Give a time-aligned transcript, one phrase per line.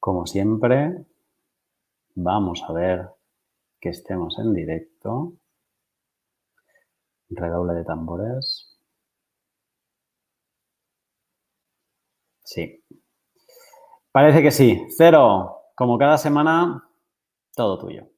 [0.00, 1.04] Como siempre,
[2.14, 3.10] vamos a ver
[3.78, 5.34] que estemos en directo.
[7.28, 8.78] Redoble de tambores.
[12.42, 12.82] Sí.
[14.10, 14.86] Parece que sí.
[14.96, 16.82] Cero, como cada semana,
[17.54, 18.10] todo tuyo.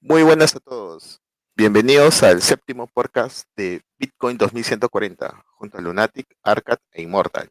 [0.00, 1.20] Muy buenas a todos.
[1.56, 7.50] Bienvenidos al séptimo podcast de Bitcoin 2140, junto a Lunatic, Arcad e Immortal.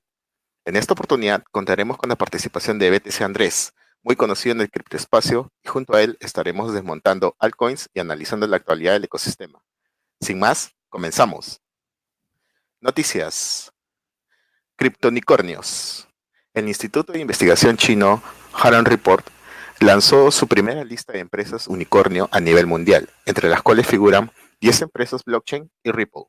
[0.63, 3.73] En esta oportunidad contaremos con la participación de BTC Andrés,
[4.03, 8.57] muy conocido en el criptoespacio, y junto a él estaremos desmontando altcoins y analizando la
[8.57, 9.63] actualidad del ecosistema.
[10.19, 11.61] Sin más, comenzamos.
[12.79, 13.71] Noticias.
[14.75, 16.07] Criptonicornios.
[16.53, 18.21] El Instituto de Investigación chino
[18.53, 19.25] Haran Report
[19.79, 24.83] lanzó su primera lista de empresas unicornio a nivel mundial, entre las cuales figuran 10
[24.83, 26.25] empresas blockchain y Ripple.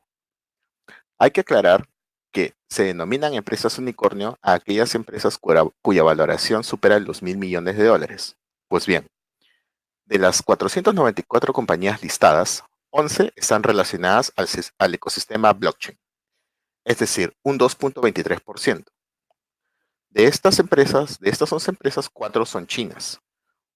[1.19, 1.87] Hay que aclarar
[2.33, 7.85] que se denominan empresas unicornio a aquellas empresas cuya, valoración supera los mil millones de
[7.85, 8.35] dólares.
[8.67, 9.07] Pues bien,
[10.05, 15.97] de las 494 compañías listadas, 11 están relacionadas al, ecosistema blockchain,
[16.83, 18.83] es decir, un 2.23%.
[20.09, 23.19] De estas empresas, de estas 11 empresas, 4 son chinas,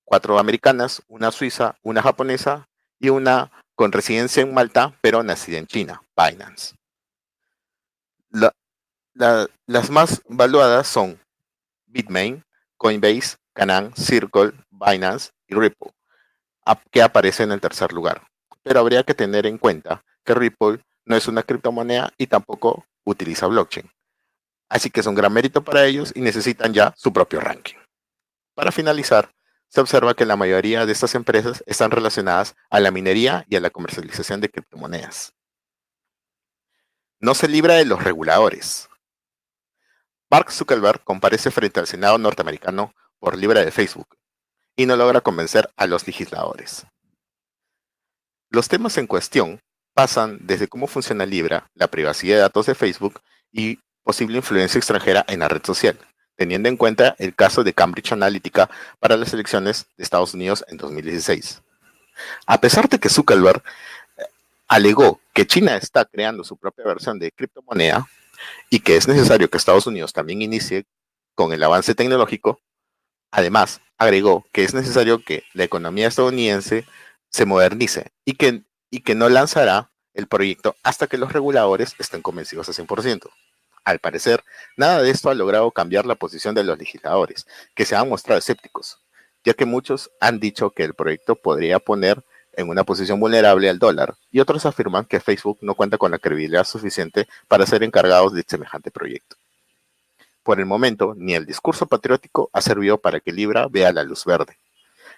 [0.06, 2.68] 4 americanas, una suiza, una japonesa
[3.00, 6.77] y una con residencia en Malta, pero nacida en China, Binance
[8.30, 11.20] las más valuadas son
[11.86, 12.44] Bitmain,
[12.78, 15.92] Coinbase, Canaan, Circle, Binance y Ripple,
[16.92, 18.28] que aparece en el tercer lugar.
[18.64, 23.48] Pero habría que tener en cuenta que Ripple no es una criptomoneda y tampoco utiliza
[23.48, 23.90] blockchain.
[24.70, 27.78] Así que es un gran mérito para ellos y necesitan ya su propio ranking.
[28.54, 29.32] Para finalizar,
[29.70, 33.62] se observa que la mayoría de estas empresas están relacionadas a la minería y a
[33.62, 35.37] la comercialización de criptomonedas
[37.20, 38.90] no se libra de los reguladores.
[40.30, 44.18] Mark Zuckerberg comparece frente al Senado norteamericano por Libra de Facebook
[44.76, 46.86] y no logra convencer a los legisladores.
[48.50, 49.62] Los temas en cuestión
[49.94, 53.22] pasan desde cómo funciona Libra, la privacidad de datos de Facebook
[53.52, 55.98] y posible influencia extranjera en la red social,
[56.36, 58.70] teniendo en cuenta el caso de Cambridge Analytica
[59.00, 61.64] para las elecciones de Estados Unidos en 2016.
[62.46, 63.64] A pesar de que Zuckerberg
[64.68, 68.08] alegó que China está creando su propia versión de criptomoneda
[68.70, 70.86] y que es necesario que Estados Unidos también inicie
[71.36, 72.60] con el avance tecnológico.
[73.32, 76.86] Además, agregó que es necesario que la economía estadounidense
[77.30, 82.22] se modernice y que, y que no lanzará el proyecto hasta que los reguladores estén
[82.22, 83.30] convencidos al 100%.
[83.84, 84.44] Al parecer,
[84.76, 88.40] nada de esto ha logrado cambiar la posición de los legisladores, que se han mostrado
[88.40, 89.00] escépticos,
[89.46, 92.22] ya que muchos han dicho que el proyecto podría poner
[92.58, 96.18] en una posición vulnerable al dólar, y otros afirman que Facebook no cuenta con la
[96.18, 99.38] credibilidad suficiente para ser encargados de semejante proyecto.
[100.44, 104.26] Por el momento, ni el discurso patriótico ha servido para que Libra vea la luz
[104.26, 104.58] verde.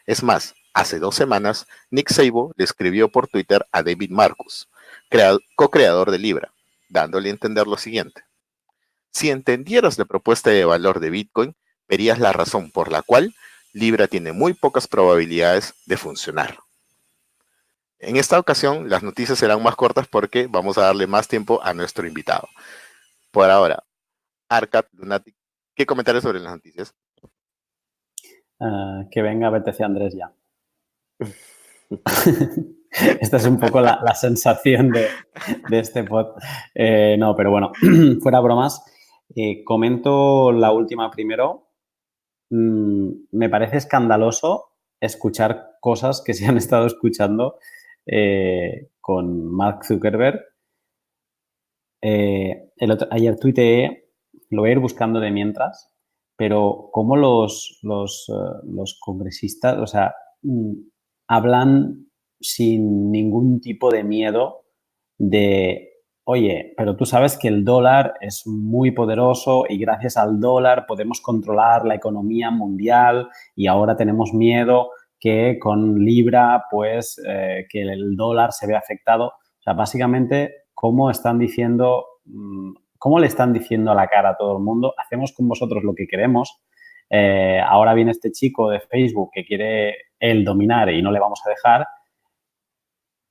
[0.06, 4.68] Es más, hace dos semanas, Nick Szabo le escribió por Twitter a David Marcus,
[5.56, 6.52] co-creador de Libra,
[6.90, 8.24] dándole a entender lo siguiente.
[9.12, 11.56] Si entendieras la propuesta de valor de Bitcoin,
[11.88, 13.34] verías la razón por la cual
[13.72, 16.60] Libra tiene muy pocas probabilidades de funcionar.
[18.00, 21.74] En esta ocasión las noticias serán más cortas porque vamos a darle más tiempo a
[21.74, 22.48] nuestro invitado.
[23.32, 23.84] Por ahora,
[24.48, 25.36] Arcat Lunatic,
[25.76, 26.96] ¿qué comentarios sobre las noticias?
[28.62, 30.32] Ah, que venga BTC Andrés ya.
[33.20, 35.10] Esta es un poco la, sensación de,
[35.72, 36.28] este pod.
[36.74, 37.72] Eh, no, pero bueno,
[38.22, 38.82] fuera bromas,
[39.36, 41.68] eh, comento la última primero.
[42.50, 47.60] Mm, me parece escandaloso escuchar cosas que se han estado escuchando
[48.12, 50.42] eh, con Mark Zuckerberg.
[52.02, 52.72] Eh,
[53.12, 54.10] ayer tuiteé,
[54.50, 55.94] lo voy a ir buscando de mientras,
[56.36, 60.72] pero cómo los, los, eh, congresistas, o sea, mm,
[61.28, 62.08] hablan
[62.40, 64.66] sin ningún tipo de miedo
[65.20, 65.90] de,
[66.24, 71.22] oye, pero tú sabes que el dólar es muy poderoso y gracias al dólar podemos
[71.22, 78.16] controlar la economía mundial y ahora tenemos miedo que con Libra, pues, eh, que el
[78.16, 79.28] dólar se ve afectado.
[79.28, 84.38] O sea, básicamente, ¿cómo están diciendo, mm, cómo le están diciendo a la cara a
[84.38, 84.94] todo el mundo?
[84.98, 86.62] Hacemos con vosotros lo que queremos.
[87.10, 91.42] Eh, ahora viene este chico de Facebook que quiere él dominar y no le vamos
[91.46, 91.86] a dejar.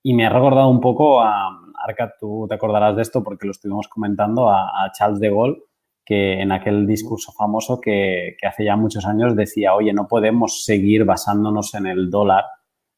[0.03, 1.51] Y me ha recordado un poco a,
[1.87, 5.63] Arca, tú te acordarás de esto porque lo estuvimos comentando, a, a Charles de Gaulle,
[6.09, 11.05] que en aquel discurso famoso que, hace ya muchos años decía, oye, no podemos seguir
[11.05, 12.45] basándonos en el dólar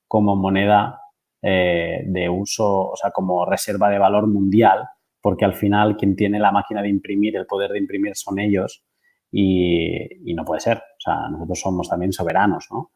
[0.07, 1.01] como moneda
[1.43, 4.85] eh, de uso, o sea, como reserva de valor mundial,
[5.21, 8.85] porque al final quien tiene la máquina de imprimir, el poder de imprimir son ellos
[9.33, 10.77] y, no puede ser.
[10.77, 12.93] O O sea, nosotros somos también soberanos, ¿no?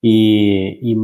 [0.00, 0.96] y,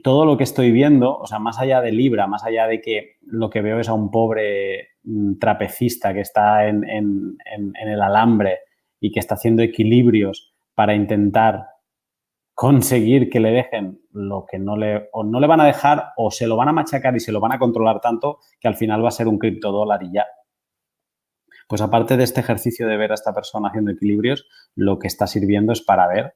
[0.00, 3.16] todo lo que estoy viendo, o sea, más allá de Libra, más allá de que
[3.22, 8.60] lo que veo es a un pobre mm, trapecista que está en, en el alambre
[9.00, 11.66] y que está haciendo equilibrios para intentar
[12.54, 16.30] conseguir que le dejen lo que no le, o no le van a dejar o
[16.30, 19.04] se lo van a machacar y se lo van a controlar tanto que al final
[19.04, 20.26] va a ser un criptodólar y ya.
[21.66, 25.26] Pues aparte de este ejercicio de ver a esta persona haciendo equilibrios, lo que está
[25.26, 26.34] sirviendo es para ver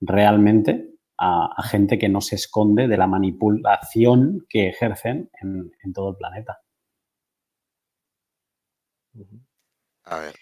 [0.00, 6.10] realmente a, gente que no se esconde de la manipulación que ejercen en, en todo
[6.10, 6.60] el planeta.
[10.04, 10.34] A ver,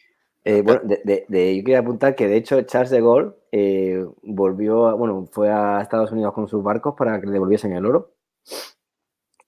[0.45, 4.97] eh, bueno, de, de, yo quería apuntar que de hecho Charles de Gaulle eh, volvió,
[4.97, 8.15] bueno, fue a Estados Unidos con sus barcos para que le devolviesen el oro.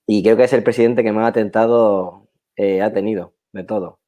[0.07, 3.99] Y creo que es el presidente que más atentado eh, ha tenido de todo.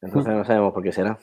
[0.00, 1.18] Entonces no sabemos por qué será.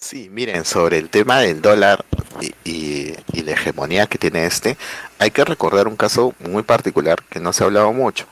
[0.00, 2.04] Sí, miren, sobre el tema del dólar
[2.40, 4.76] y, y, la hegemonía que tiene este,
[5.18, 8.26] hay que recordar un caso muy particular que no se ha hablado mucho.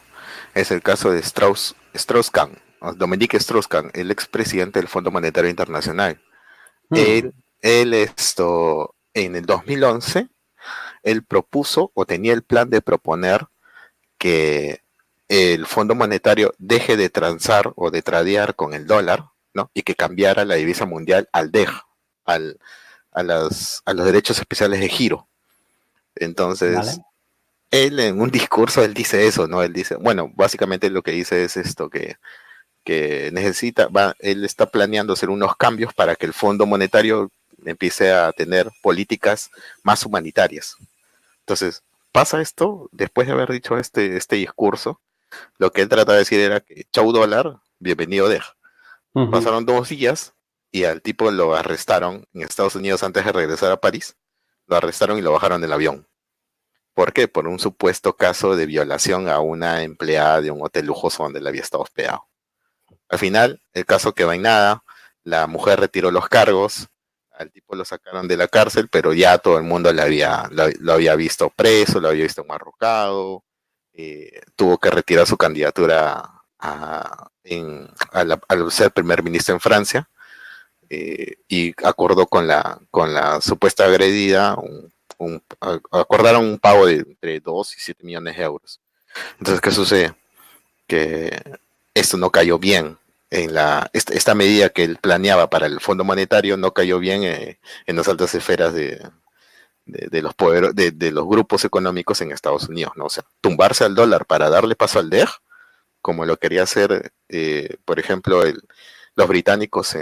[0.54, 2.58] Es el caso de Strauss, Strauss-Kahn
[2.94, 6.20] Dominique Strauss-Kahn, el expresidente del Fondo Monetario Internacional.
[6.88, 7.32] Hmm.
[7.62, 10.28] Él, esto, en el 2011,
[11.02, 13.46] él propuso o tenía el plan de proponer
[14.18, 14.82] que
[15.28, 19.70] el Fondo Monetario deje de transar o de tradear con el dólar, ¿no?
[19.74, 21.70] Y que cambiara la divisa mundial al DEG,
[22.24, 22.58] al,
[23.16, 23.22] a,
[23.94, 25.26] los derechos especiales de giro.
[26.14, 27.00] Entonces,
[27.70, 29.62] él en un discurso, él dice eso, ¿no?
[29.62, 32.16] Él dice, bueno, básicamente lo que dice es esto, que
[32.86, 37.32] que necesita, va, él está planeando hacer unos cambios para que el Fondo Monetario
[37.64, 39.50] empiece a tener políticas
[39.82, 40.76] más humanitarias.
[41.40, 41.82] Entonces,
[42.12, 45.00] pasa esto, después de haber dicho este, este discurso,
[45.58, 48.40] lo que él trata de decir era que chau dólar, bienvenido de.
[49.30, 50.34] Pasaron dos días
[50.70, 54.16] y al tipo lo arrestaron en Estados Unidos antes de regresar a París.
[54.66, 56.08] Lo arrestaron y lo bajaron del avión.
[56.94, 57.28] ¿Por qué?
[57.28, 61.48] Por un supuesto caso de violación a una empleada de un hotel lujoso donde le
[61.48, 62.28] había estado hospedado.
[63.08, 64.82] Al final, el caso quedó en nada,
[65.22, 66.88] la mujer retiró los cargos,
[67.32, 70.92] al tipo lo sacaron de la cárcel, pero ya todo el mundo lo había, lo,
[70.92, 73.44] había visto preso, lo había visto marrocado,
[73.92, 77.28] eh, tuvo que retirar su candidatura a,
[78.12, 80.08] al ser primer ministro en Francia
[80.90, 84.56] eh, y acordó con la, con la supuesta agredida,
[85.90, 88.80] acordaron un pago de entre 2 y 7 millones de euros.
[89.38, 90.14] Entonces, ¿qué sucede?
[90.86, 91.58] Que
[91.94, 92.98] esto no cayó bien.
[93.30, 97.58] En la, esta, medida que él planeaba para el Fondo Monetario no cayó bien eh,
[97.86, 99.02] en las altas esferas de,
[99.84, 103.06] de, los poderos, de, los grupos económicos en Estados Unidos, ¿no?
[103.06, 105.28] O sea, tumbarse al dólar para darle paso al DEG,
[106.00, 108.62] como lo quería hacer, eh, por ejemplo, el,
[109.16, 109.96] los británicos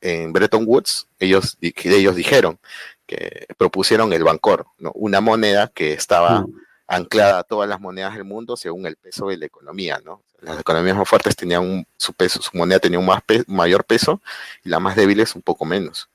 [0.00, 2.58] en, Bretton Woods, ellos, ellos dijeron
[3.06, 4.90] que propusieron el Bancor, ¿no?
[4.94, 6.60] una moneda que estaba mm.
[6.88, 10.22] anclada a todas las monedas del mundo según el peso de la economía, ¿no?
[10.40, 14.20] las economías más fuertes tenían su peso, su moneda tenía un más mayor peso
[14.62, 16.08] y las más débiles un poco menos,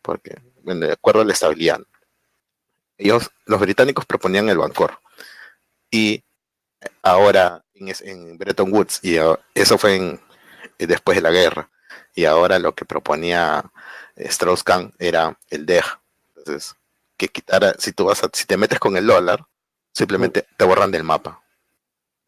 [0.00, 1.80] porque de acuerdo a la estabilidad.
[2.96, 5.00] Ellos, los británicos proponían el Bancor
[5.90, 6.22] y
[7.02, 9.16] ahora en, Bretton Woods y
[9.54, 10.20] eso fue en,
[10.78, 11.68] eh, después de la guerra
[12.14, 13.64] y ahora lo que proponía
[14.16, 15.84] Strauss-Kahn era el DEG.
[16.36, 16.76] Entonces,
[17.16, 19.46] que quitara, si tú vas si te metes con el dólar,
[19.92, 21.42] simplemente te borran del mapa.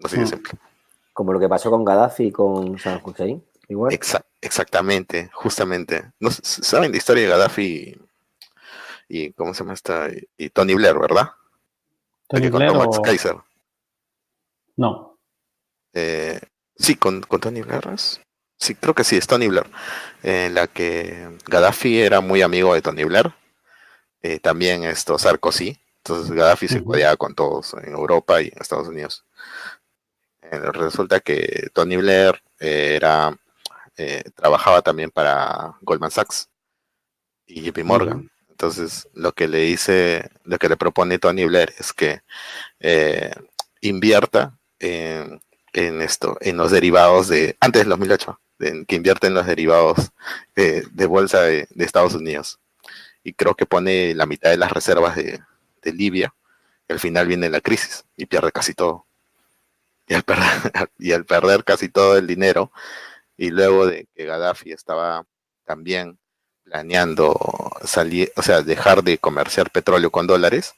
[0.03, 0.29] Así de mm.
[0.29, 0.53] simple.
[1.13, 3.99] Como lo que pasó con Gaddafi y con San Hussein, igual.
[4.41, 6.13] exactamente, justamente.
[6.21, 7.99] ¿No, ¿Saben la historia de Gaddafi
[9.09, 10.09] y, cómo se llama esta?
[10.37, 11.31] Y, Tony Blair, ¿verdad?
[12.29, 13.03] Tony Blair o...
[13.03, 13.37] Kaiser.
[14.77, 15.19] No.
[15.95, 16.39] Eh,
[16.77, 17.83] sí, con, Tony Blair.
[18.59, 19.67] Sí, creo que sí, es Tony Blair.
[20.23, 23.33] En la que Gaddafi era muy amigo de Tony Blair.
[24.23, 25.79] Eh, también esto, Sarkozy.
[25.99, 29.25] Entonces Gaddafi se uh con todos en Europa y en Estados Unidos.
[30.43, 33.37] Eh, resulta que Tony Blair eh, era
[33.97, 36.49] eh, trabajaba también para Goldman Sachs
[37.47, 38.31] y JP Morgan.
[38.49, 42.23] Entonces, lo que le dice, lo que le propone Tony Blair es que
[43.81, 45.41] invierta en,
[45.73, 50.13] esto, en los derivados de, antes del 2008, que invierte en los derivados
[50.55, 52.59] de, bolsa de, Estados Unidos.
[53.23, 55.41] Y creo que pone la mitad de las reservas de,
[55.85, 56.35] Libia.
[56.89, 59.07] Al final viene la crisis y pierde casi todo
[60.07, 60.47] y al, perder,
[60.99, 62.73] y al perder casi todo el dinero,
[63.37, 65.27] y luego de que Gaddafi estaba
[65.65, 66.19] también
[66.65, 67.37] planeando
[67.85, 70.75] salir, o sea, dejar de comerciar petróleo con dólares,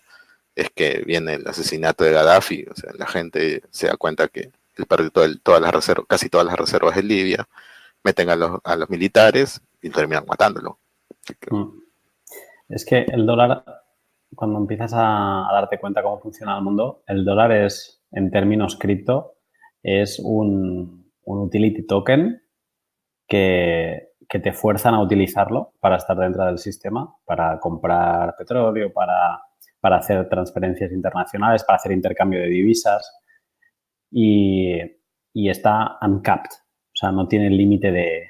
[0.54, 4.50] es que viene el asesinato de Gaddafi, o sea, la gente se da cuenta que
[4.78, 5.10] él perdió
[5.42, 7.48] todas las reservas, casi todas las reservas de Libia,
[8.04, 10.78] meten a los, militares y terminan matándolo.
[11.50, 11.80] Mm.
[12.68, 13.64] Es que el dólar,
[14.34, 19.34] cuando empiezas a, darte cuenta cómo funciona el mundo, el dólar es, en términos cripto,
[19.82, 22.42] es un, utility token
[23.26, 29.42] que, te fuerzan a utilizarlo para estar dentro del sistema, para comprar petróleo, para
[29.96, 33.10] hacer transferencias internacionales, para hacer intercambio de divisas
[34.10, 34.76] y,
[35.32, 38.22] y está uncapped, o sea, no tiene límite de,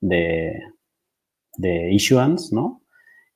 [0.00, 0.52] de,
[1.56, 2.82] de issuance, ¿no?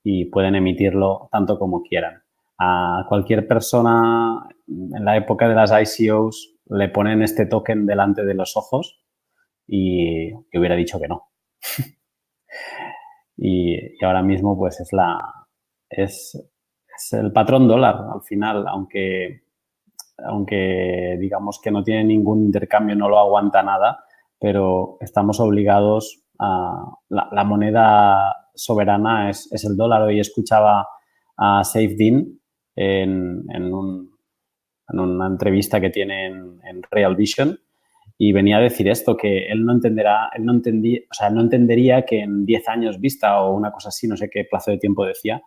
[0.02, 2.22] Y pueden emitirlo tanto como quieran.
[2.58, 8.34] A cualquier persona en la época de las ICOs le ponen este token delante de
[8.34, 9.04] los ojos
[9.66, 11.30] y, hubiera dicho que no.
[13.36, 15.18] y, ahora mismo pues es la
[15.88, 16.34] es,
[16.96, 19.42] es, el patrón dólar al final, aunque
[20.26, 24.04] aunque digamos que no tiene ningún intercambio, no lo aguanta nada,
[24.38, 30.02] pero estamos obligados a la, moneda soberana es, el dólar.
[30.02, 30.86] Hoy escuchaba
[31.36, 31.96] a Safe
[32.76, 37.58] en, en, una entrevista que tiene en, Real Vision
[38.18, 41.40] y venía a decir esto, que él no entenderá, él no entendía, o sea, no
[41.40, 44.78] entendería que en 10 años vista o una cosa así, no sé qué plazo de
[44.78, 45.42] tiempo decía,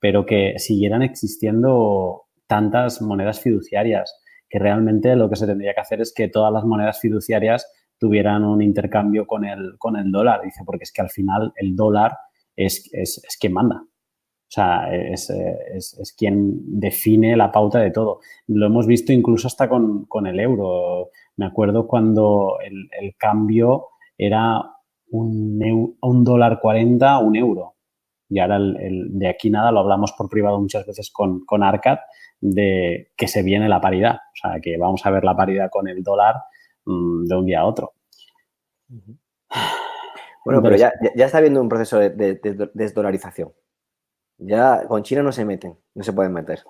[0.00, 6.00] pero que siguieran existiendo tantas monedas fiduciarias, que realmente lo que se tendría que hacer
[6.00, 10.40] es que todas las monedas fiduciarias tuvieran un intercambio con el, con el dólar.
[10.42, 12.16] Dice, porque es que al final el dólar
[12.56, 13.82] es, es, es quien manda.
[13.82, 18.20] O sea, es, es, quien define la pauta de todo.
[18.46, 21.10] Lo hemos visto incluso hasta con, con el euro.
[21.36, 24.62] Me acuerdo cuando el, el cambio era
[25.10, 27.74] un, un dólar 40, un euro.
[28.30, 31.98] Y ahora el, de aquí nada, lo hablamos por privado muchas veces con, con Arcad,
[32.40, 34.16] de que se viene la paridad.
[34.16, 36.36] O sea, que vamos a ver la paridad con el dólar
[36.84, 37.92] mm, de un día a otro.
[40.44, 42.40] Bueno, pero ya, ya, está habiendo un proceso de,
[42.72, 43.52] desdolarización.
[44.38, 46.64] Ya con China no se meten, no se pueden meter.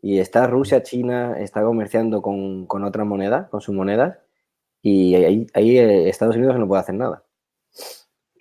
[0.00, 4.18] Y está Rusia, China, está comerciando con, con otras monedas, con sus monedas,
[4.82, 7.24] y ahí, ahí eh, Estados Unidos no puede hacer nada.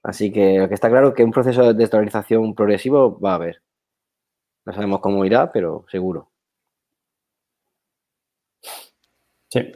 [0.04, 3.36] Así que lo que está claro es que un proceso de desdolarización progresivo va a
[3.36, 3.63] haber.
[4.66, 6.32] No sabemos cómo irá, pero seguro.
[9.50, 9.72] Sí.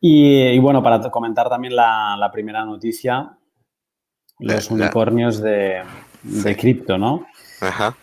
[0.00, 3.36] Y, bueno, para comentar también la, primera noticia,
[4.38, 5.82] los unicornios de,
[6.58, 7.26] cripto, ¿no?
[7.60, 7.96] Ajá.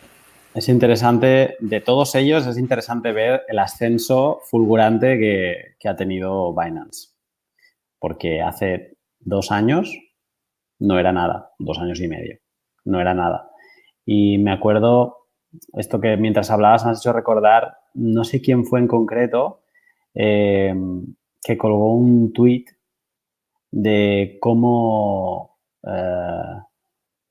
[0.54, 6.54] Es interesante, de todos ellos, es interesante ver el ascenso fulgurante que, que ha tenido
[6.54, 7.10] Binance.
[7.98, 9.92] Porque hace dos años
[10.78, 12.38] no era nada, dos años y medio,
[12.84, 13.50] no era nada.
[14.04, 15.27] Y me acuerdo,
[15.74, 19.62] esto que mientras hablabas me has hecho recordar, no sé quién fue en concreto,
[20.14, 20.74] eh,
[21.42, 22.64] que colgó un tweet
[23.70, 26.62] de cómo eh,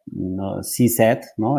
[0.07, 0.59] no,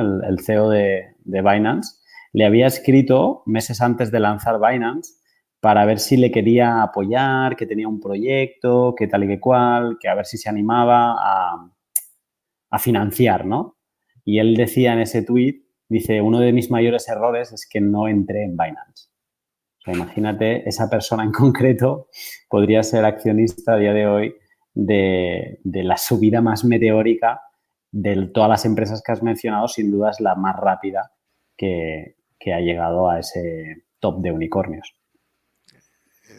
[0.00, 2.00] el, CEO de, de, Binance,
[2.33, 5.15] le había escrito meses antes de lanzar Binance
[5.61, 9.99] para ver si le quería apoyar, que tenía un proyecto, que tal y que cual,
[10.00, 11.71] que a ver si se animaba a,
[12.71, 13.77] a financiar, ¿no?
[14.25, 18.09] Y él decía en ese tweet, dice, uno de mis mayores errores es que no
[18.09, 19.09] entré en Binance.
[19.78, 22.09] O sea, imagínate, esa persona en concreto
[22.49, 24.35] podría ser accionista a día de hoy
[24.75, 27.42] de, la subida más meteórica
[27.90, 31.12] de todas las empresas que has mencionado, sin duda es la más rápida
[31.57, 34.95] que, que ha llegado a ese top de unicornios.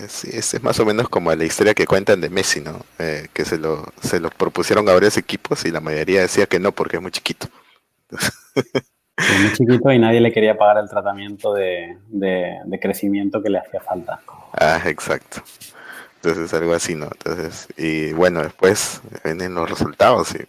[0.07, 2.79] Sí, es más o menos como la historia que cuentan de Messi, ¿no?
[2.99, 6.59] Eh, que se lo, se lo propusieron a varios equipos y la mayoría decía que
[6.59, 7.47] no porque es muy chiquito.
[9.41, 13.81] Muy chiquito y nadie le quería pagar el tratamiento de, de, crecimiento que le hacía
[13.81, 14.19] falta.
[14.53, 15.41] Ah, exacto.
[16.15, 17.05] Entonces algo así, ¿no?
[17.05, 20.45] Entonces, y bueno, después vienen los resultados y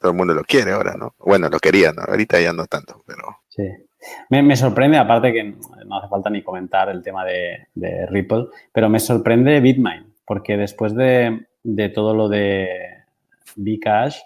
[0.00, 1.14] todo el mundo lo quiere ahora, ¿no?
[1.18, 2.02] Bueno, lo quería, ¿no?
[2.02, 3.38] Ahorita ya no tanto, pero...
[3.48, 3.64] Sí.
[4.28, 5.54] Me, sorprende, aparte que
[5.86, 10.94] no hace falta ni comentar el tema de, Ripple, pero me sorprende Bitmain, porque después
[10.94, 11.46] de,
[11.94, 12.68] todo lo de
[13.56, 14.18] Bcash,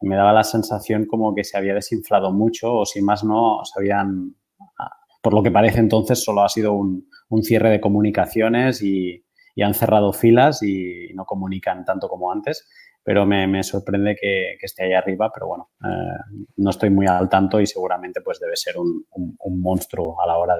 [0.00, 3.80] me daba la sensación como que se había desinflado mucho o si más no, se
[3.80, 4.34] habían,
[5.22, 7.06] por lo que parece entonces, solo ha sido un,
[7.42, 12.66] cierre de comunicaciones y, y, han cerrado filas y no comunican tanto como antes
[13.02, 17.60] pero me, sorprende que, esté ahí arriba, pero bueno, eh, no estoy muy al tanto
[17.60, 19.06] y seguramente pues debe ser un,
[19.60, 20.56] monstruo a la hora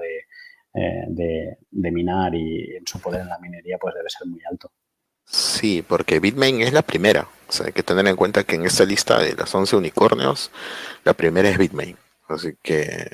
[0.75, 4.41] eh, de, de, minar y en su poder en la minería pues debe ser muy
[4.51, 4.73] alto.
[5.31, 7.29] Sí, porque Bitmain es la primera.
[7.49, 10.51] O sea, hay que tener en cuenta que en esta lista de las 11 unicornios,
[11.05, 11.97] la primera es Bitmain.
[12.29, 13.09] Así que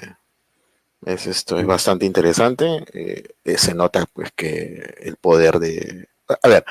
[1.04, 2.85] es esto es bastante interesante.
[2.94, 6.08] Eh, se nota pues que el poder de...
[6.42, 6.64] A ver,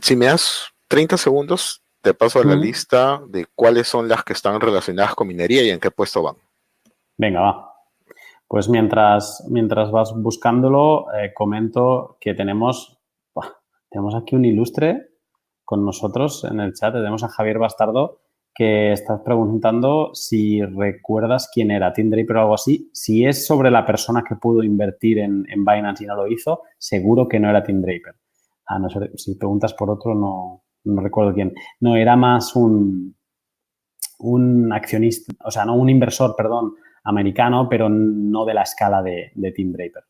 [0.00, 4.32] si me das 30 segundos, te paso a la lista de cuáles son las que
[4.32, 6.36] están relacionadas con minería y en qué puesto van.
[7.16, 7.74] Venga, va.
[8.46, 12.97] Pues mientras, mientras vas buscándolo, eh, comento que tenemos,
[13.90, 15.10] tenemos aquí un ilustre
[15.64, 16.92] con nosotros en el chat.
[16.94, 18.20] Tenemos a Javier Bastardo
[18.54, 22.90] que estás preguntando si recuerdas quién era Tim Draper o algo así.
[22.92, 26.62] Si es sobre la persona que pudo invertir en, en Binance y no lo hizo,
[26.76, 28.14] seguro que no era Tim Draper.
[28.66, 31.54] Ah, no si preguntas por otro, no, no recuerdo quién.
[31.80, 33.16] No, era más un,
[34.18, 39.30] un accionista, o sea, no un inversor, perdón, americano, pero no de la escala de,
[39.34, 40.04] de Tim Draper.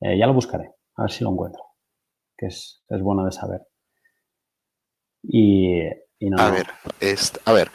[0.00, 1.62] Eh, ya lo buscaré, a ver si lo encuentro,
[2.40, 3.60] que es, es bueno de saber.
[5.22, 5.82] Y,
[6.38, 6.66] a ver,
[7.44, 7.70] a ver,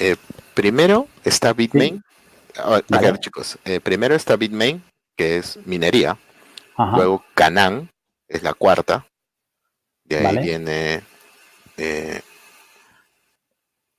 [0.00, 0.16] eh,
[0.54, 2.02] primero está Bitmain.
[2.56, 4.82] A ver, chicos, eh, primero está Bitmain,
[5.16, 6.18] que es minería.
[6.76, 7.88] Luego Canaan,
[8.26, 9.06] es la cuarta.
[10.04, 11.02] De ahí viene.
[11.76, 12.20] Eh,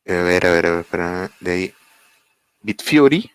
[0.07, 1.73] a ver, a ver, a ver, de ahí.
[2.61, 3.31] Bitfury.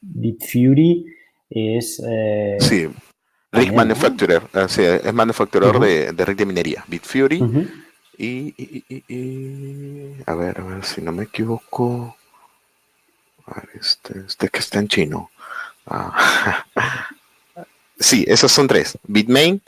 [0.00, 1.06] Bitfury
[1.50, 2.00] es.
[2.60, 2.88] sí,
[3.52, 4.42] Manufacturer.
[4.54, 6.84] Ah, es manufacturador de, de rig de minería.
[6.88, 7.68] Bitfury.
[8.18, 8.54] Y,
[10.26, 12.16] a ver, a ver si no me equivoco.
[13.46, 15.30] A ver, este, este que está en chino.
[15.86, 16.64] Ah,
[17.98, 18.98] sí, esos son tres.
[19.06, 19.60] Bitmain,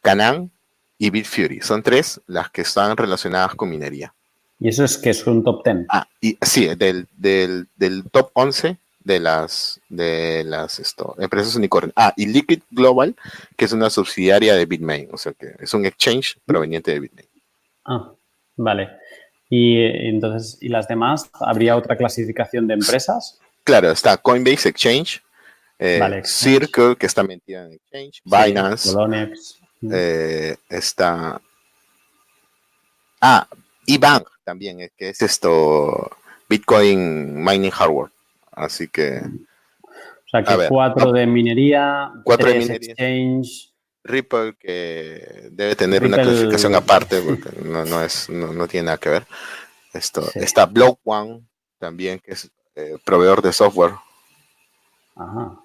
[0.00, 0.50] Canaan
[0.98, 1.60] y Bitfury.
[1.60, 4.12] Son tres las que están relacionadas con minería.
[4.58, 5.86] ¿Y eso es que es un top 10?
[5.88, 11.92] Ah, y, sí, del, del, del top 11 de las de las esto, empresas unicornio.
[11.96, 13.14] Ah, y Liquid Global,
[13.56, 17.28] que es una subsidiaria de Bitmain, o sea que es un exchange proveniente de Bitmain.
[17.84, 18.12] Ah,
[18.56, 18.90] vale.
[19.48, 21.30] Y entonces, ¿y las demás?
[21.34, 23.38] ¿Habría otra clasificación de empresas?
[23.64, 25.22] Claro, está Coinbase Exchange,
[25.78, 28.96] eh, Circle, que está metida en Exchange, Binance,
[29.90, 31.40] eh, está...
[33.20, 33.46] Ah,
[33.86, 36.10] eBank también, eh, que es esto,
[36.48, 38.10] Bitcoin Mining Hardware.
[38.52, 39.20] Así que...
[39.80, 42.92] O sea, que cuatro de minería, cuatro de minería.
[42.92, 43.72] Exchange,
[44.04, 49.26] Ripple, que debe tener una clasificación aparte, porque no, es, no, tiene nada que ver.
[49.92, 51.42] Esto, Está Block One
[51.78, 53.92] también, que es eh, proveedor de software.
[55.14, 55.58] Ajá.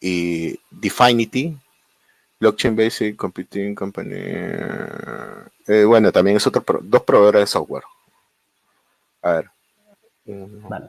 [0.00, 1.56] Y Definity,
[2.38, 4.14] Blockchain Basic Computing Company.
[4.14, 7.84] Eh, bueno, también es otro, dos proveedores de software.
[9.22, 9.50] A ver.
[10.24, 10.88] Vale.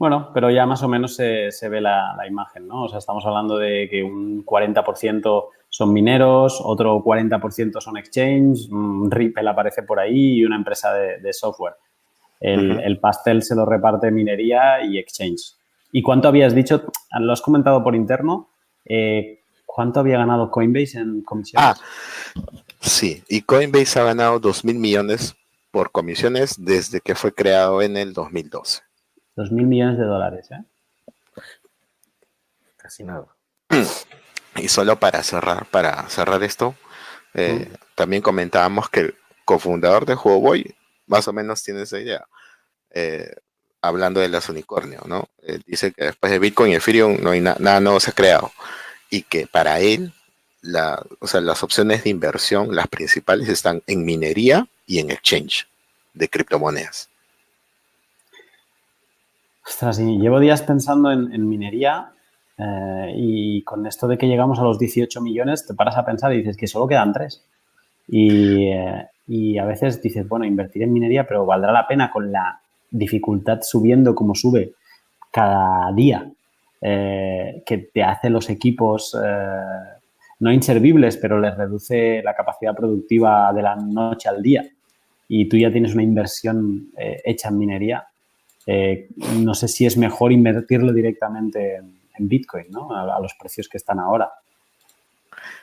[0.00, 2.84] Bueno, pero ya más o menos se, ve la, imagen, ¿no?
[2.84, 8.70] O sea, estamos hablando de que un 40% son mineros, otro 40% son exchange,
[9.10, 11.74] Ripple aparece por ahí y una empresa de, software.
[12.40, 15.52] El, pastel se lo reparte minería y exchange.
[15.92, 16.82] ¿Y cuánto habías dicho?
[17.20, 18.48] Lo has comentado por interno.
[18.86, 21.62] Eh, ¿Cuánto había ganado Coinbase en comisiones?
[21.62, 21.76] Ah,
[22.80, 25.36] sí, y Coinbase ha ganado 2 mil millones
[25.70, 28.89] por comisiones desde que fue creado en el 2012.
[29.40, 30.62] Dos mil millones de dólares, ¿eh?
[32.76, 33.24] Casi nada.
[34.56, 36.74] Y solo para cerrar, para cerrar esto,
[37.32, 39.14] eh, también comentábamos que el
[39.46, 40.76] cofundador de Boy
[41.06, 42.26] más o menos tiene esa idea.
[42.90, 43.34] Eh,
[43.80, 45.30] hablando de las unicornios, ¿no?
[45.64, 48.52] dice que después de Bitcoin y Ethereum no hay nada nuevo se ha creado.
[49.08, 50.12] Y que para él,
[50.60, 55.66] la, o sea, las opciones de inversión, las principales, están en minería y en exchange
[56.12, 57.08] de criptomonedas.
[59.70, 62.10] Ostras, y llevo días pensando en, minería
[62.58, 66.32] eh, y con esto de que llegamos a los 18 millones, te paras a pensar
[66.32, 67.44] y dices que solo quedan tres.
[68.10, 72.60] Eh, y, a veces dices, bueno, invertir en minería, pero valdrá la pena con la
[72.90, 74.72] dificultad subiendo como sube
[75.30, 76.28] cada día,
[76.80, 79.16] eh, que te hace los equipos
[80.40, 84.66] no inservibles, pero les reduce la capacidad productiva de la noche al día.
[85.28, 86.88] Y tú ya tienes una inversión
[87.24, 88.09] hecha en minería,
[88.66, 92.94] eh, no sé si es mejor invertirlo directamente en, Bitcoin, ¿no?
[92.94, 94.30] A, los precios que están ahora.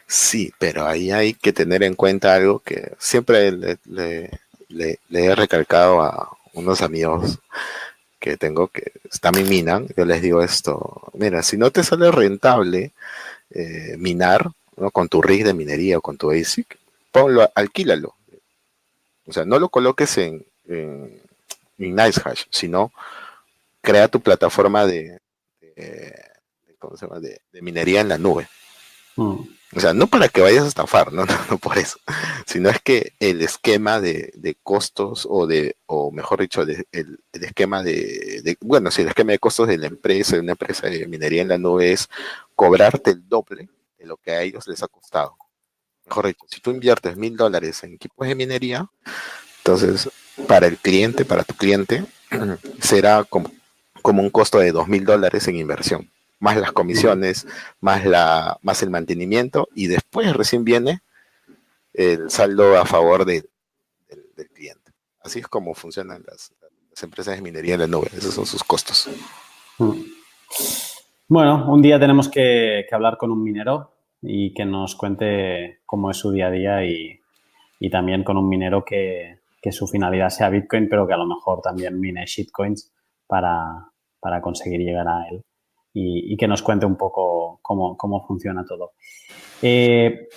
[0.07, 4.31] Sí, pero ahí hay que tener en cuenta algo que siempre le,
[5.11, 7.37] he recalcado a unos amigos
[8.17, 9.85] que tengo que también minan.
[9.95, 12.93] Yo les digo esto: mira, si no te sale rentable
[13.51, 14.49] eh, minar
[14.91, 16.75] con tu rig de minería o con tu ASIC,
[17.11, 18.15] ponlo, alquílalo.
[19.27, 20.43] O sea, no lo coloques en
[21.77, 22.91] NiceHash, sino
[23.81, 25.19] crea tu plataforma de,
[25.61, 28.47] de, minería en la nube.
[29.15, 29.39] Mm.
[29.75, 31.99] O sea, no para que vayas a estafar, no, no, por eso,
[32.45, 38.57] sino es que el esquema de, costos o de, o mejor dicho, el, esquema de,
[38.61, 41.49] bueno, si el esquema de costos de la empresa, de una empresa de minería en
[41.49, 42.07] la nube es
[42.55, 45.35] cobrarte el doble de lo que a ellos les ha costado.
[46.05, 48.89] Mejor dicho, si tú inviertes mil dólares en equipos de minería,
[49.57, 50.09] Entonces,
[50.47, 52.05] para el cliente, para tu cliente,
[52.79, 53.51] será como,
[54.01, 57.47] como un costo de dos mil dólares en inversión, más las comisiones,
[57.81, 61.01] más, la, más el mantenimiento, y después recién viene
[61.93, 63.49] el saldo a favor del
[64.53, 64.91] cliente.
[65.21, 66.53] Así es como funcionan las,
[67.01, 69.07] empresas de minería en la nube, esos son sus costos.
[69.77, 70.01] Mm.
[71.27, 76.17] Bueno, un día tenemos que, hablar con un minero y que nos cuente cómo es
[76.17, 77.19] su día a día y,
[77.91, 79.36] también con un minero que,
[79.71, 82.93] su finalidad sea Bitcoin, pero que a lo mejor también mine shitcoins
[83.27, 85.43] para, para conseguir llegar a él
[85.99, 88.91] y, que nos cuente un poco cómo, cómo funciona todo.
[89.61, 90.27] Eh,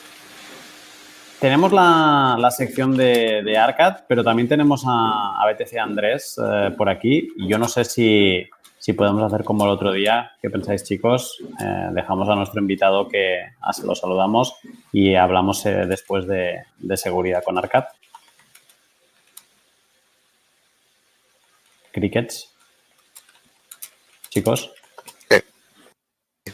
[1.39, 7.29] tenemos la, sección de, de, Arcad, pero también tenemos a, BTC Andrés eh, por aquí.
[7.37, 8.49] Y yo no sé si,
[8.97, 10.33] podemos hacer como el otro día.
[10.41, 11.39] ¿Qué pensáis, chicos?
[11.61, 13.41] Eh, dejamos a nuestro invitado que
[13.85, 14.55] lo saludamos
[14.93, 16.63] y hablamos después de,
[16.97, 17.85] seguridad con Arcad.
[21.93, 22.55] Crickets.
[24.31, 24.73] Chicos.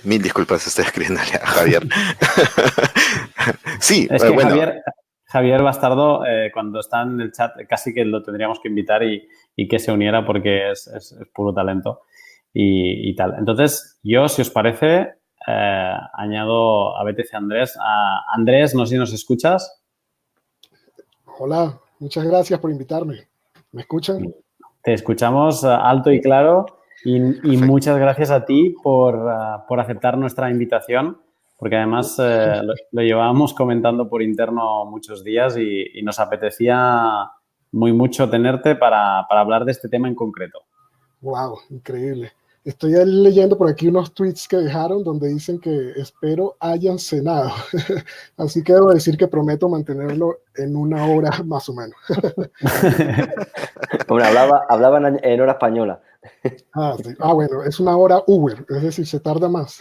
[0.05, 1.83] Mil disculpas, estoy escribiéndole a Javier.
[3.81, 4.83] sí, es que Javier,
[5.25, 9.29] Javier, Bastardo, eh, cuando está en el chat, casi que lo tendríamos que invitar y,
[9.69, 12.03] que se uniera porque es, puro talento
[12.53, 13.35] y, tal.
[13.39, 15.15] Entonces, yo, si os parece,
[15.47, 17.77] eh, añado a BTC Andrés.
[18.33, 19.83] Andrés, no sé si nos escuchas.
[21.39, 23.29] Hola, muchas gracias por invitarme.
[23.73, 24.33] ¿Me escuchan?
[24.87, 26.65] Te escuchamos eh, alto y claro.
[27.05, 27.19] Y,
[27.57, 31.21] muchas gracias a ti ah, por, aceptar nuestra invitación,
[31.59, 32.61] porque además eh,
[32.93, 37.29] lo, llevábamos comentando por interno muchos días y, nos apetecía
[37.73, 40.61] muy mucho tenerte para, hablar de este tema en concreto.
[41.21, 41.59] ¡Wow!
[41.71, 42.31] Increíble.
[42.67, 47.53] Estoy leyendo por aquí unos tweets que dejaron donde dicen que espero hayan cenado.
[48.37, 51.97] Así que debo decir que prometo mantenerlo en una hora más o menos.
[54.09, 56.01] Hombre, hablaba, hablaban en hora española.
[56.75, 59.81] Ah, ah, bueno, es una hora Uber, es decir, se tarda más.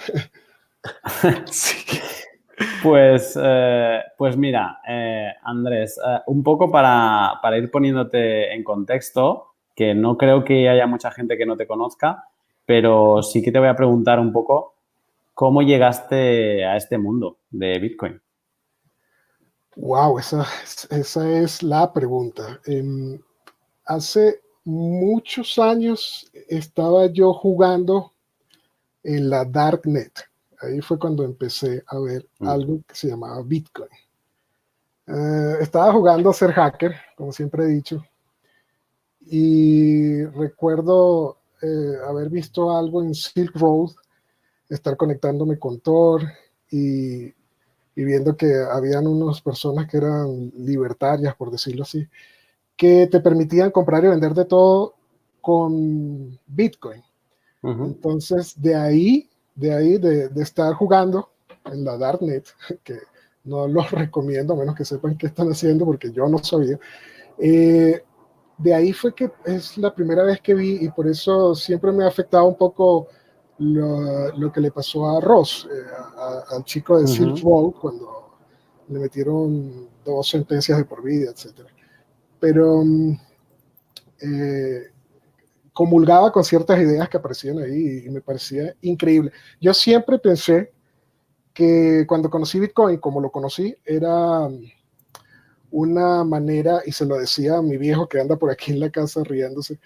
[2.84, 9.96] Pues, eh, pues mira, eh, Andrés, eh, un poco para, ir poniéndote en contexto, que
[9.96, 12.26] no creo que haya mucha gente que no te conozca,
[12.66, 14.76] pero sí que te voy a preguntar un poco
[15.34, 18.22] cómo llegaste a este mundo de Bitcoin.
[19.76, 20.46] Wow, esa,
[20.90, 22.60] esa es la pregunta.
[22.66, 23.20] Em,
[23.86, 28.14] hace muchos años estaba yo jugando
[29.04, 30.14] en la Darknet.
[30.62, 32.48] Ahí fue cuando empecé a ver mm.
[32.48, 33.90] algo que se llamaba Bitcoin.
[35.08, 38.04] Eh, estaba jugando a ser hacker, como siempre he dicho,
[39.28, 43.92] y recuerdo eh, haber visto algo en Silk Road,
[44.70, 46.24] estar conectándome con Tor
[46.72, 52.08] y, y viendo que habían unas personas que eran libertarias, por decirlo así,
[52.76, 54.96] que te permitían comprar y vender de todo
[55.42, 57.04] con Bitcoin.
[57.62, 61.30] Entonces, de ahí, de ahí, de, estar jugando
[61.66, 62.46] en la Darknet,
[62.84, 63.00] que
[63.44, 66.80] no los recomiendo, a menos que sepan qué están haciendo, porque yo no sabía.
[67.40, 68.04] Eh,
[68.58, 72.04] de ahí fue que es la primera vez que vi, y por eso siempre me
[72.04, 73.08] ha afectado un poco
[73.58, 75.86] lo, que le pasó a Ross, eh,
[76.50, 78.36] al chico de Silk Road, cuando
[78.90, 81.70] le metieron dos sentencias de por vida, etcétera
[82.46, 83.18] pero mm,
[84.22, 84.84] eh,
[85.74, 89.32] comulgaba con ciertas ideas que aparecían ahí y me parecía increíble.
[89.60, 90.72] Yo siempre pensé
[91.54, 94.64] que cuando conocí Bitcoin, como lo conocí, era mm,
[95.76, 98.90] una manera, y se lo decía a mi viejo que anda por aquí en la
[98.90, 99.78] casa riéndose,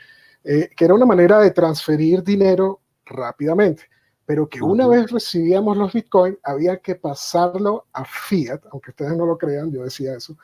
[0.43, 3.83] eh, que era una manera de transferir dinero rápidamente,
[4.23, 9.25] pero que una vez recibíamos los Bitcoin, había que pasarlo a fiat, aunque ustedes no
[9.25, 10.37] lo crean, yo decía eso,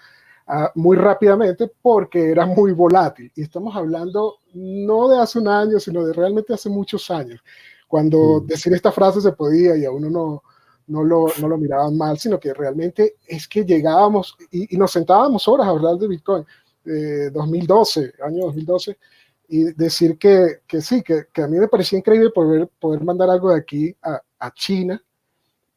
[0.74, 3.32] muy rápidamente porque era muy volátil.
[3.36, 7.40] Y estamos hablando no de hace un año, sino de realmente hace muchos años,
[7.88, 10.44] cuando decir esta frase se podía y a uno no,
[10.88, 15.48] no, lo, no lo miraban mal, sino que realmente es que llegábamos y, nos sentábamos
[15.48, 16.46] horas a hablar de Bitcoin.
[17.34, 19.00] 2012, año 2012,
[19.48, 23.28] y decir que, que sí, que, que, a mí me parecía increíble poder, poder mandar
[23.28, 25.04] algo de aquí a, a China,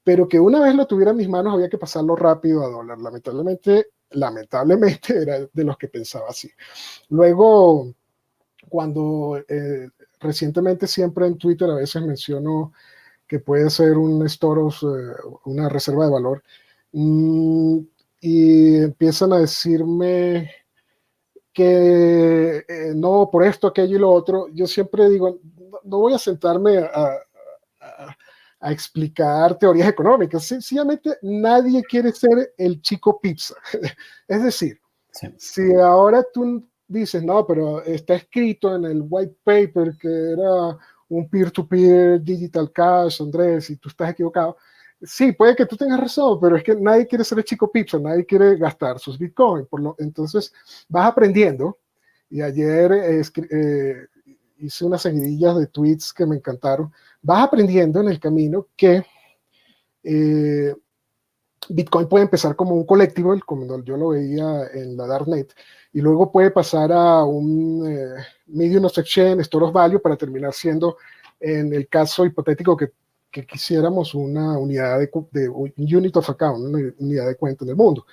[0.04, 2.98] pero que una vez lo tuviera en mis manos había que pasarlo rápido a dólar.
[2.98, 6.50] Lamentablemente lamentablemente era de los que pensaba así.
[7.10, 7.94] Luego,
[8.68, 9.88] cuando eh,
[10.20, 12.72] recientemente siempre en Twitter a veces menciono
[13.28, 15.14] que puede ser un store eh,
[15.44, 16.42] una reserva de valor,
[16.92, 17.78] mm,
[18.20, 20.50] y empiezan a decirme
[21.52, 25.38] que eh, no, por esto, aquello y lo otro, yo siempre digo,
[25.84, 27.18] no, voy a sentarme a
[28.60, 30.44] a explicar teorías económicas.
[30.44, 33.54] Sencillamente nadie quiere ser el chico pizza.
[34.28, 34.80] es decir,
[35.36, 40.76] si ahora tú dices, no, pero está escrito en el white paper que era
[41.08, 44.56] un peer-to-peer digital cash, Andrés, y tú estás equivocado.
[45.02, 47.98] Sí, puede que tú tengas razón, pero es que nadie quiere ser el chico pizza,
[47.98, 49.68] nadie quiere gastar sus bitcoins.
[49.68, 50.52] Por lo, entonces
[50.88, 51.78] vas aprendiendo.
[52.30, 54.06] Y ayer eh,
[54.58, 56.92] hice unas seguidillas de tweets que me encantaron.
[57.22, 59.04] Vas aprendiendo en el camino que
[60.02, 60.74] eh,
[61.68, 65.52] Bitcoin puede empezar como un colectivo, como yo lo veía en la Darknet,
[65.92, 70.52] y luego puede pasar a un eh, medium of exchange, store of value, para terminar
[70.52, 70.96] siendo,
[71.40, 72.92] en el caso hipotético que,
[73.30, 77.76] que quisiéramos, una unidad de, de, unit of account, una unidad de cuenta en el
[77.76, 78.06] mundo.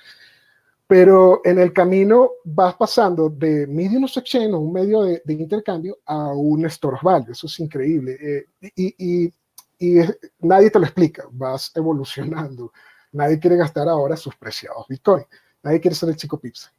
[0.86, 5.98] Pero en el camino vas pasando de medium of exchange o un medio de, intercambio
[6.06, 7.32] a un store of value.
[7.32, 8.16] Eso es increíble.
[8.20, 9.34] Eh, y, y,
[9.78, 10.00] y
[10.38, 11.24] nadie te lo explica.
[11.32, 12.72] Vas evolucionando.
[13.12, 15.24] Nadie quiere gastar ahora sus preciados Bitcoin.
[15.62, 16.70] Nadie quiere ser el chico Pips.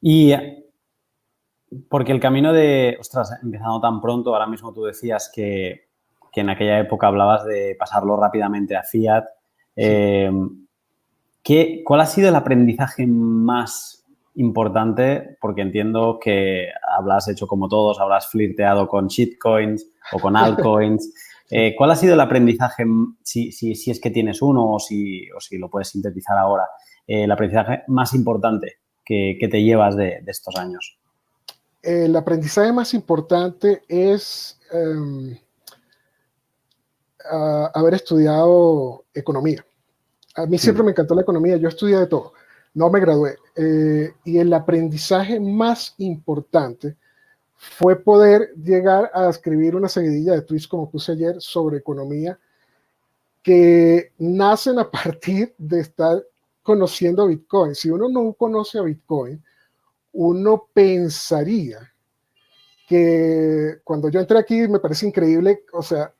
[0.00, 0.32] Y
[1.88, 5.88] porque el camino de, ostras, empezando tan pronto, ahora mismo tú decías que,
[6.32, 9.24] que en aquella época hablabas de pasarlo rápidamente a Fiat.
[9.76, 10.30] Eh,
[11.42, 15.36] ¿qué, ¿Cuál ha sido el aprendizaje más importante?
[15.40, 21.12] Porque entiendo que habrás hecho como todos, habrás flirteado con shitcoins o con altcoins.
[21.50, 22.84] Eh, ¿Cuál ha sido el aprendizaje,
[23.22, 26.64] si, si, si, es que tienes uno o si, o si lo puedes sintetizar ahora,
[27.08, 30.98] eh, el aprendizaje más importante que, que te llevas de, de, estos años?
[31.82, 35.32] El aprendizaje más importante es um,
[37.32, 39.64] uh, haber estudiado economía.
[40.36, 40.84] A mí siempre sí.
[40.84, 42.32] me encantó la economía, yo estudié de todo,
[42.74, 43.36] no me gradué.
[43.56, 46.96] Eh, y el aprendizaje más importante
[47.56, 52.38] fue poder llegar a escribir una seguidilla de tweets como puse ayer sobre economía
[53.42, 56.22] que nacen a partir de estar
[56.68, 57.74] conociendo Bitcoin.
[57.74, 59.42] Si uno no conoce a Bitcoin,
[60.12, 61.78] uno pensaría
[62.86, 66.12] que cuando yo entré aquí me parece increíble, o sea,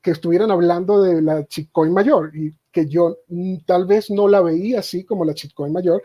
[0.00, 3.16] que estuvieran hablando de la Bitcoin mayor y que yo
[3.66, 6.00] tal vez no la veía así como la Bitcoin mayor,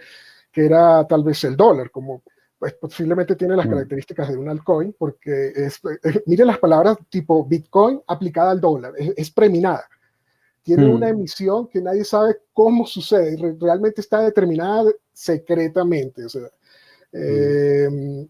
[0.51, 2.23] que era tal vez el dólar, como
[2.57, 3.69] pues posiblemente tiene las mm.
[3.69, 8.93] características de un altcoin, porque es, eh, miren las palabras tipo Bitcoin aplicada al dólar,
[8.97, 9.87] es, es preminada.
[10.63, 10.93] Tiene mm.
[10.93, 16.25] una emisión que nadie sabe cómo sucede, Re realmente está determinada secretamente.
[16.25, 16.47] O sea, mm.
[17.13, 18.27] eh,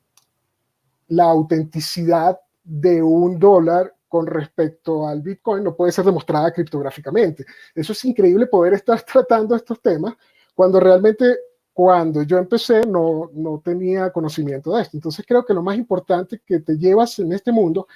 [1.10, 7.46] la autenticidad de un dólar con respecto al Bitcoin no puede ser demostrada criptográficamente.
[7.74, 10.16] Eso es increíble poder estar tratando estos temas
[10.54, 11.38] cuando realmente
[11.74, 14.98] cuando yo empecé no, no tenía conocimiento de esto.
[14.98, 17.88] Entonces creo que lo más importante que te llevas en este mundo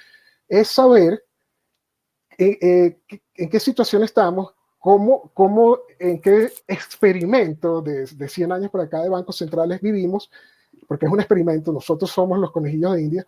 [0.48, 1.22] es saber
[2.38, 2.98] eh, eh,
[3.34, 9.02] en qué situación estamos, cómo, cómo, en qué experimento de, de 100 años por acá
[9.02, 10.30] de bancos centrales vivimos,
[10.86, 13.26] porque es un experimento, nosotros somos los conejillos de India,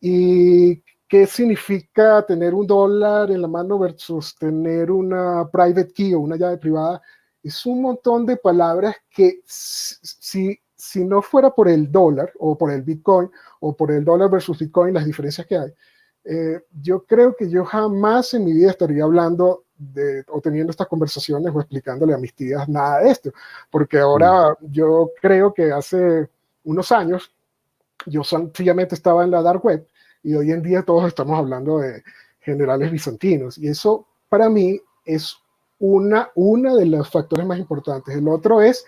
[0.00, 6.20] y qué significa tener un dólar en la mano versus tener una private key o
[6.20, 7.00] una llave privada.
[7.42, 12.72] Es un montón de palabras que si, si no fuera por el dólar o por
[12.72, 13.30] el Bitcoin
[13.60, 15.72] o por el dólar versus Bitcoin, las diferencias que hay,
[16.28, 20.88] eh, yo creo que yo jamás en mi vida estaría hablando de, o teniendo estas
[20.88, 23.32] conversaciones o explicándole a mis tías nada de esto,
[23.70, 24.72] porque ahora mm.
[24.72, 26.28] yo creo que hace
[26.64, 27.32] unos años
[28.06, 29.86] yo sencillamente estaba en la dark web
[30.22, 32.02] y hoy en día todos estamos hablando de
[32.40, 35.36] generales bizantinos y eso para mí es
[35.78, 38.16] una, una de los factores más importantes.
[38.16, 38.84] El otro es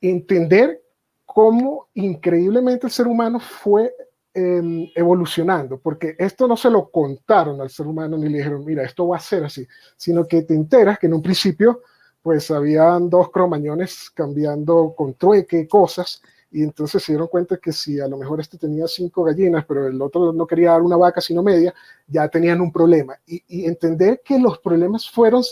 [0.00, 0.82] entender
[1.26, 3.92] cómo increíblemente el ser humano fue
[4.38, 8.84] eh, evolucionando, porque esto no se lo contaron al ser humano ni le dijeron, mira,
[8.84, 11.82] esto va a ser así, sino que te enteras que en un principio
[12.22, 17.98] pues habían dos cromañones cambiando con trueque cosas y entonces se dieron cuenta que si
[17.98, 21.20] a lo mejor este tenía cinco gallinas, pero el otro no quería dar una vaca
[21.20, 21.74] sino media,
[22.06, 23.18] ya tenían un problema.
[23.26, 25.42] Y, y entender que los problemas fueron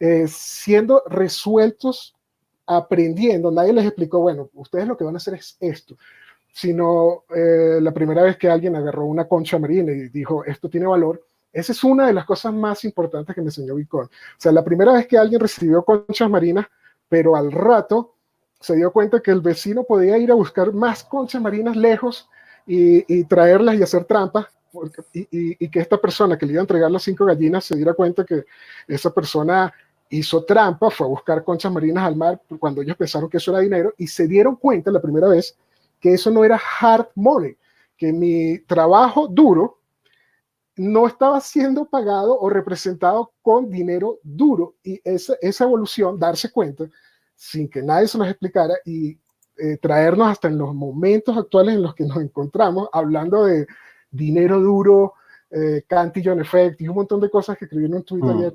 [0.00, 2.14] eh, siendo resueltos,
[2.66, 3.50] aprendiendo.
[3.50, 5.96] Nadie les explicó, bueno, ustedes lo que van a hacer es esto,
[6.56, 10.86] sino eh, la primera vez que alguien agarró una concha marina y dijo, esto tiene
[10.86, 11.22] valor.
[11.52, 14.06] Esa es una de las cosas más importantes que me enseñó Bitcoin.
[14.06, 16.64] O sea, la primera vez que alguien recibió conchas marinas,
[17.10, 18.14] pero al rato
[18.58, 22.26] se dio cuenta que el vecino podía ir a buscar más conchas marinas lejos
[22.66, 24.46] y, traerlas y hacer trampas
[25.12, 25.28] y,
[25.62, 28.24] y, que esta persona que le iba a entregar las cinco gallinas se diera cuenta
[28.24, 28.46] que
[28.88, 29.70] esa persona
[30.08, 33.60] hizo trampa, fue a buscar conchas marinas al mar cuando ellos pensaron que eso era
[33.60, 35.54] dinero y se dieron cuenta la primera vez
[36.00, 37.56] que eso no era hard money,
[37.96, 39.80] que mi trabajo duro
[40.76, 46.84] no estaba siendo pagado o representado con dinero duro y esa, esa evolución, darse cuenta,
[47.34, 49.18] sin que nadie se nos explicara y
[49.58, 53.66] eh, traernos hasta en los momentos actuales en los que nos encontramos, hablando de
[54.10, 55.14] dinero duro,
[55.50, 58.30] eh, Cantillon Effect y un montón de cosas que escribí en un tweet mm.
[58.30, 58.54] ayer,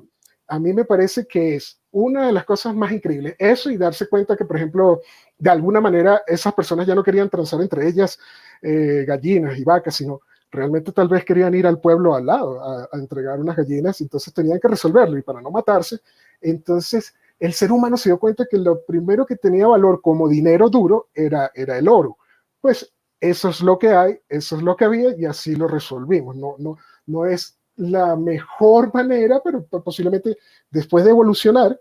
[0.52, 3.34] a mí me parece que es una de las cosas más increíbles.
[3.38, 5.00] Eso y darse cuenta que, por ejemplo,
[5.38, 8.18] de alguna manera esas personas ya no querían transar entre ellas
[8.60, 12.82] eh, gallinas y vacas, sino realmente tal vez querían ir al pueblo al lado a,
[12.82, 16.00] a, entregar unas gallinas, entonces tenían que resolverlo y para no matarse,
[16.42, 20.68] entonces el ser humano se dio cuenta que lo primero que tenía valor como dinero
[20.68, 22.18] duro era, era el oro.
[22.60, 26.36] Pues eso es lo que hay, eso es lo que había y así lo resolvimos.
[26.36, 27.58] No, no, no es
[27.90, 30.38] la mejor manera, pero posiblemente
[30.70, 31.78] después de evolucionar,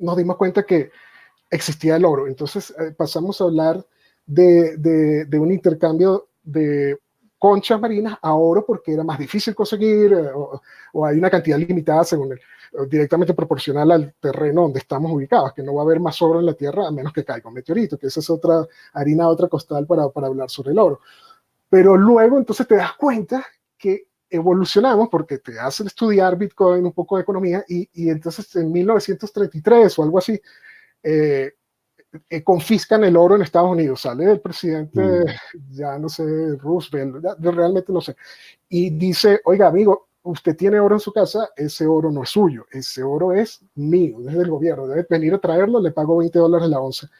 [0.00, 0.90] nos dimos cuenta que
[1.50, 2.26] existía el oro.
[2.26, 3.86] Entonces eh, pasamos a hablar
[4.26, 6.98] de, de, un intercambio de
[7.38, 10.60] conchas marinas a oro porque era más difícil conseguir eh, o,
[10.92, 12.40] o, hay una cantidad limitada según el,
[12.88, 16.46] directamente proporcional al terreno donde estamos ubicados, que no va a haber más oro en
[16.46, 19.86] la Tierra a menos que caiga un meteorito, que esa es otra harina, otra costal
[19.86, 21.00] para, para hablar sobre el oro.
[21.68, 23.44] Pero luego entonces te das cuenta
[23.76, 28.72] que evolucionamos porque te hacen estudiar Bitcoin, un poco de economía, y, y entonces en
[28.72, 30.40] 1933 o algo así,
[31.02, 31.52] eh,
[32.28, 34.00] eh, confiscan el oro en Estados Unidos.
[34.00, 35.74] Sale el presidente, mm.
[35.74, 36.24] ya no sé,
[36.56, 38.16] Roosevelt, ya, yo realmente no sé,
[38.68, 42.64] y dice, oiga, amigo, usted tiene oro en su casa, ese oro no es suyo,
[42.70, 46.68] ese oro es mío, es del gobierno, debe venir a traerlo, le pago 20 dólares
[46.68, 47.10] la onza.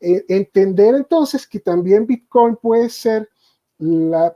[0.00, 3.28] Eh, entender entonces que también Bitcoin puede ser
[3.78, 4.34] la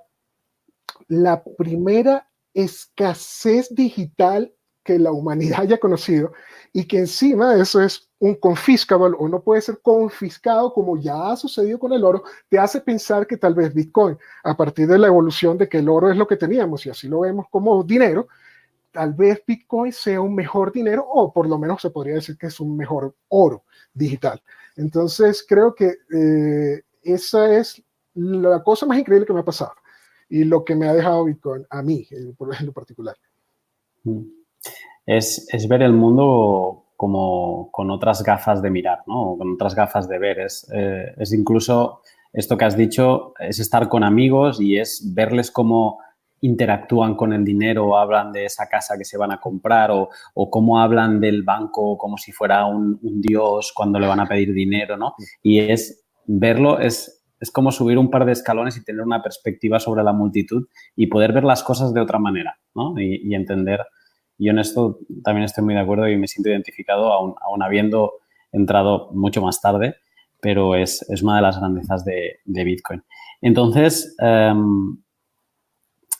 [1.10, 6.32] la primera escasez digital que la humanidad haya conocido
[6.72, 11.36] y que encima eso es un confiscable o no puede ser confiscado como ya ha
[11.36, 15.08] sucedido con el oro, te hace pensar que tal vez Bitcoin, a partir de la
[15.08, 18.28] evolución de que el oro es lo que teníamos y así lo vemos como dinero,
[18.92, 22.46] tal vez Bitcoin sea un mejor dinero o por lo menos se podría decir que
[22.46, 24.40] es un mejor oro digital.
[24.76, 27.82] Entonces creo que eh, esa es
[28.14, 29.72] la cosa más increíble que me ha pasado
[30.30, 32.34] y lo que me ha dejado Bitcoin a mí, en
[32.66, 33.16] lo particular.
[34.04, 34.22] Mm.
[35.04, 39.36] Es, es ver el mundo como con otras gafas de mirar, ¿no?
[39.36, 40.40] Con otras gafas de ver.
[40.40, 45.50] Es, eh, es incluso esto que has dicho, es estar con amigos y es verles
[45.50, 45.98] cómo
[46.42, 50.50] interactúan con el dinero, hablan de esa casa que se van a comprar o, o
[50.50, 54.54] cómo hablan del banco como si fuera un, un, dios cuando le van a pedir
[54.54, 55.14] dinero, ¿no?
[55.42, 59.80] Y es verlo, es es como subir un par de escalones y tener una perspectiva
[59.80, 62.94] sobre la multitud y poder ver las cosas de otra manera, ¿no?
[63.00, 63.80] Y, y entender.
[64.38, 68.12] Yo en esto también estoy muy de acuerdo y me siento identificado, aún, aún habiendo
[68.52, 69.96] entrado mucho más tarde,
[70.40, 73.02] pero es, es una de las grandezas de, de Bitcoin.
[73.40, 74.98] Entonces, um,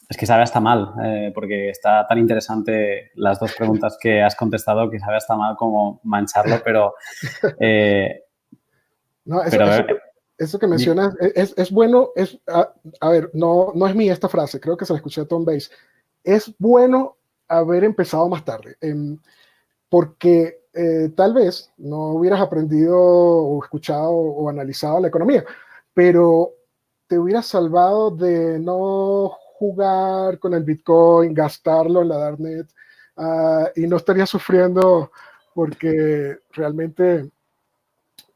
[0.09, 4.35] es que sabe hasta mal, eh, porque está tan interesante las dos preguntas que has
[4.35, 6.95] contestado que sabe hasta mal como mancharlo, pero...
[7.59, 8.25] Eh,
[9.25, 9.85] no, eso, pero, eso,
[10.41, 14.29] eso que mencionas es, es bueno, es, a, a, ver, no, no es mía esta
[14.29, 15.71] frase, creo que se la escuché a Tom Bates.
[16.25, 19.17] Es bueno haber empezado más tarde, eh,
[19.91, 25.45] porque eh, tal vez no hubieras aprendido o escuchado o analizado la economía,
[25.93, 26.55] pero
[27.07, 32.67] te hubieras salvado de no jugar con el Bitcoin, gastarlo en la Darknet
[33.17, 35.11] uh, y no estarías sufriendo
[35.53, 37.31] porque realmente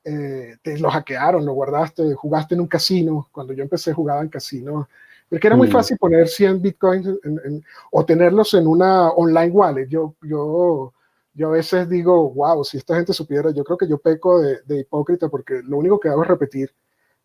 [0.05, 3.29] eh, te lo hackearon, lo guardaste, jugaste en un casino.
[3.33, 4.89] Cuando yo empecé jugaba en casino,
[5.29, 5.73] porque era muy mm.
[5.73, 9.89] fácil poner 100 bitcoins en, en, o tenerlos en una online wallet.
[9.89, 10.93] Yo, yo,
[11.35, 14.61] yo a veces digo, wow, si esta gente supiera, yo creo que yo peco de,
[14.67, 16.71] de hipócrita porque lo único que hago es repetir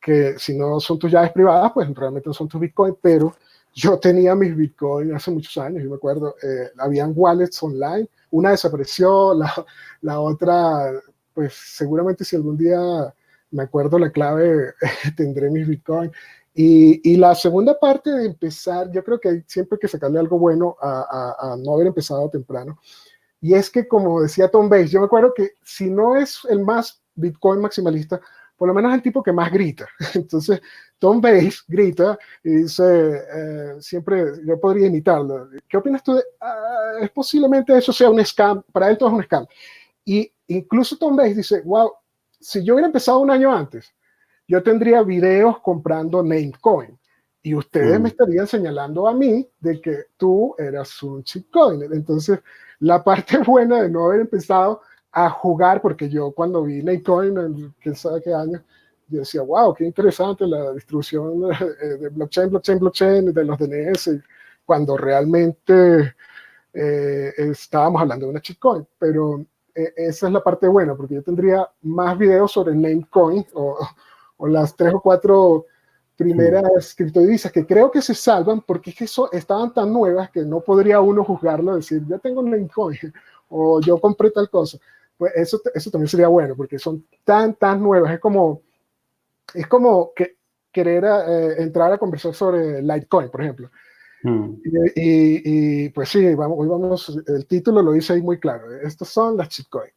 [0.01, 3.35] que si no son tus llaves privadas, pues realmente no son tus bitcoins, pero
[3.73, 8.51] yo tenía mis bitcoins hace muchos años, yo me acuerdo, eh, habían wallets online, una
[8.51, 9.53] desapareció, la,
[10.01, 10.91] la otra
[11.33, 12.79] pues seguramente si algún día
[13.51, 14.73] me acuerdo la clave,
[15.17, 16.11] tendré mis Bitcoin.
[16.53, 20.75] Y, la segunda parte de empezar, yo creo que hay siempre que sacarle algo bueno
[20.81, 22.77] a, no haber empezado temprano.
[23.39, 26.59] Y es que, como decía Tom Bates, yo me acuerdo que si no es el
[26.59, 28.19] más Bitcoin maximalista,
[28.57, 29.87] por lo menos el tipo que más grita.
[30.15, 30.61] Entonces,
[30.97, 35.47] Tom Bates grita y dice, eh, siempre, yo podría imitarlo.
[35.67, 38.61] ¿Qué opinas tú de, uh, es posiblemente eso sea un scam?
[38.73, 39.47] Para él todo es un scam.
[40.09, 41.91] Y incluso Tom Bates dice, wow,
[42.39, 43.93] si yo hubiera empezado un año antes,
[44.47, 46.97] yo tendría videos comprando Namecoin
[47.43, 48.01] y ustedes mm.
[48.01, 51.83] me estarían señalando a mí de que tú eras un shitcoin.
[51.93, 52.39] Entonces,
[52.79, 54.81] la parte buena de no haber empezado
[55.11, 58.63] a jugar, porque yo cuando vi Namecoin, en quién sabe qué año,
[59.09, 61.41] yo decía, wow, qué interesante la distribución
[61.99, 64.09] de blockchain, blockchain, blockchain, de los DNS,
[64.65, 66.15] cuando realmente
[66.73, 68.87] eh, estábamos hablando de una shitcoin.
[68.97, 69.45] Pero
[69.75, 73.77] e, esa es la parte buena, porque yo tendría más videos sobre Namecoin o,
[74.37, 75.65] o las tres o cuatro
[76.19, 80.59] primeras criptodivisas que creo que se salvan porque es que estaban tan nuevas que no
[80.59, 82.97] podría uno juzgarlo, decir, yo tengo un Bitcoin
[83.49, 84.77] o yo compré tal cosa.
[85.17, 88.11] Pues eso, eso también sería bueno porque son tan, tan nuevas.
[88.13, 88.61] Es como,
[89.53, 90.35] es como que
[90.73, 93.71] querer eh, entrar a conversar sobre Litecoin, por ejemplo.
[94.23, 94.55] Hmm.
[94.95, 98.71] Y, pues sí, vamos, hoy vamos, el título lo dice ahí muy claro.
[98.81, 99.93] Estas son las shitcoins.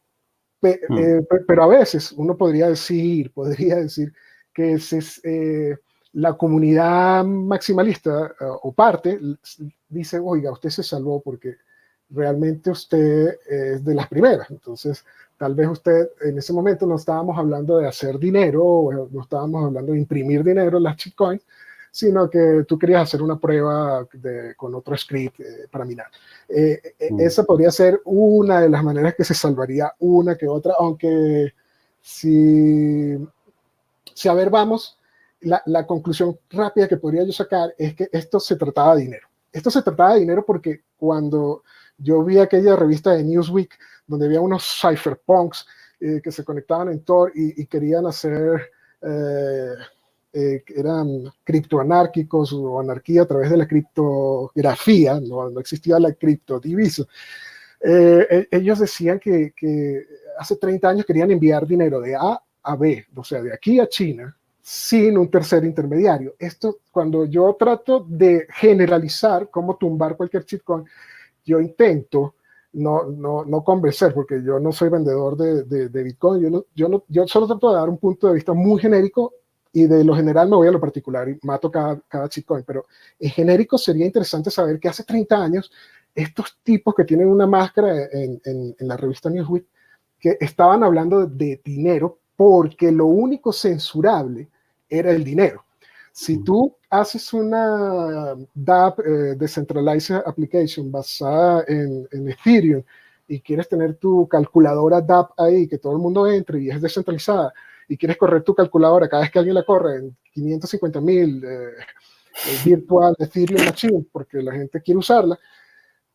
[0.61, 0.97] Hmm.
[0.97, 4.13] Eh, pero a veces uno podría decir, podría decir
[4.53, 5.75] que es, eh,
[6.13, 9.19] la comunidad maximalista eh, o parte
[9.89, 11.55] dice, oiga, usted se salvó porque
[12.09, 14.49] realmente usted es de las primeras.
[14.51, 15.03] Entonces,
[15.37, 19.65] tal vez usted en ese momento no estábamos hablando de hacer dinero, o no estábamos
[19.65, 21.41] hablando de imprimir dinero en las shitcoins,
[21.93, 24.07] sino que tú querías hacer una prueba
[24.57, 26.07] con otro script eh, para minar.
[26.49, 27.19] Eh, mm.
[27.19, 31.53] Esa podría ser una de las maneras que se salvaría una que otra, aunque
[32.01, 33.15] si,
[34.11, 34.97] si a ver, vamos,
[35.41, 39.27] la, conclusión rápida que podría yo sacar es que esto se trataba de dinero.
[39.51, 41.61] Esto se trataba de dinero porque cuando
[41.99, 43.77] yo vi aquella revista de Newsweek
[44.07, 45.67] donde había unos cypherpunks
[45.99, 49.75] eh, que se conectaban en Tor y, querían hacer, eh,
[50.33, 57.03] eh, eran criptoanárquicos o anarquía a través de la criptografía, no, no existía la criptodivisa.
[57.79, 60.05] E, ellos decían que, que
[60.37, 63.87] hace 30 años querían enviar dinero de A a B, o sea, de aquí a
[63.87, 66.35] China, sin un tercer intermediario.
[66.39, 70.85] Esto, cuando yo trato de generalizar cómo tumbar cualquier shitcoin,
[71.45, 72.35] yo intento
[72.73, 76.89] no, no, no convencer, porque yo no soy vendedor de, de, Bitcoin, yo, no, yo,
[76.89, 79.33] no, yo solo trato de dar un punto de vista muy genérico
[79.73, 82.85] y de lo general me voy a lo particular y mato cada, cada shitcoin, pero
[83.19, 85.71] en genérico sería interesante saber que hace 30 años
[86.15, 89.65] estos tipos que tienen una máscara en, en, en la revista Newsweek,
[90.19, 94.47] que estaban hablando de dinero porque lo único censurable
[94.89, 95.65] era el dinero.
[96.11, 102.83] Si tú haces una DApp, eh, Decentralized Application, basada en, Ethereum,
[103.27, 107.51] y quieres tener tu calculadora DApp ahí, que todo el mundo entre y es descentralizada,
[107.93, 111.47] y quieres correr tu calculadora cada vez que alguien la corre en 550 mil eh,
[111.47, 115.39] eh, virtual Ethereum Machine, porque la gente quiere usarla,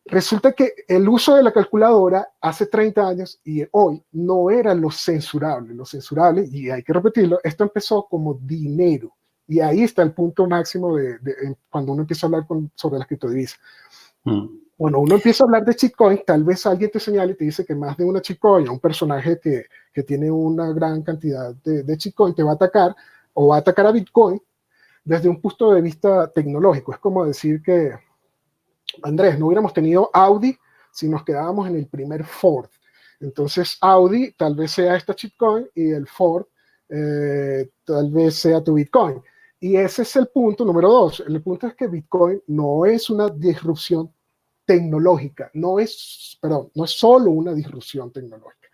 [0.03, 4.91] resulta que el uso de la calculadora hace 30 años y hoy no era lo
[4.91, 5.73] censurable.
[5.73, 9.15] Lo censurable, y hay que repetirlo, esto empezó como dinero.
[9.47, 11.17] Y ahí está el punto máximo de,
[11.69, 13.57] cuando uno empieza a hablar sobre las criptodivisas.
[14.25, 14.47] Mm.
[14.75, 17.65] Cuando uno empieza a hablar de shitcoin, tal vez alguien te señale y te dice
[17.65, 19.65] que más de una shitcoin, un personaje que,
[19.99, 22.95] que tiene una gran cantidad de, de shitcoin, te va a atacar
[23.33, 24.41] o va a atacar a Bitcoin
[25.03, 26.93] desde un punto de vista tecnológico.
[26.93, 27.91] Es como decir que,
[29.03, 30.57] Andrés, no hubiéramos tenido Audi
[30.89, 32.69] si nos quedábamos en el primer Ford.
[33.19, 36.45] Entonces, Audi tal vez sea esta shitcoin y el Ford
[36.87, 39.21] eh, tal vez sea tu Bitcoin.
[39.59, 41.21] Y ese es el punto número dos.
[41.27, 44.09] El punto es que Bitcoin no es una disrupción
[44.63, 48.69] tecnológica, no es, perdón, no es solo una disrupción tecnológica,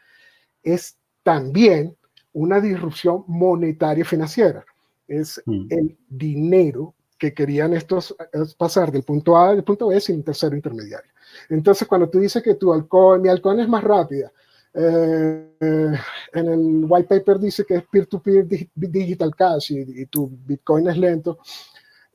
[0.62, 1.98] es también
[2.34, 4.64] una disrupción monetaria financiera.
[5.08, 5.66] Es mm.
[5.72, 8.16] el dinero que querían estos
[8.58, 11.12] pasar del punto A al punto B sin tercero intermediario.
[11.50, 14.32] Entonces, cuando tú dices que tu alcohol, mi alcohol es más rápida,
[14.72, 18.46] eh, en el white paper dice que es peer-to-peer
[18.76, 21.40] digital cash y, tu Bitcoin es lento.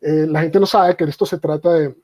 [0.00, 1.96] Eh, la gente no sabe que esto se trata de,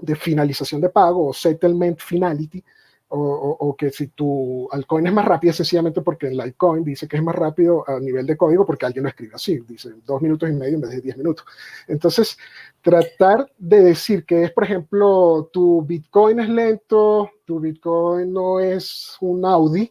[0.00, 2.62] de finalización de pago o settlement finality,
[3.10, 7.22] o, que si tu altcoin es más rápido, sencillamente porque el Litecoin dice que es
[7.22, 10.52] más rápido a nivel de código porque alguien lo escribe así, dice dos minutos y
[10.52, 11.46] medio en vez de diez minutos.
[11.86, 12.36] Entonces,
[12.82, 19.16] tratar de decir que es, por ejemplo, tu Bitcoin es lento, tu Bitcoin no es
[19.20, 19.90] un Audi,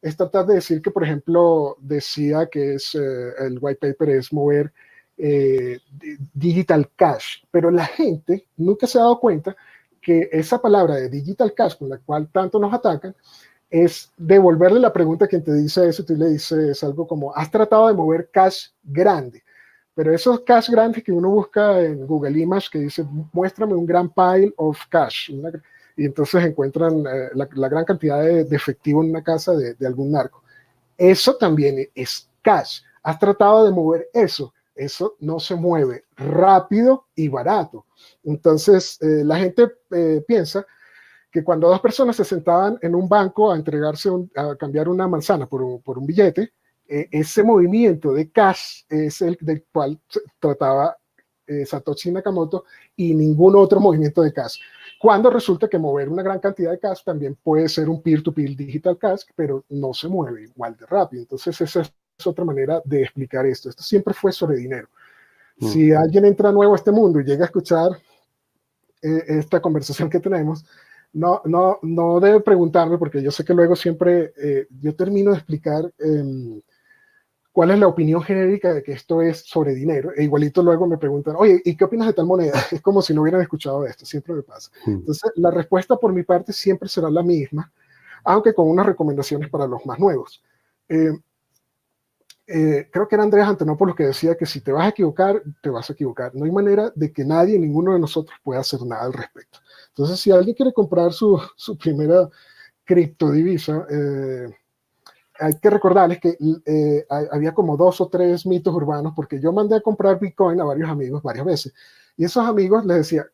[0.00, 4.32] es tratar de decir que, por ejemplo, decía que es eh, el white paper es
[4.32, 4.72] mover
[5.16, 5.78] eh,
[6.32, 9.56] digital cash, pero la gente nunca se ha dado cuenta
[10.02, 13.14] que esa palabra de digital cash con la cual tanto nos atacan
[13.70, 17.50] es devolverle la pregunta a quien te dice eso, tú le dices algo como, has
[17.50, 19.42] tratado de mover cash grande,
[19.94, 24.10] pero esos cash grandes que uno busca en Google Image que dice, muéstrame un gran
[24.10, 25.30] pile of cash,
[25.96, 30.12] y entonces encuentran eh, la, gran cantidad de, efectivo en una casa de, de algún
[30.12, 30.42] narco.
[30.96, 32.80] Eso también es cash.
[33.02, 37.86] Has tratado de mover eso eso no se mueve rápido y barato.
[38.24, 40.66] Entonces, eh, la gente eh, piensa
[41.30, 45.46] que cuando dos personas se sentaban en un banco a entregarse, a cambiar una manzana
[45.46, 46.52] por un, billete,
[46.88, 49.98] eh, ese movimiento de cash es el del cual
[50.38, 50.96] trataba
[51.66, 52.64] Satoshi Nakamoto
[52.96, 54.58] y ningún otro movimiento de cash.
[54.98, 58.56] Cuando resulta que mover una gran cantidad de cash también puede ser un peer-to-peer -peer
[58.56, 61.22] digital cash, pero no se mueve igual de rápido.
[61.22, 61.92] Entonces, esa es
[62.24, 63.68] otra manera de explicar esto.
[63.68, 64.88] Esto siempre fue sobre dinero.
[65.58, 65.68] Mm.
[65.68, 67.90] Si alguien entra nuevo a este mundo y llega a escuchar
[69.02, 70.64] eh, esta conversación que tenemos,
[71.12, 75.36] no, no, no debe preguntarme, porque yo sé que luego siempre eh, yo termino de
[75.36, 76.60] explicar em,
[77.52, 80.12] cuál es la opinión genérica de que esto es sobre dinero.
[80.16, 82.52] E igualito luego me preguntan, oye, ¿y qué opinas de tal moneda?
[82.72, 84.70] Es como si no hubieran escuchado esto, siempre me pasa.
[84.86, 84.90] Mm.
[84.90, 87.70] Entonces, la respuesta por mi parte siempre será la misma,
[88.24, 90.42] aunque con unas recomendaciones para los más nuevos.
[90.88, 91.12] Eh,
[92.46, 95.70] eh, creo que era Andrés Antonopoulos que decía que si te vas a equivocar, te
[95.70, 96.34] vas a equivocar.
[96.34, 99.60] No hay manera de que nadie, ninguno de nosotros pueda hacer nada al respecto.
[99.88, 102.28] Entonces, si alguien quiere comprar su, su primera
[102.84, 104.48] criptodivisa, eh,
[105.38, 106.36] hay que recordarles que
[106.66, 110.64] eh, había como dos o tres mitos urbanos, porque yo mandé a comprar Bitcoin a
[110.64, 111.74] varios amigos varias veces,
[112.16, 113.26] y esos amigos les decía,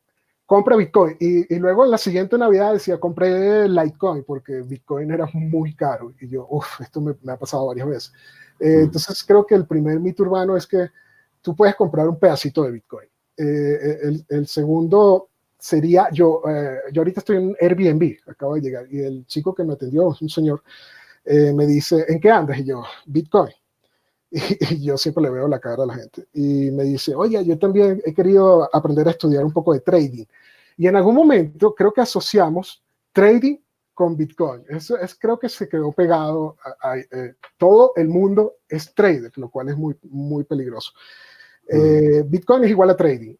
[0.46, 5.28] compra Bitcoin, y, y luego en la siguiente Navidad decía, compré Litecoin, porque Bitcoin era
[5.34, 8.12] muy caro, y yo, uff, esto me, me ha pasado varias veces.
[8.60, 10.88] Eh, entonces creo que el primer mito urbano es que
[11.42, 13.08] tú puedes comprar un pedacito de Bitcoin.
[13.36, 15.28] Eh, el, el, segundo
[15.58, 19.64] sería, yo, eh, yo ahorita estoy en Airbnb, acabo de llegar, y el chico que
[19.64, 20.62] me atendió, un señor,
[21.24, 22.58] me dice, ¿en qué andas?
[22.58, 23.52] Y yo, Bitcoin.
[24.30, 26.26] Y, yo siempre le veo la cara a la gente.
[26.34, 30.24] Y me dice, oye, yo también he querido aprender a estudiar un poco de trading.
[30.76, 32.82] Y en algún momento creo que asociamos
[33.12, 33.56] trading
[33.98, 34.62] con Bitcoin.
[34.68, 36.56] Eso es, creo que se quedó pegado.
[36.80, 40.92] A, eh, todo el mundo es trader, lo cual es muy, muy peligroso.
[41.66, 43.34] Eh, Bitcoin es igual a trading.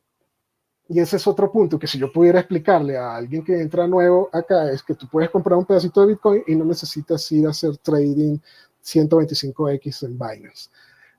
[0.89, 4.31] Y ese es otro punto que si yo pudiera explicarle a alguien que entra nuevo
[4.33, 7.51] acá es que tú puedes comprar un pedacito de Bitcoin y no necesitas ir a
[7.51, 8.39] hacer trading
[8.83, 10.71] 125x en Binance.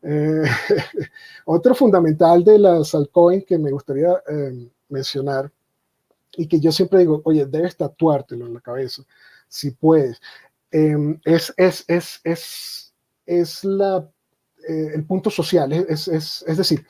[0.02, 0.44] Eh,
[1.46, 4.22] otro fundamental de las altcoins que me gustaría
[4.90, 5.50] mencionar
[6.36, 9.04] y que yo siempre digo, oye, debes tatuártelo en la cabeza,
[9.50, 10.22] si puedes.
[10.72, 12.94] Em, es, es, es, es,
[13.26, 14.10] es la,
[14.68, 16.86] eh, el punto social, es, es, es decir,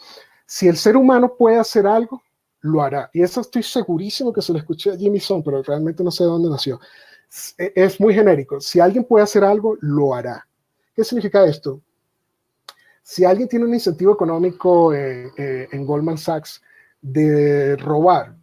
[0.46, 2.22] si el ser humano puede hacer algo,
[2.62, 3.10] lo hará.
[3.14, 6.24] Y eso estoy segurísimo que se lo escuché a Jimmy Son, pero realmente no sé
[6.24, 6.80] de dónde nació.
[7.58, 8.60] E, es muy genérico.
[8.60, 10.46] Si alguien puede hacer algo, lo hará.
[10.96, 11.82] ¿Qué significa esto?
[13.04, 16.62] Si alguien tiene un incentivo económico eh, eh, en Goldman Sachs
[17.02, 18.36] de robar,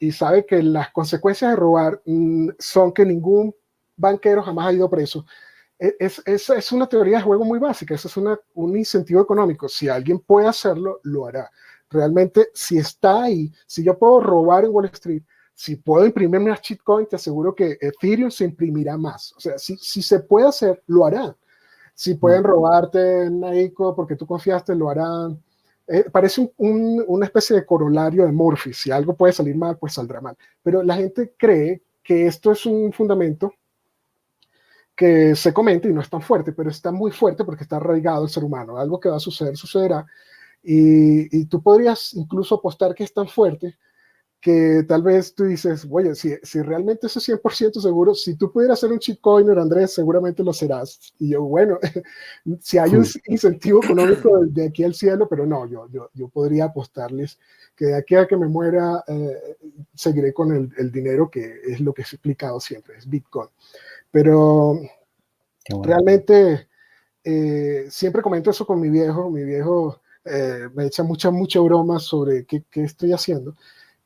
[0.00, 3.54] y sabe que las consecuencias de robar mm, son que ningún
[3.96, 5.24] banquero jamás ha ido preso.
[5.78, 9.20] E, es, es, es una teoría de juego muy básica, eso es una, un incentivo
[9.20, 9.68] económico.
[9.68, 11.50] Si alguien puede hacerlo, lo hará.
[11.90, 15.22] Realmente, si está ahí, si yo puedo robar en Wall Street,
[15.54, 19.32] si puedo imprimir más shitcoin, te aseguro que Ethereum se imprimirá más.
[19.36, 21.36] O sea, si, si se puede hacer, lo harán.
[21.94, 25.40] Si pueden robarte en Naico porque tú confiaste, lo harán.
[25.86, 28.72] Eh, parece un, una especie de corolario de Murphy.
[28.72, 30.36] Si algo puede salir mal, pues saldrá mal.
[30.62, 33.52] Pero la gente cree que esto es un fundamento
[34.96, 38.24] que se comenta y no es tan fuerte, pero está muy fuerte porque está arraigado
[38.24, 38.78] el ser humano.
[38.78, 40.06] Algo que va a suceder, sucederá.
[40.62, 43.76] Y tú podrías incluso apostar que es tan fuerte
[44.44, 48.52] que tal vez tú dices, oye, si, si realmente eso es 100% seguro, si tú
[48.52, 51.00] pudieras ser un shitcoiner, Andrés, seguramente lo serás.
[51.18, 51.78] Y yo, bueno,
[52.60, 56.66] si hay un incentivo económico de aquí al cielo, pero no, yo, yo, yo podría
[56.66, 57.38] apostarles
[57.74, 59.56] que de aquí a que me muera, eh,
[59.94, 63.48] seguiré con el, el, dinero, que es lo que he explicado siempre, es Bitcoin.
[64.10, 65.84] Pero bueno.
[65.84, 66.68] realmente,
[67.24, 72.02] eh, siempre comento eso con mi viejo, mi viejo eh, me echa muchas, muchas bromas
[72.02, 73.56] sobre qué, qué estoy haciendo.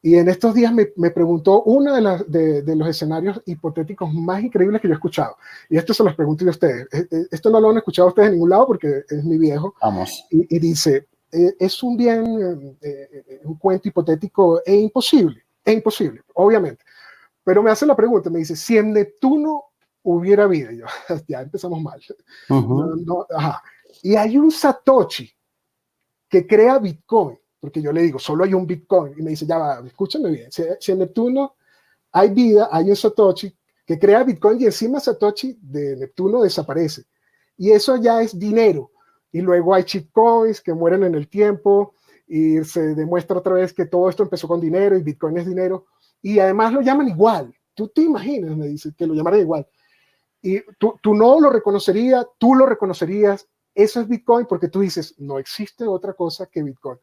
[0.08, 4.42] Y en estos días me, me preguntó uno de, de, de, los escenarios hipotéticos más
[4.42, 5.36] increíbles que yo he escuchado.
[5.68, 6.88] Y esto se los pregunto a ustedes.
[6.92, 9.74] Eh, eh, esto no lo han escuchado ustedes en ningún lado porque es mi viejo.
[9.82, 10.24] Vamos.
[10.30, 15.44] Y, y dice, eh, es un bien, eh, un cuento hipotético e imposible.
[15.62, 16.82] Es imposible, obviamente.
[17.44, 19.64] Pero me hace la pregunta, me dice, si en Neptuno
[20.04, 20.86] hubiera vida, yo,
[21.28, 22.00] ya empezamos mal.
[22.48, 22.96] Uh -huh.
[22.96, 23.62] no, no, ajá.
[24.02, 25.30] Y hay un Satoshi
[26.30, 29.58] que crea Bitcoin porque yo le digo, solo hay un Bitcoin, y me dice, ya
[29.58, 31.54] va, escúchame bien, si, si, en Neptuno
[32.12, 33.54] hay vida, hay un Satoshi
[33.88, 37.04] que crea Bitcoin y encima Satoshi de Neptuno desaparece.
[37.56, 38.90] Y eso ya es dinero.
[39.32, 41.94] Y luego hay shitcoins que mueren en el tiempo
[42.26, 45.86] y se demuestra otra vez que todo esto empezó con dinero y Bitcoin es dinero.
[46.20, 47.54] Y además lo llaman igual.
[47.74, 49.66] Tú te imaginas, me dice, que lo llamaran igual.
[50.42, 53.48] Y tú, tú no lo reconocerías, tú lo reconocerías.
[53.74, 56.98] Eso es Bitcoin porque tú dices, no existe otra cosa que Bitcoin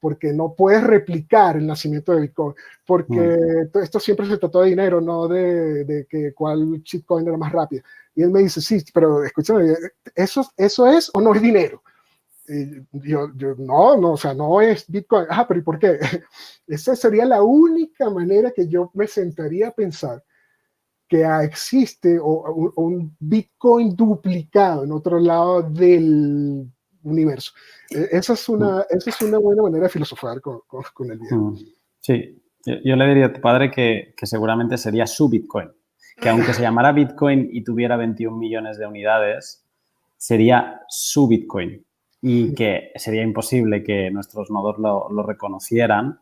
[0.00, 2.54] porque no puedes replicar el nacimiento de Bitcoin,
[2.86, 3.78] porque mm.
[3.78, 7.82] esto siempre se trató de dinero, no de, de, que cuál shitcoin era más rápido.
[8.14, 9.74] Y él me dice, sí, pero escúchame,
[10.14, 11.82] ¿eso, eso es o no es dinero?
[12.48, 15.26] Y yo, yo, no, no, o sea, no es Bitcoin.
[15.30, 15.98] Ah, pero ¿y por qué?
[16.66, 20.24] Esa sería la única manera que yo me sentaría a pensar
[21.10, 26.70] que existe o, un Bitcoin duplicado en otro lado del
[27.04, 27.52] universo.
[27.90, 31.38] E, esa es una, esa es una buena manera de filosofar con, con, el video.
[31.38, 31.58] Mm.
[32.00, 32.42] Sí,
[32.84, 35.70] yo, le diría a tu padre que, que seguramente sería su Bitcoin,
[36.16, 39.64] que aunque se llamara Bitcoin y tuviera 21 millones de unidades,
[40.16, 41.84] sería su Bitcoin
[42.22, 46.20] y que sería imposible que nuestros nodos lo, lo reconocieran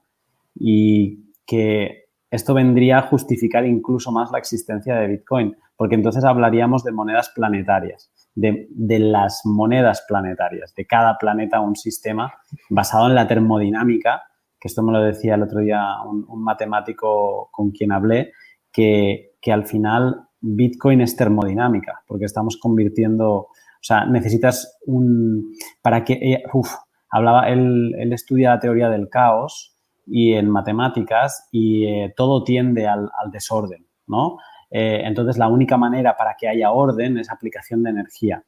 [0.55, 6.85] y que esto vendría a justificar incluso más la existencia de Bitcoin, porque entonces hablaríamos
[6.85, 12.33] de monedas planetarias, de, las monedas planetarias, de cada planeta un sistema
[12.71, 14.23] basado en la termodinámica,
[14.61, 18.33] que esto me lo decía el otro día un, matemático con quien hablé,
[18.73, 26.05] que, que, al final Bitcoin es termodinámica, porque estamos convirtiendo, o sea, necesitas un, para
[26.05, 26.71] que, eh, uf,
[27.11, 29.79] hablaba, él, él estudia la teoría del caos,
[30.11, 34.39] y en matemáticas y eh, todo tiende al, desorden, ¿no?
[34.71, 38.45] Eh, entonces, la única manera para que haya orden es aplicación de energía.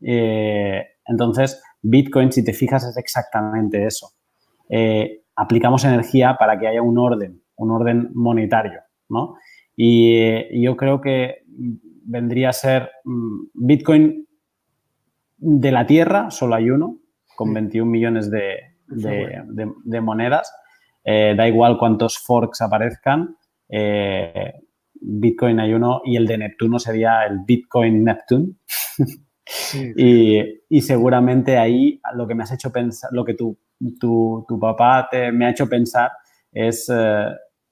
[0.00, 4.10] Eh, entonces, Bitcoin, si te fijas, es exactamente eso.
[5.36, 9.36] aplicamos energía para que haya un orden, un orden monetario, ¿no?
[9.76, 11.44] Y yo creo que
[12.04, 14.26] vendría a ser mm, Bitcoin
[15.36, 16.98] de la Tierra, solo hay uno,
[17.36, 18.58] con 21 millones de,
[18.88, 20.50] de monedas.
[21.08, 23.36] Eh, da igual cuántos forks aparezcan,
[23.68, 24.54] eh,
[25.00, 28.54] Bitcoin hay uno y el de Neptuno sería el Bitcoin Neptune.
[29.96, 33.58] y, seguramente ahí lo que me has hecho pensar, lo que tu,
[34.00, 36.10] tu, papá te, me ha hecho pensar
[36.52, 37.26] es eh,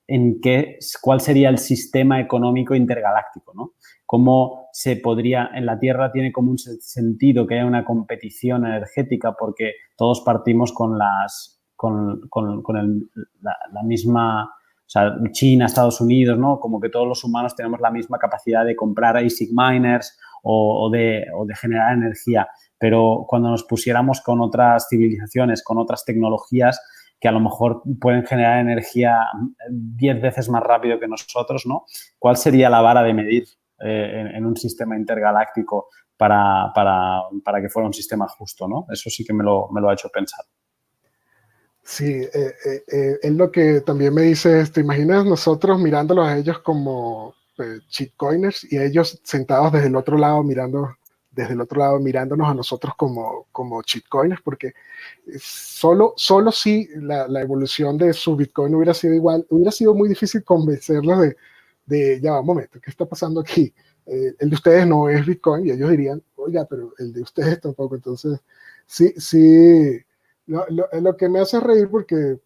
[0.06, 3.72] en qué, cuál sería el sistema económico intergaláctico, ¿no?
[4.06, 9.34] Cómo se podría, en la Tierra tiene como un sentido que haya una competición energética
[9.38, 12.20] porque todos partimos con las, con,
[13.42, 14.52] la, misma,
[14.86, 16.60] o sea, China, Estados Unidos, ¿no?
[16.60, 21.26] Como que todos los humanos tenemos la misma capacidad de comprar ASIC miners o, de,
[21.60, 22.46] generar energía.
[22.78, 26.80] Pero cuando nos pusiéramos con otras civilizaciones, con otras tecnologías
[27.18, 29.18] que a lo mejor pueden generar energía
[29.70, 31.86] 10 veces más rápido que nosotros, ¿no?
[32.18, 33.44] ¿Cuál sería la vara de medir
[33.80, 36.72] eh, en, un sistema intergaláctico para,
[37.62, 38.86] que fuera un sistema justo, ¿no?
[38.90, 40.44] Eso sí que me lo, me lo ha hecho pensar.
[41.84, 42.30] Sí, eh,
[42.64, 47.34] eh, eh, es lo que también me dice, ¿te imaginas nosotros mirándolos a ellos como
[47.90, 50.96] shitcoiners y ellos sentados desde el otro lado mirando,
[51.30, 54.40] desde el otro lado mirándonos a nosotros como, como shitcoiners?
[54.42, 54.72] Porque
[55.38, 60.08] solo, solo si la, la, evolución de su Bitcoin hubiera sido igual, hubiera sido muy
[60.08, 61.36] difícil convencerlos de,
[61.86, 63.72] de ya un momento, ¿qué está pasando aquí?
[64.06, 67.94] el de ustedes no es Bitcoin y ellos dirían, oiga, pero el de ustedes tampoco.
[67.94, 68.38] Entonces,
[68.86, 70.04] sí, sí
[70.46, 72.38] lo, lo, que me hace reír porque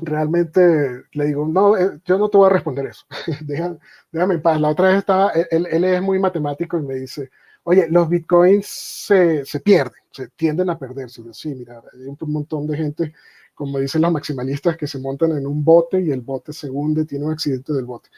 [0.00, 3.04] realmente le digo, no, eh, yo no te voy a responder eso,
[3.42, 3.78] déjame,
[4.12, 4.60] déjame, en paz.
[4.60, 7.30] La otra vez estaba, él, él, es muy matemático y me dice,
[7.64, 11.22] oye, los bitcoins se, se pierden, se tienden a perderse.
[11.32, 13.14] Sí, mira, hay un montón de gente,
[13.54, 17.04] como dicen los maximalistas, que se montan en un bote y el bote se hunde,
[17.04, 18.08] tiene un accidente del bote.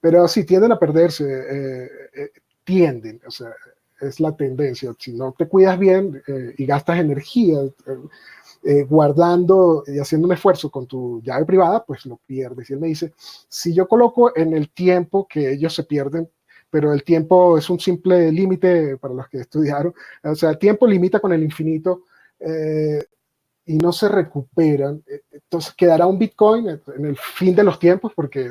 [0.00, 2.30] Pero sí, tienden a perderse, eh, eh,
[2.64, 3.50] tienden, o sea,
[4.00, 4.94] es la tendencia.
[4.98, 7.72] Si no te cuidas bien eh, y gastas energía eh,
[8.64, 12.70] eh, guardando y haciendo un esfuerzo con tu llave privada, pues lo pierdes.
[12.70, 13.12] Y él me dice,
[13.48, 16.28] si yo coloco en el tiempo que ellos se pierden,
[16.70, 20.86] pero el tiempo es un simple límite para los que estudiaron, o sea, el tiempo
[20.86, 22.02] limita con el infinito
[23.68, 28.50] y no se recuperan, entonces quedará un Bitcoin en el fin de los tiempos, porque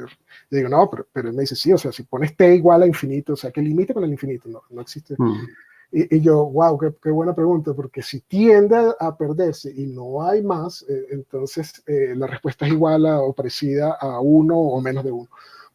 [0.52, 2.88] digo, no, pero, pero él me dice, sí, o sea, si pones T igual a
[2.88, 4.48] infinito, o sea, ¿qué límite con el infinito?
[4.48, 5.16] No, no existe.
[5.18, 5.48] Mm.
[5.92, 10.44] Y, yo, wow, qué, qué, buena pregunta, porque si tiende a perderse y no hay
[10.44, 15.04] más, eh, entonces eh, la respuesta es igual a, o parecida a uno o menos
[15.04, 15.30] de uno.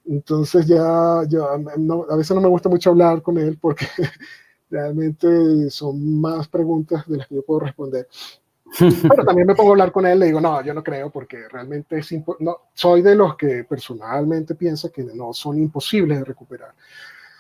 [0.05, 3.87] Entonces ya, ya a veces no me gusta mucho hablar con él porque
[4.71, 8.07] realmente son más preguntas de las que yo puedo responder.
[8.79, 11.49] Pero también me pongo a hablar con él, le digo, no, yo no creo porque
[11.49, 12.11] realmente es
[12.41, 16.75] no, soy de los que personalmente piensa que no son imposibles de recuperar.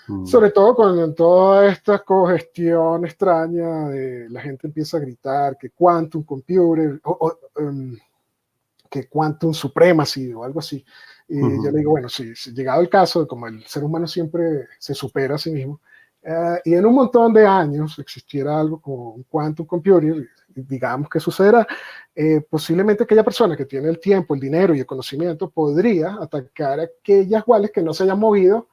[0.08, 0.26] Mm.
[0.26, 6.22] Sobre todo con toda esta cogestión extraña, de, la gente empieza a gritar que quantum
[6.24, 7.96] computer, o, um,
[8.90, 10.84] que quantum supremacy o algo así.
[11.28, 14.92] Y yo le digo, bueno, si, llegado el caso, como el ser humano siempre se
[14.92, 15.80] supera a sí mismo,
[16.22, 21.20] eh, y en un montón de años existiera algo como un quantum computer, digamos que
[21.20, 21.66] sucederá,
[22.14, 26.80] eh, posiblemente aquella persona que tiene el tiempo, el dinero y el conocimiento podría atacar
[26.80, 28.68] aquellas cuales que no se hayan movido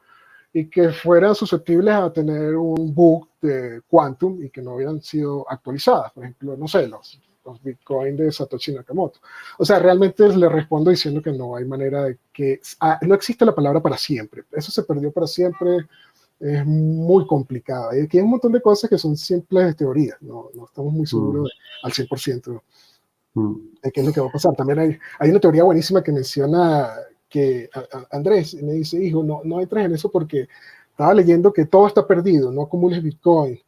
[0.52, 5.46] y que fueran susceptibles a tener un bug de quantum y que no hubieran sido
[5.50, 6.12] actualizadas.
[6.12, 7.20] Por ejemplo, no sé, los,
[7.64, 9.20] Bitcoin de Satoshi Nakamoto.
[9.58, 13.46] O sea, realmente le respondo diciendo que no hay manera de que, ah, no existe
[13.46, 14.44] la palabra para siempre.
[14.52, 15.88] Eso se perdió para siempre,
[16.40, 17.96] es muy complicado.
[17.96, 21.06] Y aquí hay un montón de cosas que son simples teorías, no, no estamos muy
[21.06, 21.52] seguros
[21.84, 21.86] mm.
[21.86, 22.62] al 100%
[23.34, 23.56] mm.
[23.84, 24.56] de qué es lo que va a pasar.
[24.56, 26.90] También hay, hay una teoría buenísima que menciona
[27.28, 27.70] que
[28.12, 30.48] Andrés me dice, hijo, no, no entres en eso porque
[30.90, 33.60] estaba leyendo que todo está perdido, no acumules Bitcoin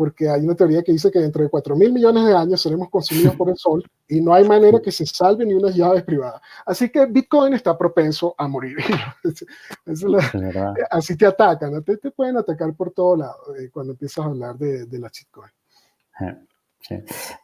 [0.00, 2.88] porque hay una teoría que dice que dentro de 4 mil millones de años seremos
[2.88, 6.40] consumidos por el sol y no hay manera que se salve ni unas llaves privadas.
[6.64, 8.78] Así que Bitcoin está propenso a morir.
[10.90, 14.56] así te atacan, te, te, pueden atacar por todo lado eh, cuando empiezas a hablar
[14.56, 15.50] de, de la shitcoin.
[16.22, 16.46] Eh,
[16.80, 16.94] sí.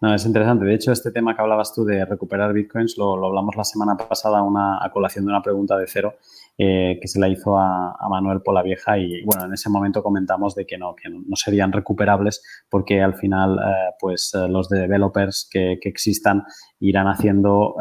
[0.00, 0.64] No, es interesante.
[0.64, 3.98] De hecho, este tema que hablabas tú de recuperar bitcoins lo, lo hablamos la semana
[3.98, 6.14] pasada una, a colación de una pregunta de cero
[6.58, 10.64] eh, que se la hizo a, Manuel Polavieja y, bueno, en ese momento comentamos de
[10.64, 15.78] que no, que no serían recuperables porque al final, eh, pues eh, los developers que,
[15.82, 16.44] existan
[16.80, 17.74] irán haciendo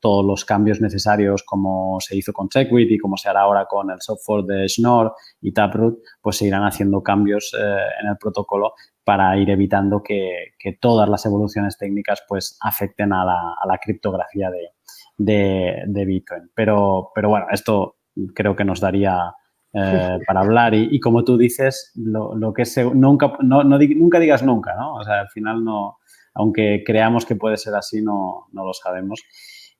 [0.00, 3.90] todos los cambios necesarios como se hizo con Segwit y como se hará ahora con
[3.90, 8.74] el software de Schnorr y Taproot, pues se irán haciendo cambios en el protocolo
[9.04, 13.78] para ir evitando que, que, todas las evoluciones técnicas pues afecten a la, a la
[13.78, 14.70] criptografía de,
[15.16, 16.50] de, de, Bitcoin.
[16.54, 17.96] Pero, pero bueno, esto
[18.34, 19.34] creo que nos daría
[19.72, 20.74] eh, para hablar.
[20.74, 24.94] Y, como tú dices, lo, que es, nunca, no, nunca digas nunca, ¿no?
[24.94, 25.98] O sea, al final no,
[26.34, 29.22] aunque creamos que puede ser así, no, no lo sabemos.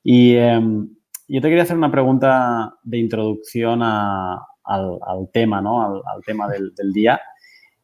[0.02, 0.88] Y em,
[1.28, 4.40] yo te quería hacer una pregunta de introducción al,
[5.32, 5.82] tema, ¿no?
[5.82, 7.20] Al, tema del, día.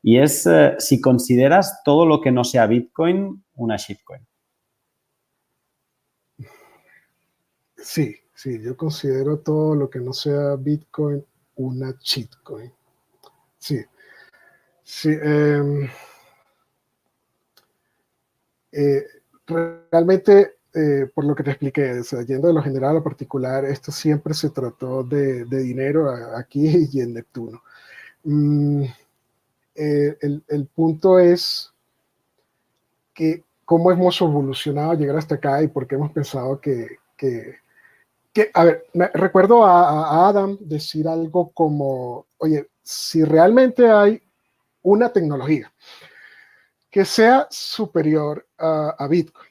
[0.02, 4.26] Y es eh, si consideras todo lo que no sea Bitcoin una shitcoin.
[7.76, 11.24] Sí, Sí, yo considero todo lo que no sea Bitcoin
[11.54, 12.72] una shitcoin.
[13.56, 13.80] Sí.
[14.82, 15.10] Sí.
[15.10, 15.88] Em,
[18.72, 19.06] eh,
[19.46, 23.92] realmente, eh, por lo que te expliqué, yendo de lo general a lo particular, esto
[23.92, 27.62] siempre se trató de, dinero aquí y en Neptuno.
[28.24, 28.84] Mm,
[29.76, 31.72] eh, el, punto es
[33.14, 36.98] que cómo hemos evolucionado a llegar hasta acá y por qué hemos pensado que
[38.32, 44.22] que, a ver, me, recuerdo a, Adam decir algo como, oye, si realmente hay
[44.82, 45.72] una tecnología
[46.90, 49.48] que sea superior a, Bitcoin,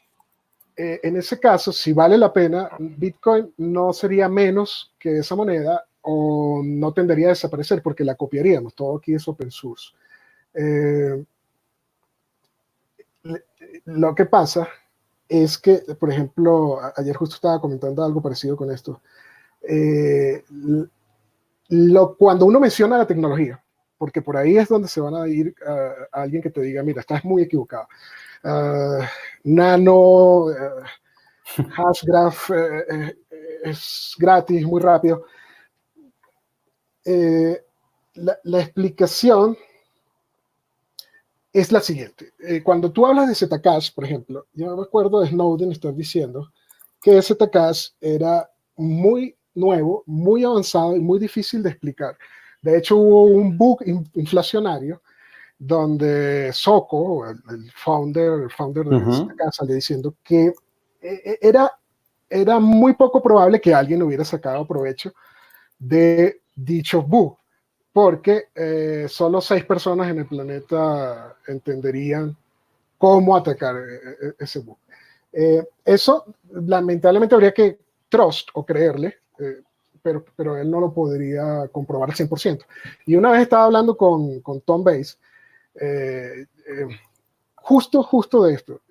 [0.76, 5.86] eh, en ese caso, si vale la pena, Bitcoin no sería menos que esa moneda
[6.02, 8.74] o no tendería a desaparecer porque la copiaríamos.
[8.74, 9.92] Todo aquí es open source.
[10.54, 11.24] Eh,
[13.86, 14.68] lo que pasa
[15.32, 19.02] es que, por ejemplo, ayer justo estaba comentando algo parecido con esto.
[19.62, 20.44] Eh,
[21.70, 23.64] lo, cuando uno menciona la tecnología,
[23.98, 27.00] porque por ahí es donde se van a ir a alguien que te diga, mira,
[27.00, 27.88] estás muy equivocado.
[28.44, 29.06] Uh,
[29.46, 30.84] nano, uh,
[31.46, 33.14] Hashgraph uh,
[33.64, 35.24] es gratis, muy rápido.
[37.06, 39.58] La, la, explicación
[41.54, 42.34] es la siguiente.
[42.40, 46.52] Eh, cuando tú hablas de Zcash, por ejemplo, yo me acuerdo de Snowden estar diciendo
[47.02, 52.18] que Zcash era muy nuevo, muy avanzado y muy difícil de explicar.
[52.62, 53.82] De hecho, hubo un bug
[54.14, 55.02] inflacionario
[55.58, 60.54] donde Soko, el, founder, el founder de uh salió diciendo que eh,
[61.02, 61.72] eh, era,
[62.30, 65.12] era muy poco probable que alguien hubiera sacado provecho
[65.78, 67.38] de dicho bug
[67.94, 72.36] porque eh, solo seis personas en el planeta entenderían
[72.98, 74.78] cómo atacar eh, eh, ese bug.
[75.84, 77.80] eso, lamentablemente, habría que
[78.10, 79.18] trust o creerle,
[80.02, 82.66] pero, pero él no lo podría comprobar al 100%.
[83.06, 85.18] Y una vez estaba hablando con, con Tom Bates,
[87.56, 88.82] justo, justo de esto.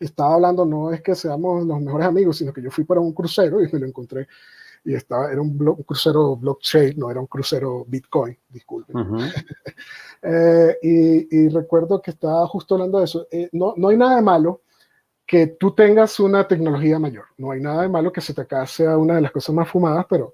[0.00, 3.12] estaba hablando, no es que seamos los mejores amigos, sino que yo fui para un
[3.12, 4.26] crucero y me lo encontré
[4.84, 8.94] y estaba, era un, crucero blockchain, no era un crucero Bitcoin, disculpen.
[10.26, 13.26] Eh, y, recuerdo que estaba justo hablando de eso.
[13.30, 14.62] Eh, no, no hay nada de malo
[15.26, 17.26] que tú tengas una tecnología mayor.
[17.36, 20.32] No hay nada de malo que ZK sea una de las cosas más fumadas, pero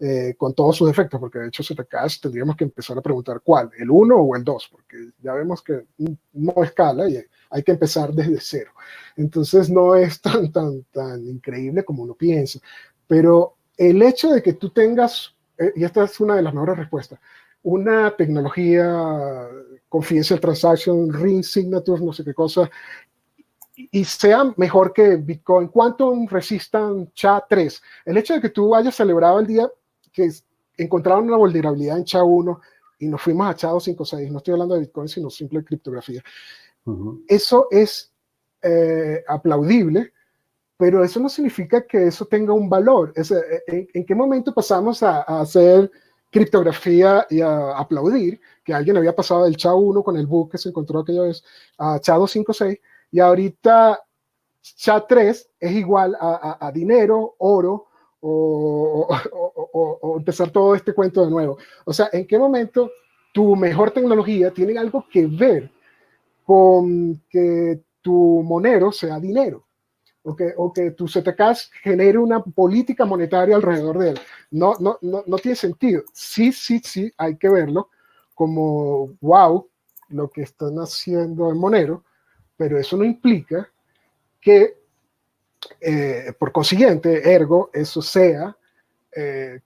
[0.00, 3.70] eh, con todos sus defectos, porque de hecho ZK tendríamos que empezar a preguntar cuál,
[3.78, 5.86] el 1 o el 2, porque ya vemos que
[6.32, 8.70] no escala y hay que empezar desde cero.
[9.16, 12.60] Entonces no es tan, tan, tan increíble como uno piensa,
[13.08, 16.76] pero el hecho de que tú tengas, eh, y esta es una de las mejores
[16.76, 17.18] respuestas,
[17.62, 19.48] una tecnología
[19.88, 22.70] confidential transaction, ring signatures, no sé qué cosa,
[23.74, 27.80] y sea mejor que Bitcoin, Quantum Resistant SHA-3.
[28.06, 29.70] El hecho de que tú hayas celebrado el día
[30.12, 30.28] que
[30.76, 32.60] encontraron una vulnerabilidad en SHA-1
[32.98, 36.22] y nos fuimos a SHA-256, no estoy hablando de Bitcoin, sino simple criptografía.
[37.28, 38.12] Eso es
[38.62, 40.12] eh, aplaudible,
[40.78, 43.12] pero eso no significa que eso tenga un valor.
[43.66, 45.90] ¿en, qué momento pasamos a, hacer
[46.30, 50.68] criptografía y a aplaudir que alguien había pasado del SHA-1 con el bug que se
[50.68, 51.42] encontró aquella vez
[51.78, 54.00] a SHA-256 y ahorita
[54.62, 57.86] SHA-3 es igual a, dinero, oro
[58.20, 59.08] o,
[59.72, 61.58] o, empezar todo este cuento de nuevo?
[61.86, 62.92] O sea, ¿en qué momento
[63.32, 65.72] tu mejor tecnología tiene algo que ver
[66.44, 69.67] con que tu monero sea dinero?
[70.28, 71.40] O que, o que tu CTK
[71.82, 74.20] genere una política monetaria alrededor de él.
[74.50, 76.02] No, no, no, no tiene sentido.
[76.12, 77.88] Sí, sí, sí, hay que verlo
[78.34, 79.66] como, wow,
[80.10, 82.04] lo que están haciendo en Monero,
[82.58, 83.70] pero eso no implica
[84.38, 84.76] que,
[85.80, 88.54] eh, por consiguiente, ergo, eso sea,
[89.16, 89.60] eh,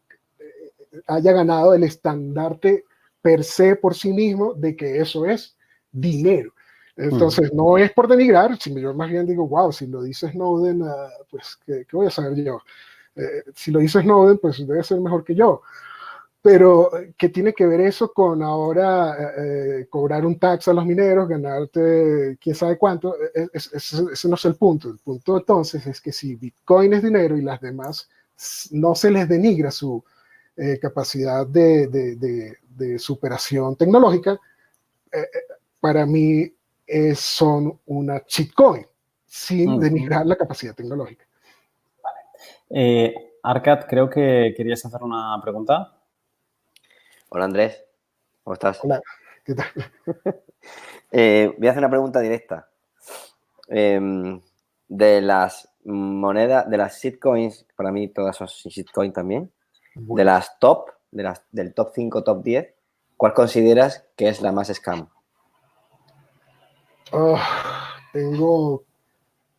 [1.08, 2.84] haya ganado el estandarte
[3.20, 5.56] per se por sí mismo de que eso es
[5.90, 6.52] dinero.
[6.96, 10.82] Entonces, no es por denigrar, sino yo más bien digo, wow, si lo dice Snowden,
[10.82, 12.60] ah, pues, ¿qué, voy a saber yo?
[13.16, 15.62] Eh, si lo dice Snowden, pues debe ser mejor que yo.
[16.42, 20.84] Pero, ¿qué tiene que ver eso con ahora eh, eh, cobrar un tax a los
[20.84, 23.14] mineros, ganarte quién sabe cuánto?
[23.52, 24.90] ese no es el punto.
[24.90, 28.08] El punto entonces es que si Bitcoin es dinero y las demás
[28.72, 30.02] no se les denigra su
[30.80, 34.38] capacidad de, de, de, superación tecnológica,
[35.80, 36.52] para mí
[37.14, 38.86] son una shitcoin,
[39.26, 41.24] sin denigrar la capacidad tecnológica.
[42.02, 42.18] Vale.
[42.70, 45.98] Eh, Arcad, creo que querías hacer una pregunta.
[47.28, 47.84] Hola Andrés,
[48.44, 48.80] ¿cómo estás?
[48.82, 49.00] Hola,
[49.44, 49.66] ¿qué tal?
[51.14, 52.70] Eh, voy a hacer una pregunta directa.
[53.68, 54.40] Em,
[54.88, 59.52] de las monedas, de las shitcoins, para mí todas son shitcoins también,
[59.94, 62.74] de las top, de las, del top 5, top 10,
[63.16, 65.08] ¿cuál consideras que es la más scam?
[67.12, 68.84] Ah, tengo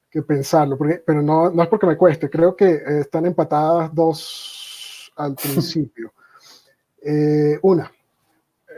[0.10, 5.36] que pensarlo, pero no, no, es porque me cueste, creo que están empatadas dos al
[5.36, 6.14] principio.
[7.06, 7.92] Eh, una,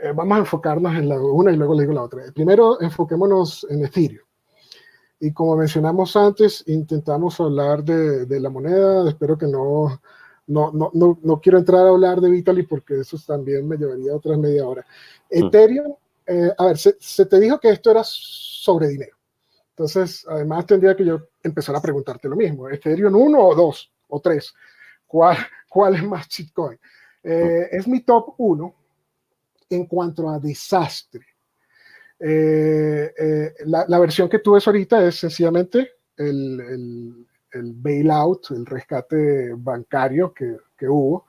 [0.02, 2.24] eh, vamos a enfocarnos en la una y luego le digo la otra.
[2.34, 4.26] Primero, enfoquémonos en Ethereum.
[5.20, 10.00] Y como mencionamos antes, intentamos hablar de, de la moneda, espero que no
[10.46, 14.14] no, no, no, no, quiero entrar a hablar de Vitalik porque eso también me llevaría
[14.14, 14.86] otra media hora.
[15.28, 15.94] Ethereum,
[16.26, 18.02] eh, a ver, se, se, te dijo que esto era
[18.66, 19.16] sobre dinero.
[19.70, 22.68] Entonces, además tendría que yo empezar a preguntarte lo mismo.
[22.68, 24.54] ¿Ethereum 1 o 2 o 3?
[25.06, 25.36] ¿Cuál,
[25.68, 26.78] cuál es más shitcoin?
[27.22, 28.74] Eh, es mi top 1
[29.70, 31.24] en cuanto a desastre.
[32.18, 38.50] Eh, eh, la, la, versión que tú ves ahorita es sencillamente el, el, el bailout,
[38.52, 41.26] el rescate bancario que, que hubo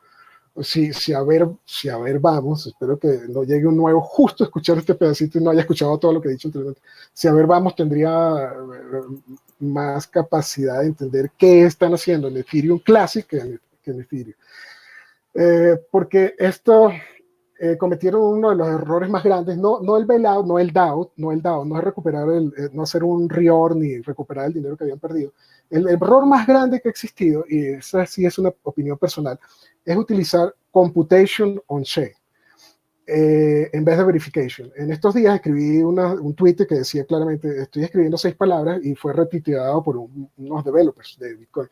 [0.61, 4.43] si, si, a ver, si a ver vamos, espero que no llegue un nuevo justo
[4.43, 6.81] a escuchar este pedacito y no haya escuchado todo lo que he dicho anteriormente.
[7.13, 9.01] Si a ver vamos, tendría eh,
[9.59, 14.35] más capacidad de entender qué están haciendo en Ethereum Classic que en, que en Ethereum.
[15.33, 16.91] Eh, porque esto
[17.59, 21.11] eh, cometieron uno de los errores más grandes, no, no el bailout, no el DAO,
[21.17, 24.77] no el DAO, no es recuperar el, no hacer un reor ni recuperar el dinero
[24.77, 25.33] que habían perdido.
[25.69, 29.39] El error más grande que ha existido, y esa sí es una opinión personal,
[29.83, 32.11] es utilizar computation on chain
[33.09, 34.69] eh, en vez de verification.
[34.75, 39.13] En estos días escribí un tweet que decía claramente, estoy escribiendo seis palabras y fue
[39.13, 41.69] retuiteado por unos developers de Bitcoin.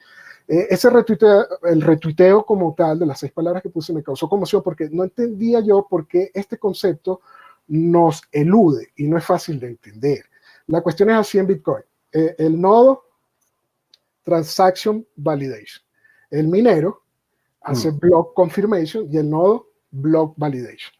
[0.47, 4.29] Eh, ese retuiteo, el retuiteo como tal de las seis palabras que puse me causó
[4.29, 7.19] conmoción porque no entendía yo por qué este concepto
[7.67, 10.23] nos elude y no es fácil de entender.
[10.67, 11.83] La cuestión es así en Bitcoin.
[12.13, 13.03] Eh, el nodo,
[14.23, 15.83] transaction validation.
[16.31, 17.01] El minero,
[17.59, 17.99] hace mm.
[17.99, 20.94] block confirmation y el nodo block validation.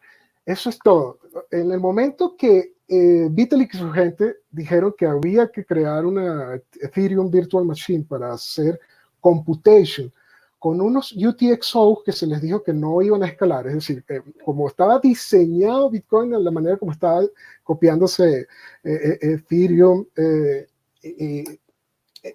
[0.46, 1.18] Eso es todo.
[1.50, 6.54] En el momento que eh, Vitalik y su gente dijeron que había que crear una
[6.80, 8.78] Ethereum Virtual Machine para hacer
[9.20, 10.12] computation
[10.60, 14.04] con unos UTXO que se les dijo que no iban a escalar, es decir,
[14.44, 17.22] como estaba diseñado Bitcoin de la manera como estaba
[17.62, 18.46] copiándose eh,
[18.84, 20.06] eh, Ethereum,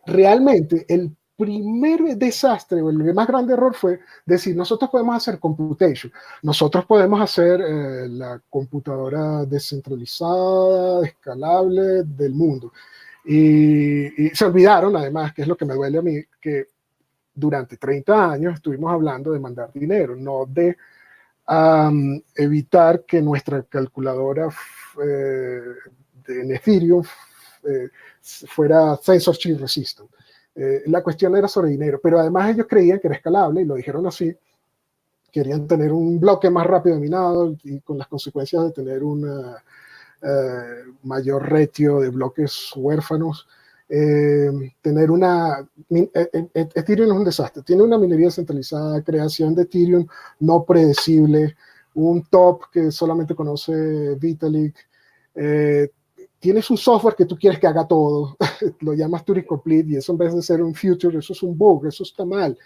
[0.05, 6.13] realmente el primer desastre o el más grande error fue decir, nosotros podemos hacer computation,
[6.43, 12.71] nosotros podemos hacer eh, la computadora descentralizada, escalable del mundo.
[13.25, 16.67] Y, se olvidaron, además, que es lo que me duele a mí, que
[17.33, 20.77] durante 30 años estuvimos hablando de mandar dinero, no de
[22.35, 24.47] evitar que nuestra calculadora
[25.03, 25.59] eh,
[26.27, 27.03] en Ethereum
[27.63, 27.89] eh,
[28.21, 30.09] fuera censorship resistant.
[30.55, 33.75] Eh, la cuestión era sobre dinero, pero además ellos creían que era escalable y lo
[33.75, 34.35] dijeron así.
[35.31, 39.25] Querían tener un bloque más rápido de minado y con las consecuencias de tener un
[40.21, 43.47] eh, mayor ratio de bloques huérfanos.
[43.87, 45.67] tener una...
[45.89, 47.63] Ethereum es un desastre.
[47.63, 50.05] Tiene una minería centralizada, creación de Ethereum
[50.39, 51.55] no predecible,
[51.93, 54.75] un top que solamente conoce Vitalik.
[56.41, 58.35] Tienes un software que tú quieres que haga todo,
[58.81, 61.57] lo llamas Turing Complete y eso en vez de ser un future, eso es un
[61.57, 62.57] bug, eso está mal.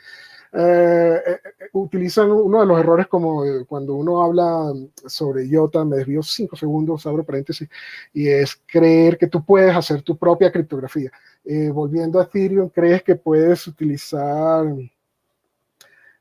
[0.57, 4.71] Eh, eh, eh, utilizan uno de los errores como cuando uno habla
[5.05, 7.67] sobre IOTA, me desvío cinco segundos, abro paréntesis,
[8.13, 11.11] y es creer que tú puedes hacer tu propia criptografía.
[11.73, 14.65] volviendo a Ethereum, crees que puedes utilizar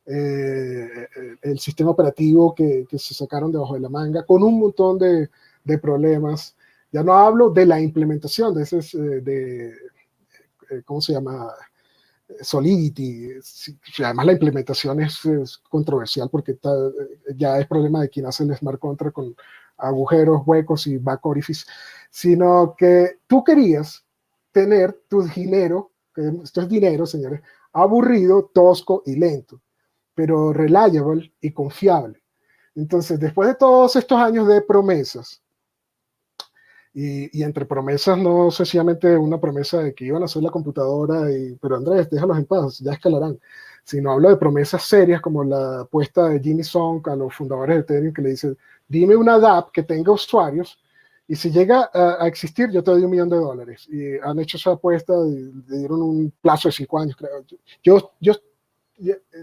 [0.07, 6.57] el sistema operativo que, se sacaron debajo de la manga con un montón de problemas.
[6.95, 8.78] Ya no hablo de la implementación de ese,
[9.20, 9.74] de,
[10.84, 11.53] ¿cómo se llama?
[12.40, 13.30] Solidity,
[13.99, 16.57] además la implementación es, controversial porque
[17.34, 19.34] ya es problema de quien hace el smart contract con
[19.76, 21.66] agujeros, huecos y back orifice,
[22.11, 24.05] sino que tú querías
[24.53, 25.90] tener tu dinero,
[26.45, 27.40] esto es dinero, señores,
[27.72, 29.61] aburrido, tosco y lento,
[30.14, 32.22] pero reliable y confiable.
[32.76, 35.43] Entonces, después de todos estos años de promesas,
[36.95, 41.57] y, entre promesas, no sencillamente una promesa de que iban a hacer la computadora, y,
[41.61, 43.38] pero Andrés, déjalos en paz, ya escalarán.
[43.82, 47.80] Sino hablo de promesas serias como la apuesta de Jimmy Song a los fundadores de
[47.82, 48.57] Ethereum que le dice,
[48.88, 50.78] dime una DApp que tenga usuarios
[51.26, 53.88] y si llega a, existir, yo te doy un millón de dólares.
[53.90, 57.45] Y han hecho esa apuesta, y le dieron un plazo de cinco años, creo.
[57.82, 58.34] Yo, yo,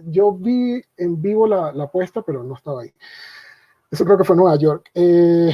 [0.06, 2.94] yo vi en vivo la, la apuesta, pero no estaba ahí.
[3.90, 4.90] Eso creo que fue en Nueva York.
[4.94, 5.54] Eh,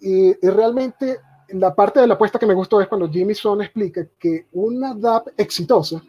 [0.00, 1.18] y, realmente
[1.50, 4.94] la parte de la apuesta que me gustó es cuando Jimmy Son explica que una
[4.94, 6.02] DAP exitosa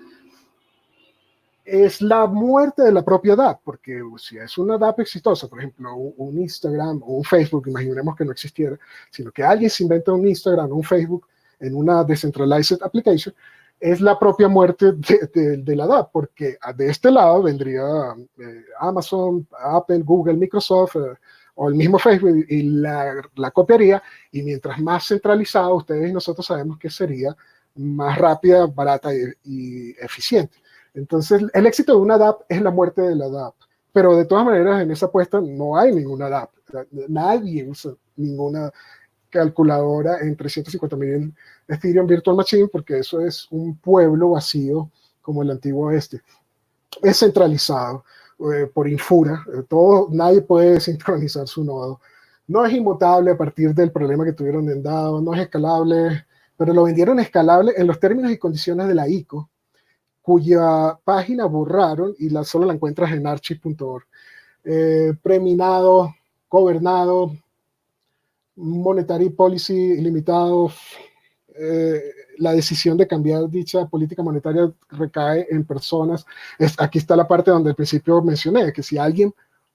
[1.63, 5.95] es la muerte de la propia DAP, porque si es una DAP exitosa, por ejemplo,
[5.95, 8.79] un, Instagram o un Facebook, imaginemos que no existiera,
[9.11, 11.27] sino que alguien se inventa un Instagram o un Facebook
[11.59, 13.35] en una decentralized application,
[13.79, 19.45] es la propia muerte de, de, la DAP, porque de este lado vendría eh, Amazon,
[19.59, 21.15] Apple, Google, Microsoft, eh,
[21.58, 24.01] o el mismo Facebook y la, la, copiaría
[24.32, 27.36] y mientras más centralizado ustedes y nosotros sabemos que sería
[27.76, 29.10] más rápida, barata
[29.43, 30.58] y, eficiente.
[30.93, 33.55] Entonces el éxito de una DAP es la muerte de la DAP,
[33.91, 36.51] pero de todas maneras en esa apuesta no hay ninguna DAP,
[37.08, 38.72] nadie usa ninguna
[39.30, 41.34] calculadora en 350 mil
[41.68, 44.91] Ethereum Virtual Machine porque eso es un pueblo vacío
[45.22, 46.22] como el antiguo este.
[47.01, 48.05] Es centralizado.
[48.39, 51.99] Eh, por infura, eh, todo, nadie puede sincronizar su nodo.
[52.47, 56.25] No es inmutable a partir del problema que tuvieron en dado, no es escalable,
[56.55, 59.49] pero lo vendieron escalable en los términos y condiciones de la ICO,
[60.21, 64.05] cuya página borraron y la, solo la encuentras en archive.org.
[64.63, 66.13] Eh, preminado,
[66.49, 67.31] gobernado,
[68.55, 70.71] monetary policy ilimitado,
[71.55, 72.01] eh,
[72.38, 76.25] la decisión de cambiar dicha política monetaria recae en personas.
[76.77, 79.33] Aquí está la parte donde al principio mencioné, que si alguien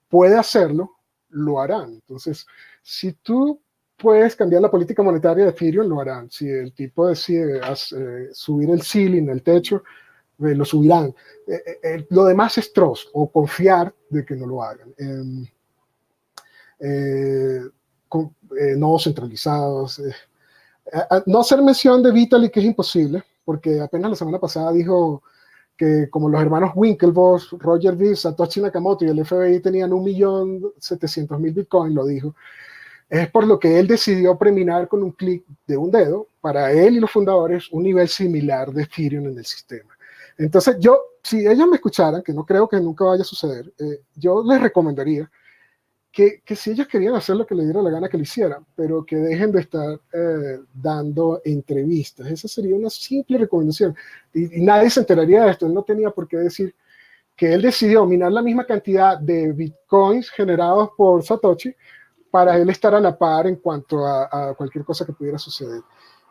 [0.08, 0.96] puede hacerlo,
[1.30, 1.94] lo harán.
[1.94, 2.46] Entonces,
[2.82, 3.60] si tú
[3.96, 6.30] puedes cambiar la política monetaria de Ethereum, lo harán.
[6.30, 9.82] Si el tipo decide eh, subir el ceiling, el techo,
[10.40, 11.14] eh, lo subirán.
[12.10, 14.94] lo demás es trust o confiar de que no lo hagan.
[14.98, 15.46] Em,
[18.76, 20.02] no centralizados
[21.26, 25.22] no hacer mención de Vitalik es imposible, porque apenas la semana pasada dijo
[25.76, 30.72] que como los hermanos Winklevoss, Roger V, Satoshi Nakamoto y el FBI tenían un millón
[30.78, 32.34] setecientos mil bitcoins, lo dijo,
[33.08, 36.96] es por lo que él decidió preminar con un clic de un dedo, para él
[36.96, 39.96] y los fundadores, un nivel similar de Ethereum en el sistema.
[40.38, 44.00] Entonces yo, si ellos me escucharan, que no creo que nunca vaya a suceder, eh,
[44.16, 45.30] yo les recomendaría
[46.12, 49.04] que, si ellos querían hacer lo que le diera la gana que lo hicieran, pero
[49.04, 52.26] que dejen de estar eh, dando entrevistas.
[52.26, 53.96] Esa sería una simple recomendación.
[54.34, 55.66] Y, nadie se enteraría de esto.
[55.66, 56.74] Él no tenía por qué decir
[57.34, 61.74] que él decidió minar la misma cantidad de bitcoins generados por Satoshi
[62.30, 65.80] para él estar a la par en cuanto a, cualquier cosa que pudiera suceder.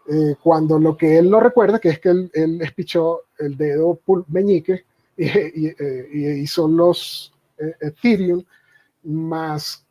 [0.07, 3.99] Eh, cuando lo que él no recuerda, que es que él, él espichó el dedo
[4.27, 4.86] meñique
[5.17, 7.34] y, y, eh, y hizo los
[7.79, 8.43] Ethereum
[9.04, 9.86] más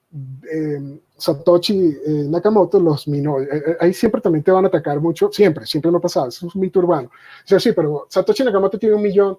[0.50, 3.40] eh, Satoshi eh, Nakamoto los minó.
[3.40, 6.50] Eh, ahí siempre también te van a atacar mucho, siempre, siempre lo pasaba, es un
[6.54, 7.08] mito urbano.
[7.08, 9.38] O sea, sí, pero Satoshi Nakamoto tiene un millón,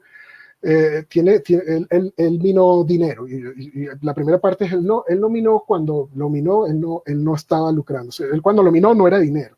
[1.09, 5.27] tiene, tiene él, él, minó dinero y, la primera parte es él no, él no
[5.27, 8.11] minó cuando lo minó, él no, él no estaba lucrando.
[8.31, 9.57] él cuando lo minó no era dinero.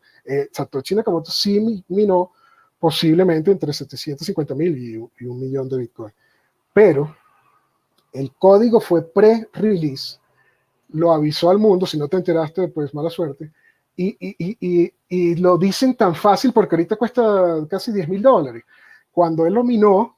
[0.51, 2.31] Satoshi Nakamoto sí minó
[2.79, 4.93] posiblemente entre 750 mil y,
[5.23, 6.13] y un millón de Bitcoin.
[6.73, 7.13] Pero
[8.13, 10.19] el código fue pre-release,
[10.89, 13.51] lo avisó al mundo, si no te enteraste, pues mala suerte,
[13.95, 14.15] y,
[15.09, 18.63] y, lo dicen tan fácil porque ahorita cuesta casi 10 mil dólares.
[19.11, 20.17] Cuando él lo minó,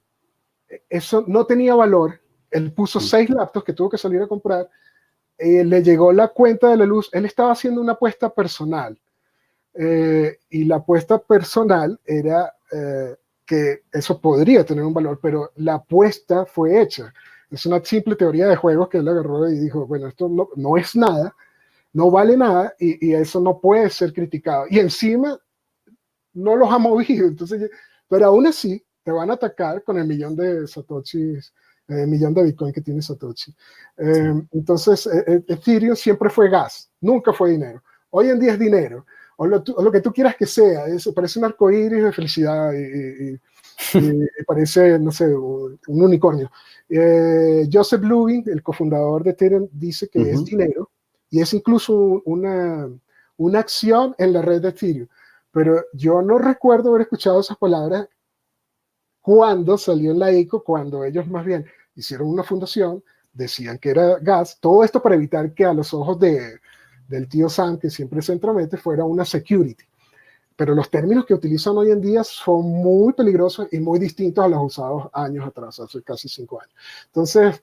[0.89, 2.19] eso no tenía valor.
[2.51, 4.69] Él puso seis laptops que tuvo que salir a comprar.
[5.37, 7.09] Eh, le llegó la cuenta de la luz.
[7.11, 8.97] Él estaba haciendo una apuesta personal.
[9.73, 13.15] Eh, y la apuesta personal era eh,
[13.45, 17.13] que eso podría tener un valor, pero la apuesta fue hecha.
[17.51, 20.77] Es una simple teoría de juegos que él agarró y dijo, bueno, esto no, no
[20.77, 21.35] es nada,
[21.93, 24.65] no vale nada y, eso no puede ser criticado.
[24.69, 25.39] Y encima
[26.33, 27.69] no los ha movido, entonces,
[28.07, 31.53] pero aún así te van a atacar con el millón de satoshis,
[31.87, 33.53] el eh, millón de bitcoin que tiene Satoshi.
[33.97, 37.83] Eh, entonces, eh, Ethereum siempre fue gas, nunca fue dinero.
[38.09, 39.05] Hoy en día es dinero,
[39.37, 43.37] o lo, que tú quieras que sea, es, parece un arco iris de felicidad y,
[44.47, 46.51] parece, no sé, un, unicornio.
[47.71, 50.91] Joseph Lubin, el cofundador de Ethereum, dice que es dinero
[51.29, 52.89] y es incluso una,
[53.37, 55.07] una acción en la red de Ethereum.
[55.51, 58.07] Pero yo no recuerdo haber escuchado esas palabras
[59.21, 61.65] cuando salió en la ICO, cuando ellos más bien
[61.95, 63.03] hicieron una fundación,
[63.33, 66.59] decían que era gas, todo esto para evitar que a los ojos de,
[67.07, 69.83] del tío Sam, que siempre se entromete, fuera una security.
[70.55, 74.47] Pero los términos que utilizan hoy en día son muy peligrosos y muy distintos a
[74.47, 76.73] los usados años atrás, hace casi cinco años.
[77.07, 77.61] Entonces,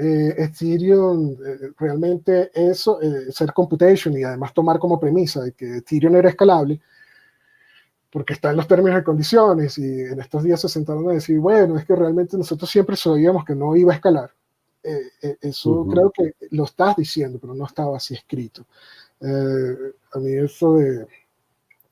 [0.00, 5.78] eh, Ethereum eh, realmente eso, eh, ser computation y además tomar como premisa de que
[5.78, 6.80] Ethereum era escalable,
[8.08, 11.40] porque está en los términos y condiciones y en estos días se sentaron a decir,
[11.40, 14.30] bueno, es que realmente nosotros siempre sabíamos que no iba a escalar.
[15.40, 18.66] eso creo que lo estás diciendo, pero no estaba así escrito.
[19.20, 21.06] a mí eso de...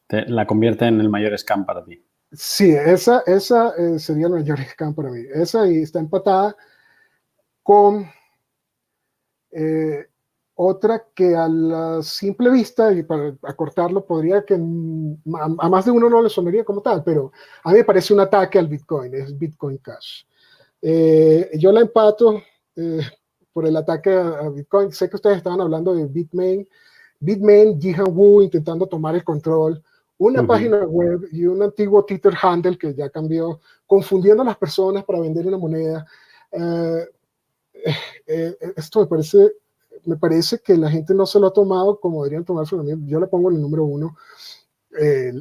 [0.09, 2.03] la convierte en el mayor scam para ti.
[2.33, 5.23] Sí, esa, esa sería el mayor scam para mí.
[5.33, 6.57] Esa y está empatada
[7.63, 8.07] con
[9.51, 10.07] eh,
[10.55, 16.09] otra que a la simple vista, y para acortarlo, podría que a, más de uno
[16.09, 17.33] no le sonaría como tal, pero
[17.63, 20.25] a mí me parece un ataque al Bitcoin, es Bitcoin Cash.
[20.81, 22.43] Eh, yo la empato
[22.77, 23.01] eh,
[23.53, 24.93] por el ataque a, Bitcoin.
[24.93, 26.67] Sé que ustedes estaban hablando de Bitmain,
[27.21, 29.83] Bitmain, Jihan Wu intentando tomar el control,
[30.19, 35.05] una página web y un antiguo Twitter handle que ya cambió, confundiendo a las personas
[35.05, 36.07] para vender una moneda.
[36.53, 37.07] Eh,
[38.27, 39.53] eh, esto me parece,
[40.05, 42.77] me parece que la gente no se lo ha tomado como deberían tomarse.
[43.07, 44.17] Yo le pongo en el número uno.
[44.99, 45.33] Eh,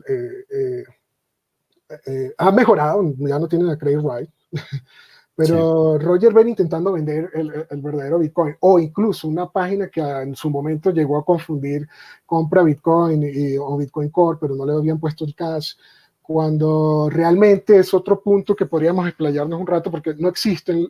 [2.38, 4.30] ha mejorado, ya no tienen a Craig Wright,
[5.36, 10.36] pero Roger Ver intentando vender el, el, verdadero Bitcoin, o incluso una página que en
[10.36, 11.88] su momento llegó a confundir
[12.26, 15.74] compra Bitcoin y, o Bitcoin Core, pero no le habían puesto el cash,
[16.22, 20.90] cuando realmente es otro punto que podríamos explayarnos un rato, porque no existen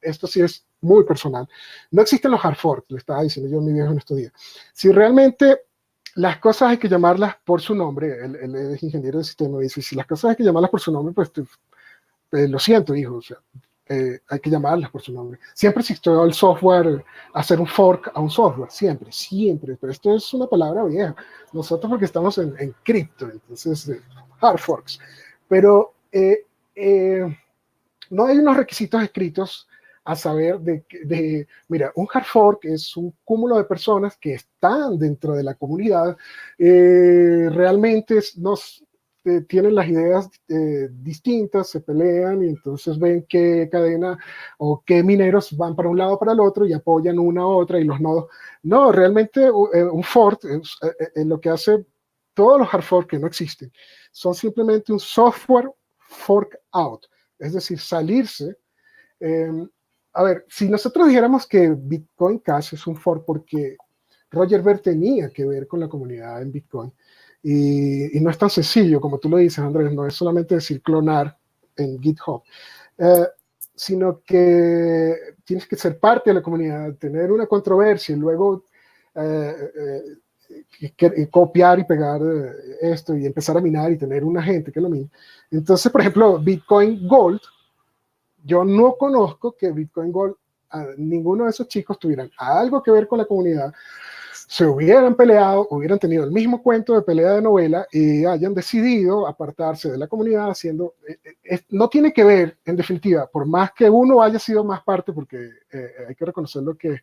[0.00, 1.48] esto sí es muy personal,
[1.90, 4.32] no existen los hard forks, le estaba diciendo yo a mi viejo en estos días.
[4.72, 5.60] Si realmente
[6.14, 9.96] las cosas hay que llamarlas por su nombre, él, es ingeniero de sistema, dice, si
[9.96, 11.32] las cosas hay que llamarlas por su nombre, pues
[12.32, 13.38] eh, lo siento, hijo, o sea,
[13.88, 15.38] eh, hay que llamarlas por su nombre.
[15.54, 20.32] Siempre existió el software, hacer un fork a un software, siempre, siempre, pero esto es
[20.34, 21.14] una palabra vieja.
[21.52, 24.00] Nosotros porque estamos en, en cripto, entonces, eh,
[24.40, 24.98] hard forks.
[25.48, 25.94] Pero
[28.10, 29.68] no hay unos requisitos escritos
[30.06, 34.98] a saber de, de, mira, un hard fork es un cúmulo de personas que están
[34.98, 36.16] dentro de la comunidad,
[36.58, 38.84] eh, realmente nos,
[39.26, 44.16] eh, tienen las ideas eh, distintas, se pelean y entonces ven qué cadena
[44.58, 47.80] o qué mineros van para un lado para el otro y apoyan una a otra
[47.80, 48.26] y los nodos.
[48.62, 51.84] No, realmente un fork es lo que hace
[52.34, 53.72] todos los hard forks que no existen,
[54.12, 57.06] son simplemente un software fork out,
[57.38, 58.56] es decir, salirse
[59.18, 59.68] em,
[60.12, 63.76] a ver, si nosotros dijéramos que Bitcoin Cash es un fork porque
[64.30, 66.92] Roger Ver tenía que ver con la comunidad en Bitcoin,
[67.42, 71.36] y, no es tan sencillo como tú lo dices, Andrés, no es solamente decir clonar
[71.76, 72.42] en GitHub,
[72.98, 73.26] eh,
[73.74, 75.14] sino que
[75.44, 78.64] tienes que ser parte de la comunidad, tener una controversia y luego
[79.14, 79.54] eh,
[80.90, 82.20] eh, copiar y pegar
[82.80, 85.10] esto y empezar a minar y tener una gente que lo mine.
[85.50, 87.40] Entonces, por ejemplo, Bitcoin Gold
[88.46, 90.36] yo no conozco que Bitcoin Gold,
[90.98, 93.74] ninguno de esos chicos tuvieran algo que ver con la comunidad,
[94.46, 99.26] se hubieran peleado, hubieran tenido el mismo cuento de pelea de novela y hayan decidido
[99.26, 103.72] apartarse de la comunidad haciendo, eh, eh, no tiene que ver, en definitiva, por más
[103.72, 107.00] que uno haya sido más parte, porque eh, hay que reconocerlo que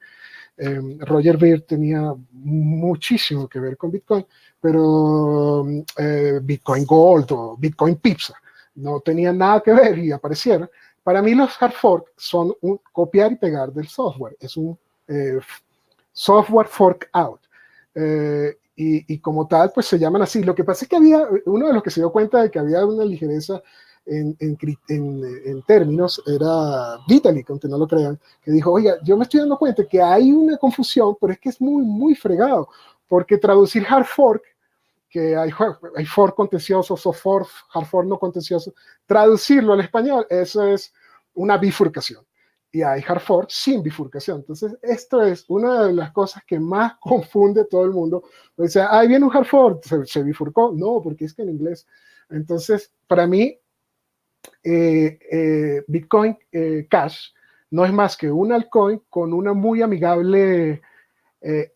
[0.56, 4.26] em, Roger Ver tenía muchísimo que ver con Bitcoin,
[4.62, 5.66] pero
[6.42, 8.36] Bitcoin Gold o Bitcoin Pizza
[8.76, 10.70] no tenían nada que ver y aparecieron.
[11.04, 15.40] Para mí los hard fork son un copiar y pegar del software, es un eh,
[16.14, 17.42] software fork out.
[17.96, 20.44] Eh, y, como tal, pues se llaman así.
[20.44, 22.60] Lo que pasa es que había, uno de los que se dio cuenta de que
[22.60, 23.62] había una ligereza
[24.06, 29.42] en, en, términos era Vitalik, aunque no lo crean, que dijo, oiga, yo me estoy
[29.42, 32.68] dando cuenta que hay una confusión, pero es que es muy, muy fregado,
[33.08, 34.44] porque traducir hard fork,
[35.08, 35.52] que hay,
[35.96, 38.74] hay fork contenciosos o fork, hard fork no contencioso,
[39.06, 40.92] traducirlo al español, eso es
[41.36, 42.26] una bifurcación
[42.74, 44.40] y hay hard fork sin bifurcación.
[44.40, 48.24] Entonces, esto es una de las cosas que más confunde a todo el mundo.
[48.58, 50.74] O sea, ahí viene un hard fork, ¿Se, bifurcó.
[50.76, 51.88] No, porque es que en inglés.
[52.32, 53.56] Entonces, para mí,
[54.64, 57.30] eh, eh, Bitcoin eh, Cash
[57.70, 60.82] no es más que un altcoin con una muy amigable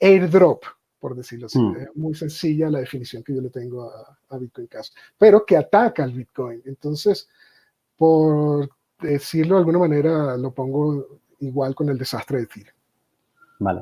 [0.02, 0.64] airdrop,
[1.00, 1.60] por decirlo así.
[1.60, 1.76] Hmm.
[1.76, 5.58] Es muy sencilla la definición que yo le tengo a, a Bitcoin Cash, pero que
[5.58, 6.64] ataca al Bitcoin.
[6.66, 7.30] Entonces,
[7.98, 8.70] por
[9.02, 12.76] decirlo de alguna manera, lo pongo igual con el desastre de Ethereum.
[13.60, 13.82] Vale.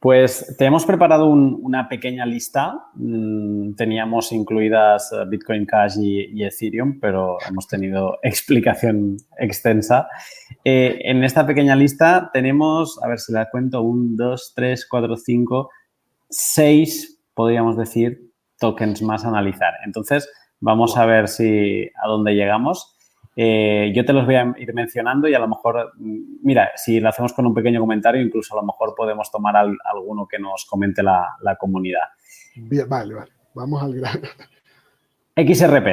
[0.00, 2.86] Pues te hemos preparado una pequeña lista.
[2.94, 10.08] Mm, teníamos incluidas eh, Bitcoin Cash y, Ethereum, pero hemos tenido explicación extensa.
[10.64, 15.16] Eh, en esta pequeña lista tenemos, a ver si la cuento, un, dos, tres, cuatro,
[15.16, 15.70] cinco,
[16.30, 19.74] seis, podríamos decir, tokens más a analizar.
[19.84, 22.97] Entonces, vamos a ver si a dónde llegamos.
[23.40, 26.98] Eh, yo te los voy a ir mencionando y a lo mejor, mm, mira, si
[26.98, 30.64] lo hacemos con un pequeño comentario, incluso a lo mejor podemos tomar alguno que nos
[30.64, 32.02] comente la, comunidad.
[32.56, 33.30] Bien, vale, vale.
[33.54, 34.22] Vamos al grano.
[35.36, 35.86] XRP.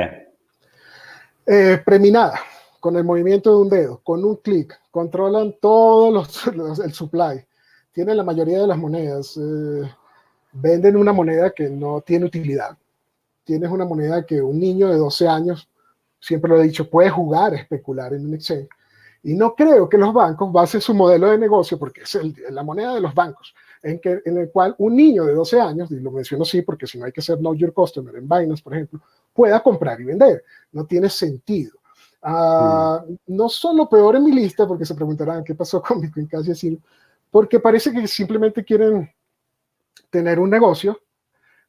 [1.45, 2.39] Eh, preminada,
[2.79, 6.11] con el movimiento de un dedo, con un clic, controlan todos
[6.55, 7.45] los, el supply,
[7.91, 9.87] tienen la mayoría de las monedas, eh,
[10.51, 12.75] venden una moneda que no tiene utilidad.
[13.43, 15.69] Tienes una moneda que un niño de 12 años
[16.19, 18.67] siempre lo he dicho, puede jugar a especular en un exchange.
[19.23, 22.17] Y no creo que los bancos basen su modelo de negocio, porque es
[22.51, 25.89] la moneda de los bancos, en, que, en el cual un niño de 12 años,
[25.91, 28.61] y lo menciono así porque si no hay que ser Know Your Customer en Binance,
[28.61, 29.01] por ejemplo,
[29.33, 30.43] pueda comprar y vender.
[30.71, 31.79] No tiene sentido.
[32.21, 36.27] Uh, No son lo peor en mi lista, porque se preguntarán qué pasó con Bitcoin
[36.27, 36.79] Cash y así,
[37.31, 39.09] porque parece que simplemente quieren
[40.09, 40.99] tener un negocio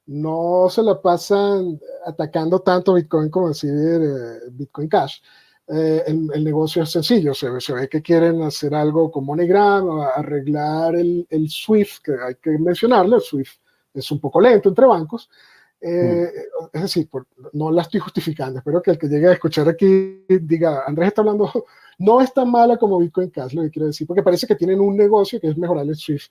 [0.06, 5.20] no se la pasan atacando tanto Bitcoin como decir eh, Bitcoin Cash.
[5.68, 11.26] Eh, el, negocio es sencillo, se ve, que quieren hacer algo con MoneyGram, arreglar el,
[11.28, 13.60] el, SWIFT, que hay que mencionarlo, el SWIFT
[13.92, 15.28] es un poco lento entre bancos.
[15.80, 16.30] Eh,
[16.60, 16.76] mm.
[16.76, 17.08] Es decir,
[17.52, 21.22] no la estoy justificando, espero que el que llegue a escuchar aquí diga, Andrés está
[21.22, 21.50] hablando
[21.98, 24.80] no es tan mala como Bitcoin Cash, lo que quiero decir, porque parece que tienen
[24.80, 26.26] un negocio que es mejorar el Swift.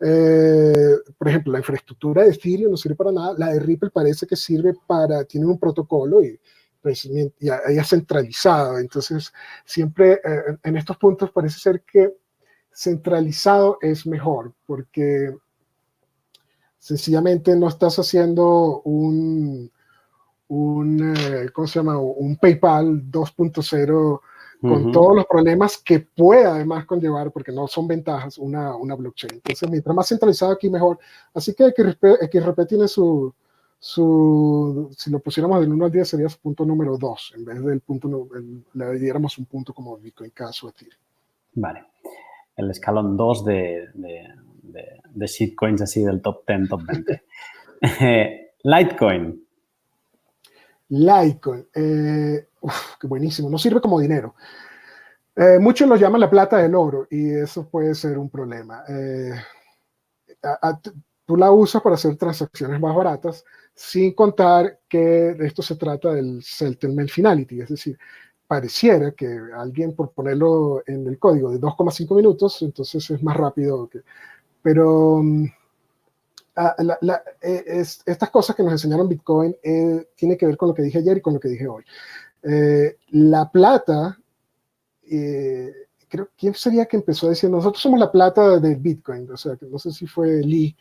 [0.00, 4.26] Eh, por ejemplo, la infraestructura de Ethereum no sirve para nada, la de Ripple parece
[4.26, 6.38] que sirve para, tiene un protocolo y
[6.80, 9.30] pues, ya centralizado, entonces
[9.66, 12.14] siempre eh, en estos puntos parece ser que
[12.72, 15.36] centralizado es mejor, porque
[16.78, 19.70] sencillamente no estás haciendo un,
[20.48, 21.98] un eh, ¿cómo se llama?
[21.98, 24.20] Un PayPal 2.0
[24.60, 29.34] con todos los problemas que puede además conllevar, porque no son ventajas, una, una blockchain.
[29.34, 30.98] Entonces, mientras más centralizado aquí, mejor.
[31.32, 33.32] Así que XRP, XRP tiene su,
[33.78, 37.64] su, si lo pusiéramos del 1 al 10, sería su punto número 2, en vez
[37.64, 38.28] del punto,
[38.74, 41.00] le diéramos un punto como Bitcoin Cash o Ethereum.
[41.54, 41.86] Vale.
[42.54, 44.28] El escalón 2 de, de,
[44.62, 47.22] de, de shitcoins así del top 10, top 20.
[48.64, 49.42] Litecoin.
[50.90, 51.66] Litecoin.
[51.74, 54.34] Eh, uf, qué buenísimo, no sirve como dinero.
[55.36, 58.84] Eh, muchos lo llaman la plata del oro y eso puede ser un problema.
[58.88, 59.32] Eh,
[61.24, 66.42] tú la usas para hacer transacciones más baratas, sin contar que esto se trata del
[66.42, 67.98] settlement finality, es decir,
[68.46, 73.88] pareciera que alguien por ponerlo en el código de 2,5 minutos, entonces es más rápido
[73.88, 74.00] que...
[74.62, 75.46] Pero mm,
[76.56, 76.74] Ah,
[77.40, 80.98] eh, estas cosas que nos enseñaron Bitcoin eh, tiene que ver con lo que dije
[80.98, 81.84] ayer y con lo que dije hoy.
[82.42, 84.18] Eh, la plata,
[85.10, 85.72] eh,
[86.08, 89.30] creo, ¿quién sería que empezó a decir, nosotros somos la plata del Bitcoin?
[89.30, 90.76] O sea, no sé si fue Lee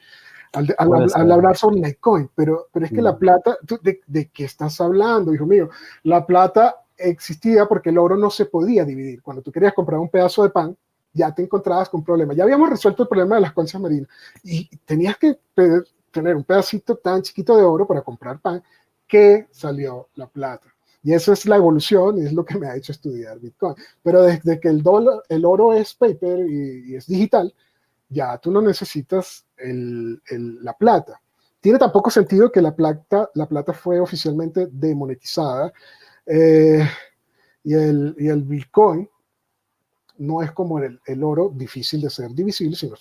[0.53, 3.19] al, hablar sobre Litecoin, pero, pero es que la mm.
[3.19, 5.69] plata, de, ¿de qué estás hablando, hijo mío?
[6.03, 9.21] La plata existía porque el oro no se podía dividir.
[9.21, 10.75] Cuando tú querías comprar un pedazo de pan,
[11.13, 12.35] ya te encontrabas con problemas.
[12.35, 14.09] Ya habíamos resuelto el problema de las conchas marinas
[14.43, 15.39] y tenías que
[16.11, 18.63] tener un pedacito tan chiquito de oro para comprar pan
[19.07, 20.67] que salió la plata.
[21.01, 23.75] Y esa es la evolución y es lo que me ha hecho estudiar Bitcoin.
[24.03, 27.53] Pero desde que el, dólar, el oro es paper y, es digital,
[28.09, 30.21] ya tú no necesitas el,
[30.61, 31.21] la plata.
[31.61, 35.71] Tiene tampoco sentido que la plata, la plata fue oficialmente demonetizada
[36.25, 36.87] eh,
[37.63, 39.09] y, el, y el Bitcoin
[40.19, 42.95] no es como el, el, oro difícil de ser divisible, sino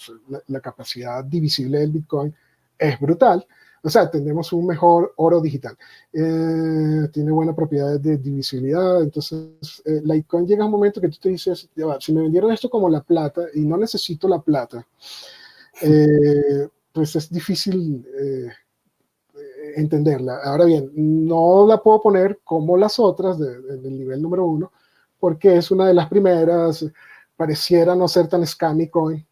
[0.46, 2.34] la, capacidad divisible del Bitcoin
[2.78, 3.46] es brutal.
[3.82, 5.76] O sea, tenemos un mejor oro digital.
[6.12, 9.02] Eh, tiene buenas propiedades de divisibilidad.
[9.02, 11.68] Entonces, eh, Litecoin llega un momento que tú te dices,
[12.00, 14.86] si me vendieron esto como la plata y no necesito la plata,
[15.82, 18.04] eh, pues es difícil
[19.76, 20.40] entenderla.
[20.42, 24.72] Ahora bien, no la puedo poner como las otras del nivel número uno,
[25.20, 26.84] porque es una de las primeras,
[27.36, 29.24] pareciera no ser tan scammy coin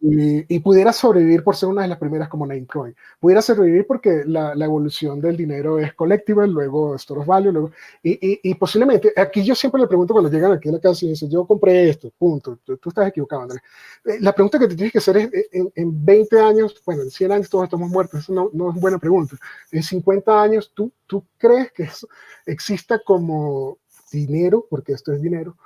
[0.00, 2.94] y, pudiera sobrevivir por ser una de las primeras como Namecoin.
[3.18, 7.70] Pudiera sobrevivir porque la, la, evolución del dinero es collectible, luego store of value, luego,
[8.02, 11.10] y, y, posiblemente, aquí yo siempre le pregunto cuando llegan aquí a la casa y
[11.10, 13.62] dicen, yo compré esto, punto, tú, estás equivocado, Andrés.
[14.04, 17.02] Eh, la pregunta que te tienes que hacer es, eh, en, en, 20 años, bueno,
[17.02, 19.36] en 100 años todos estamos muertos, eso no, no es buena pregunta.
[19.70, 22.08] En 50 años, ¿tú, tú crees que eso
[22.46, 23.78] exista como
[24.10, 25.56] dinero, porque esto es dinero,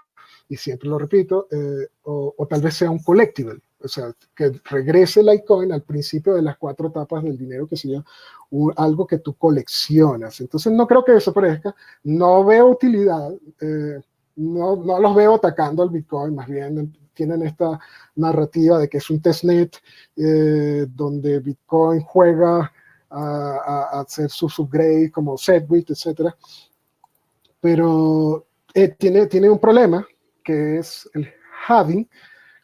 [0.49, 4.53] y siempre lo repito, eh, o, o, tal vez sea un collectible, o sea, que
[4.65, 8.05] regrese Litecoin al principio de las cuatro etapas del dinero, que sería
[8.77, 10.41] algo que tú coleccionas.
[10.41, 14.01] Entonces, no creo que desaparezca, no veo utilidad, eh,
[14.37, 17.79] no, no, los veo atacando al Bitcoin, más bien tienen esta
[18.17, 19.77] narrativa de que es un testnet
[20.17, 22.73] eh, donde Bitcoin juega
[23.09, 26.35] a, hacer su upgrade como Segwit, etc.
[27.61, 30.05] Pero eh, tiene, tiene un problema
[30.45, 31.29] que es el
[31.67, 32.09] halving,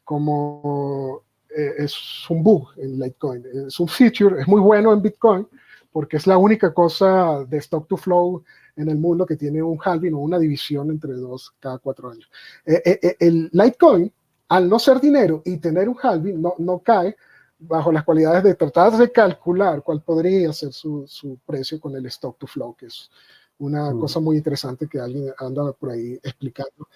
[0.05, 1.23] como
[1.57, 3.45] eh, es un bug en Litecoin.
[3.67, 5.49] Es un feature, es muy bueno en Bitcoin
[5.93, 8.45] porque es la única cosa de stock to flow
[8.77, 12.31] en el mundo que tiene un halving o una división entre dos cada cuatro años.
[12.65, 14.13] Eh, eh, el Litecoin,
[14.49, 17.17] al no ser dinero y tener un halving, no, no cae
[17.59, 22.07] bajo las cualidades de tratar de calcular cuál podría ser su, su precio con el
[22.07, 23.11] stock to flow, que es
[23.59, 24.01] una mm.
[24.01, 26.89] cosa muy interesante que alguien anda por ahí explicando.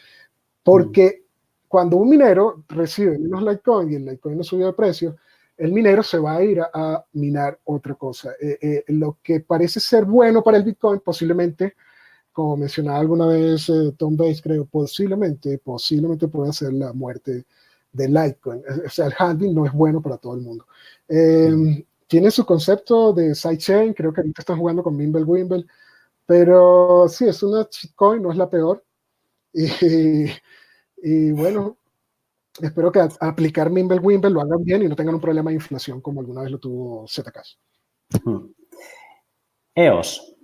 [0.65, 1.24] Porque
[1.69, 5.16] cuando un minero recibe menos Litecoin y el Litecoin no subió de precio,
[5.57, 8.32] el minero se va a ir a, minar otra cosa.
[8.41, 11.74] Eh, eh, lo que parece ser bueno para el Bitcoin, posiblemente,
[12.32, 17.45] como mencionaba alguna vez eh, Tom Bates, creo, posiblemente, posiblemente puede ser la muerte
[17.93, 18.62] del Litecoin.
[18.86, 20.66] O sea, el handling no es bueno para todo el mundo.
[22.07, 25.66] tiene su concepto de sidechain, creo que ahorita están jugando con Mimble Wimble,
[26.27, 28.85] pero sí, es una shitcoin, no es la peor.
[29.55, 30.26] Y,
[30.97, 31.78] y bueno,
[32.60, 36.01] espero que aplicar Mimble Wimble lo hagan bien y no tengan un problema de inflación
[36.01, 37.40] como alguna vez lo tuvo ZK.
[39.76, 40.35] EOS.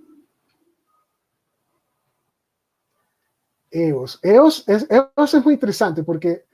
[3.71, 4.19] EOS.
[4.21, 6.45] EOS es, EOS es muy interesante porque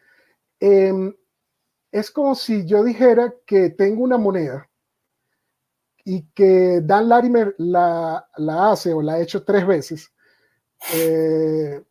[0.60, 1.14] em,
[1.92, 4.70] es como si yo dijera que tengo una moneda
[6.06, 10.14] y que Dan Larimer la, la hace o la ha hecho tres veces.
[10.94, 11.84] Eh,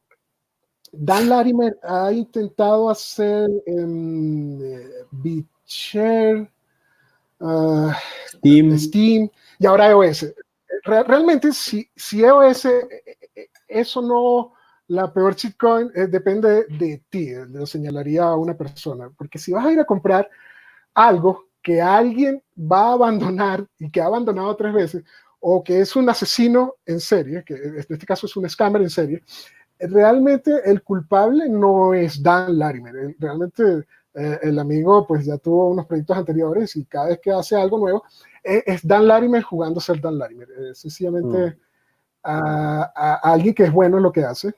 [0.98, 4.59] Dan Larimer ha intentado hacer um,
[5.10, 6.51] BitShare,
[7.40, 7.90] uh,
[8.28, 8.78] Steam.
[8.78, 9.31] Steam.
[9.59, 10.35] y ahora EOS.
[10.85, 12.89] realmente, si, si EOS, eh,
[13.35, 14.55] eh, eso no,
[14.89, 19.73] la peor shitcoin depende de ti, lo señalaría a una persona, porque si vas a
[19.73, 20.28] ir a comprar
[20.94, 25.05] algo que alguien va a abandonar y que ha abandonado tres veces,
[25.40, 28.90] o que es un asesino en serie, que en este caso es un scammer en
[28.90, 29.23] serie,
[29.78, 33.16] realmente el culpable no es Dan Larimer.
[33.19, 37.57] Realmente eh, el amigo pues ya tuvo unos proyectos anteriores y cada vez que hace
[37.57, 38.03] algo nuevo
[38.43, 40.48] eh, es Dan Larimer jugando a ser Dan Larimer.
[40.70, 41.59] Es sencillamente mm.
[42.24, 44.55] a, alguien que es bueno en lo que hace,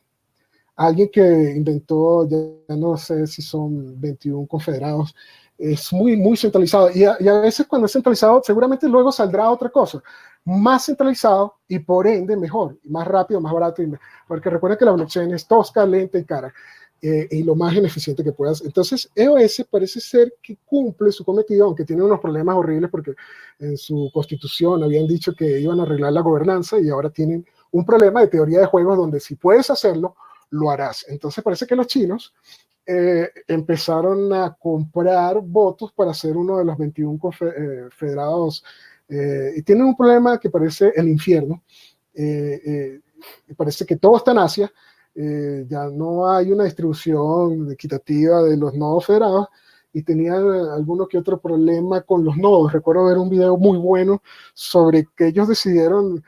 [0.77, 5.15] alguien que inventó, ya no sé si son 21 confederados,
[5.59, 6.91] es muy, muy centralizado.
[6.95, 10.03] Y a, y veces cuando es centralizado, seguramente luego saldrá otra cosa
[10.49, 13.83] más centralizado y por ende mejor, más rápido, más barato.
[14.27, 16.53] porque recuerda que la blockchain es tosca, lenta y cara.
[17.01, 18.61] Eh, y lo más ineficiente que puedas.
[18.63, 23.15] Entonces, EOS parece ser que cumple su cometido, aunque tiene unos problemas horribles porque
[23.61, 27.85] en su constitución habían dicho que iban a arreglar la gobernanza y ahora tienen un
[27.85, 30.17] problema de teoría de juegos donde si puedes hacerlo,
[30.51, 31.05] lo harás.
[31.09, 32.35] Entonces, parece que los chinos
[32.91, 38.65] eh, empezaron a comprar votos para ser uno de los 21 eh, federados
[39.11, 41.63] eh, y tienen un problema que parece el infierno.
[42.15, 44.73] Eh, eh, parece que todo está en Asia.
[45.15, 49.49] ya no hay una distribución equitativa de los nodos federados
[49.93, 52.73] y tenían alguno que otro problema con los nodos.
[52.73, 54.23] Recuerdo ver un video muy bueno
[54.55, 56.23] sobre que ellos decidieron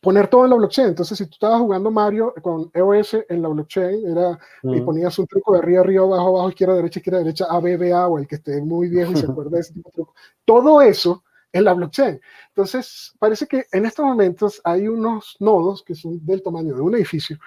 [0.00, 0.88] poner todo en la blockchain.
[0.88, 5.26] Entonces, si tú estabas jugando Mario con EOS en la blockchain, era, y ponías un
[5.26, 8.18] truco de arriba, arriba, abajo, abajo, izquierda, derecha, izquierda, derecha, A, B, B, A, o
[8.18, 10.14] el que esté muy viejo y se acuerda de ese tipo de truco.
[10.44, 12.20] Todo eso en la blockchain.
[12.48, 16.94] Entonces, parece que en estos momentos hay unos nodos que son del tamaño de un
[16.94, 17.38] edificio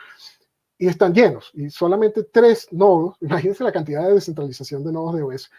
[0.77, 1.51] y están llenos.
[1.53, 5.51] Y solamente tres nodos, imagínense la cantidad de descentralización de nodos de OS,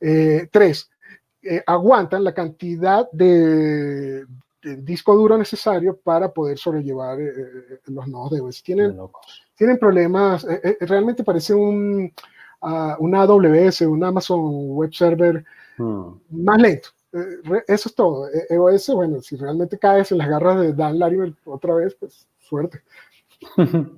[0.00, 0.90] eh, tres
[1.42, 4.26] eh, aguantan la cantidad de,
[4.62, 7.18] disco duro necesario para poder sobrellevar
[7.86, 8.62] los nodos de OS.
[8.62, 8.98] Tienen,
[9.56, 10.46] tienen problemas,
[10.80, 12.12] realmente parece un,
[12.62, 15.44] uh, una AWS, un Amazon Web Server
[15.76, 16.08] hmm.
[16.30, 16.88] más lento.
[17.66, 18.28] eso es todo.
[18.48, 22.82] EOS, bueno, si realmente caes en las garras de Dan Larimer otra vez, pues suerte.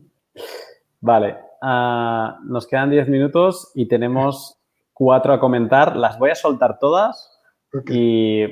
[1.00, 4.56] vale, uh, nos quedan 10 minutos y tenemos
[4.92, 5.96] cuatro a comentar.
[5.96, 7.40] Las voy a soltar todas
[7.88, 8.44] y,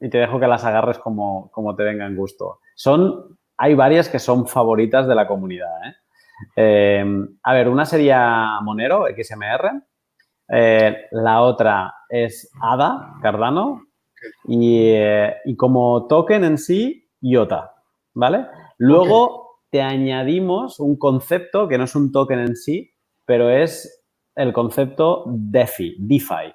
[0.00, 2.60] y, te dejo que las agarres como, como te venga en gusto.
[2.74, 5.70] Son, hay varias que son favoritas de la comunidad.
[5.86, 5.94] ¿eh?
[6.56, 7.04] Eh,
[7.42, 9.82] a ver, una sería Monero, XMR.
[10.48, 13.84] Eh, la otra es ADA, Cardano.
[14.44, 14.92] Y,
[15.44, 17.74] y, como token en sí, IOTA.
[18.12, 18.46] ¿Vale?
[18.76, 22.92] Luego te añadimos un concepto que no es un token en sí,
[23.24, 24.02] pero es
[24.34, 26.52] el concepto DeFi, DeFi.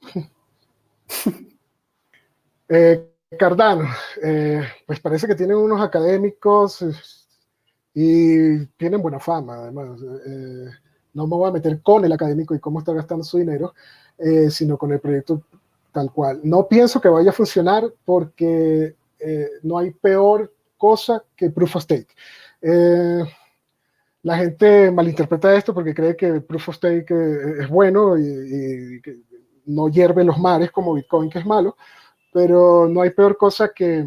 [2.68, 3.88] Eh, Cardano,
[4.22, 6.92] eh, pues parece que tienen unos académicos eh,
[7.94, 10.00] y tienen buena fama, además.
[11.12, 13.74] no me voy a meter con el académico y cómo está gastando su dinero,
[14.50, 15.42] sino con el proyecto
[15.92, 16.40] tal cual.
[16.44, 18.94] No pienso que vaya a funcionar porque
[19.62, 22.14] no hay peor cosa que proof of stake.
[24.22, 27.10] La gente malinterpreta esto porque cree que proof of stake
[27.60, 29.00] es bueno y,
[29.64, 31.76] no hierve los mares como Bitcoin, que es malo,
[32.36, 34.04] pero no hay peor cosa que,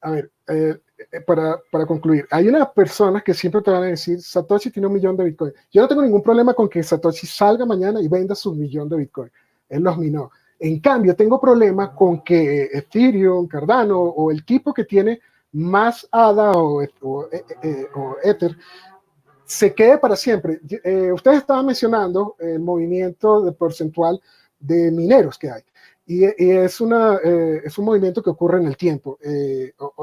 [0.00, 0.80] a ver, eh,
[1.24, 4.94] para, para, concluir, hay unas personas que siempre te van a decir, Satoshi tiene un
[4.94, 5.52] millón de Bitcoin.
[5.70, 8.96] Yo no tengo ningún problema con que Satoshi salga mañana y venda su millón de
[8.96, 9.30] Bitcoin.
[9.68, 10.32] Él los minó.
[10.58, 15.20] En cambio, tengo problemas con que Ethereum, Cardano o el tipo que tiene
[15.52, 17.86] más ADA o, o, eh, eh,
[18.24, 18.56] Ether
[19.44, 20.58] se quede para siempre.
[20.82, 24.20] Eh, ustedes estaban mencionando el movimiento de porcentual
[24.58, 25.62] de mineros que hay.
[26.12, 29.16] Y, es, una, es un movimiento que ocurre en el tiempo.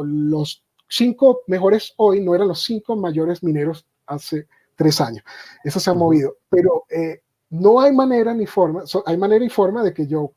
[0.05, 5.25] los cinco mejores hoy no eran los cinco mayores mineros hace tres años.
[5.65, 6.37] Eso se ha movido.
[6.49, 6.85] Pero
[7.49, 10.31] no hay manera ni forma, hay manera y forma de que yo,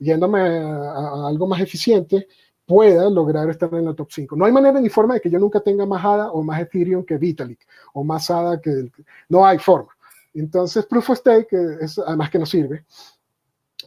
[0.00, 2.26] yéndome a algo más eficiente,
[2.68, 4.36] pueda lograr estar en la top 5.
[4.36, 7.04] No hay manera ni forma de que yo nunca tenga más ADA o más Ethereum
[7.04, 8.90] que Vitalik, o más ADA que...
[9.28, 9.88] No hay forma.
[10.34, 11.48] Entonces, Proof of Stake,
[11.80, 12.84] es, además que no sirve,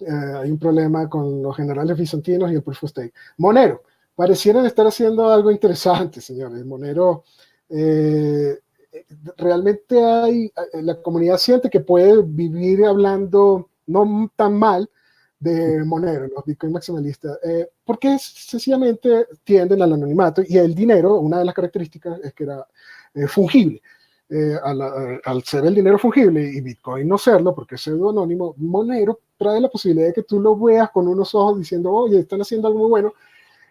[0.01, 3.13] eh, hay un problema con los generales bizantinos y el Proof of Stake.
[3.37, 3.83] Monero,
[4.15, 6.65] parecieran estar haciendo algo interesante, señores.
[6.65, 7.23] Monero,
[7.69, 8.59] eh,
[9.37, 14.89] realmente hay, eh, la comunidad siente que puede vivir hablando no tan mal
[15.39, 21.39] de Monero, los Bitcoin maximalistas, eh, porque sencillamente tienden al anonimato y el dinero, una
[21.39, 22.67] de las características es que era
[23.15, 23.81] eh, fungible.
[24.33, 29.19] Eh, al, ser el dinero fungible y Bitcoin no serlo, porque es pseudo anónimo, Monero
[29.37, 32.69] trae la posibilidad de que tú lo veas con unos ojos diciendo, oye, están haciendo
[32.69, 33.13] algo muy bueno,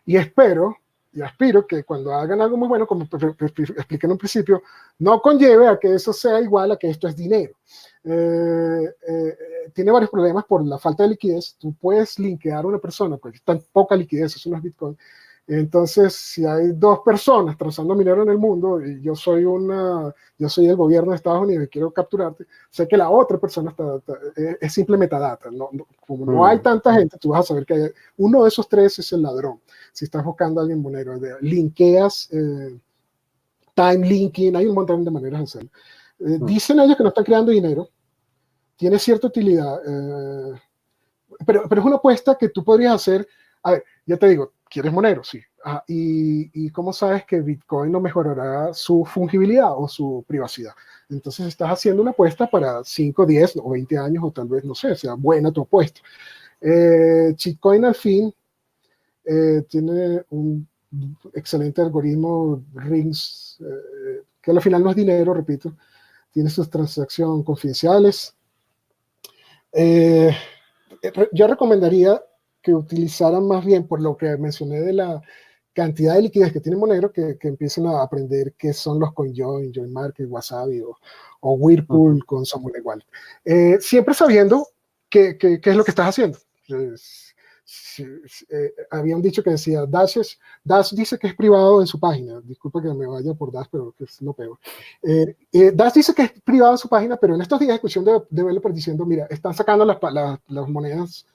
[0.04, 0.76] y espero
[1.12, 4.62] y aspiro que cuando hagan algo muy bueno, como expliqué en un principio,
[4.98, 7.54] no conlleve a que eso sea igual a que esto es dinero.
[8.04, 9.36] Eh, eh,
[9.72, 11.56] tiene varios problemas por la falta de liquidez.
[11.58, 14.96] Tú puedes linkear a una persona, porque tan poca liquidez, eso no es Bitcoin.
[15.52, 20.48] Entonces, si hay dos personas trazando minero en el mundo y yo soy una, yo
[20.48, 24.00] soy el gobierno de Estados Unidos y quiero capturarte, sé que la otra persona está,
[24.60, 25.50] es, simple metadata.
[25.50, 25.68] No,
[26.06, 26.62] como no hay mm.
[26.62, 29.60] tanta gente, tú vas a saber que uno de esos tres es el ladrón.
[29.92, 32.78] Si estás buscando a alguien monero, linkeas, eh,
[33.74, 35.70] time linking, hay un montón de maneras de hacerlo.
[36.20, 36.46] Eh, mm.
[36.46, 37.88] Dicen ellos que no están creando dinero,
[38.76, 40.60] tiene cierta utilidad, eh,
[41.44, 43.26] pero, pero es una apuesta que tú podrías hacer.
[43.64, 45.22] A ver, ya te digo, ¿quieres Monero?
[45.24, 45.40] Sí.
[45.64, 50.72] Ah, y, y, cómo sabes que Bitcoin no mejorará su fungibilidad o su privacidad?
[51.10, 54.74] Entonces estás haciendo una apuesta para 5, 10 o 20 años o tal vez, no
[54.74, 56.00] sé, sea buena tu apuesta.
[56.62, 57.34] Eh,
[57.84, 58.32] al fin
[59.24, 60.66] eh, tiene un
[61.34, 65.76] excelente algoritmo Rings, eh, que al final no es dinero, repito,
[66.32, 68.34] tiene sus transacciones confidenciales.
[69.72, 70.34] Eh,
[71.32, 72.20] yo recomendaría
[72.62, 75.22] que utilizaran más bien, por lo que mencioné de la
[75.72, 79.72] cantidad de liquidez que tiene Monero, que, que empiecen a aprender qué son los CoinJoin,
[79.72, 80.96] JoinMarket, Wasabi o,
[81.40, 83.04] o Whirlpool con Samuel Igual.
[83.44, 84.66] Eh, siempre sabiendo
[85.08, 86.38] qué, qué, qué, es lo que estás haciendo.
[87.98, 92.00] Eh, había un dicho que decía, Dash, es, Dash dice que es privado en su
[92.00, 92.40] página.
[92.40, 94.58] Disculpa que me vaya por Dash, pero es lo peor.
[95.02, 98.00] Eh, eh, Dash dice que es privado en su página, pero en estos días escuché
[98.00, 101.26] de developer diciendo, mira, están sacando las, las, las monedas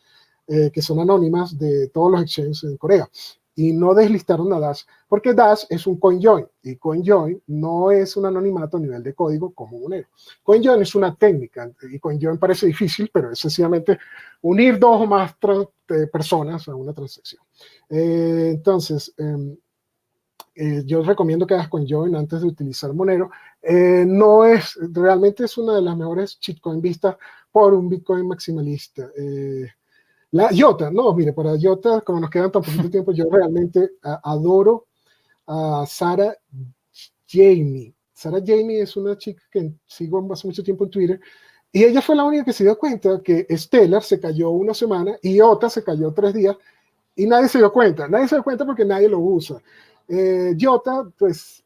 [0.47, 3.09] eh, que son anónimas de todos los exchanges en Corea
[3.55, 8.27] y no deslistaron a Dash porque Dash es un CoinJoin y CoinJoin no es un
[8.27, 10.07] anonimato a nivel de código como Monero.
[10.43, 13.97] CoinJoin es una técnica y CoinJoin parece difícil, pero es sencillamente
[14.41, 15.35] unir dos o más
[16.11, 17.41] personas a una transacción.
[17.89, 19.57] entonces, em,
[20.85, 23.31] yo recomiendo que hagas con Join antes de utilizar Monero.
[24.05, 27.15] no es, realmente es una de las mejores shitcoin vistas
[27.51, 29.09] por un Bitcoin maximalista.
[30.35, 34.87] La IOTA, no, mire, para IOTA, como nos quedan tan poquito tiempo, yo realmente adoro
[35.47, 36.35] a Sara
[37.25, 37.95] Jamie.
[38.13, 41.19] Sara Jamie es una chica que sigo hace mucho tiempo en Twitter
[41.71, 45.17] y ella fue la única que se dio cuenta que Stellar se cayó una semana
[45.21, 46.57] y Iota se cayó tres días
[47.15, 48.09] y nadie se dio cuenta.
[48.09, 49.61] Nadie se dio cuenta porque nadie lo usa.
[50.09, 51.63] Eh, Iota, pues,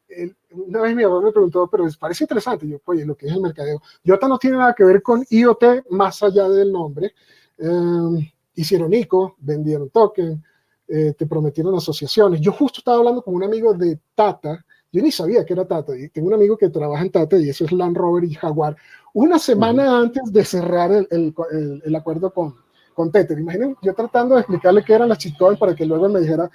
[0.52, 2.68] una vez mi abuelo me preguntó, pero parece interesante.
[2.68, 3.82] Yo, oye, lo que es el mercadeo.
[4.04, 7.14] Iota no tiene nada que ver con IoT más allá del nombre.
[7.58, 10.42] Eh, hicieron ICO, vendieron token,
[10.88, 12.40] eh, te prometieron asociaciones.
[12.40, 15.96] Yo justo estaba hablando con un amigo de Tata, yo ni sabía que era Tata,
[15.96, 18.76] y tengo un amigo que trabaja en Tata y eso es Land Rover y Jaguar,
[19.14, 22.54] una semana antes de cerrar el, el, el, acuerdo con,
[22.94, 23.38] con Tether.
[23.38, 26.50] Imaginen, yo tratando de explicarle qué eran las chitcoins para que luego me dijera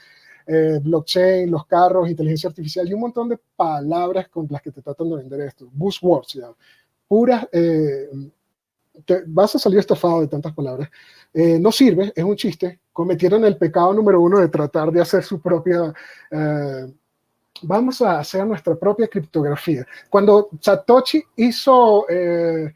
[0.48, 4.82] eh, blockchain, los carros, inteligencia artificial y un montón de palabras con las que te
[4.82, 5.68] tratan de vender esto.
[5.72, 6.50] Buzzwords, ya.
[7.08, 8.10] Puras, eh,
[9.06, 10.90] te, vas a salir estafado de tantas palabras.
[11.38, 12.80] Eh, no sirve, es un chiste.
[12.94, 15.94] Cometieron el pecado número uno de tratar de hacer su propia...
[16.32, 16.94] Eh,
[17.64, 19.86] vamos a hacer nuestra propia criptografía.
[20.10, 22.74] Cuando Satoshi hizo eh,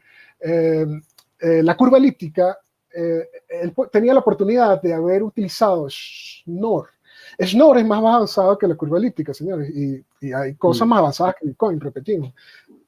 [1.40, 2.58] la curva elíptica,
[2.92, 6.90] él tenía la oportunidad de haber utilizado Schnorr.
[7.40, 10.90] Schnorr es más avanzado que la curva elíptica, señores, y, y hay cosas mm.
[10.90, 12.34] más avanzadas que Bitcoin, repetimos.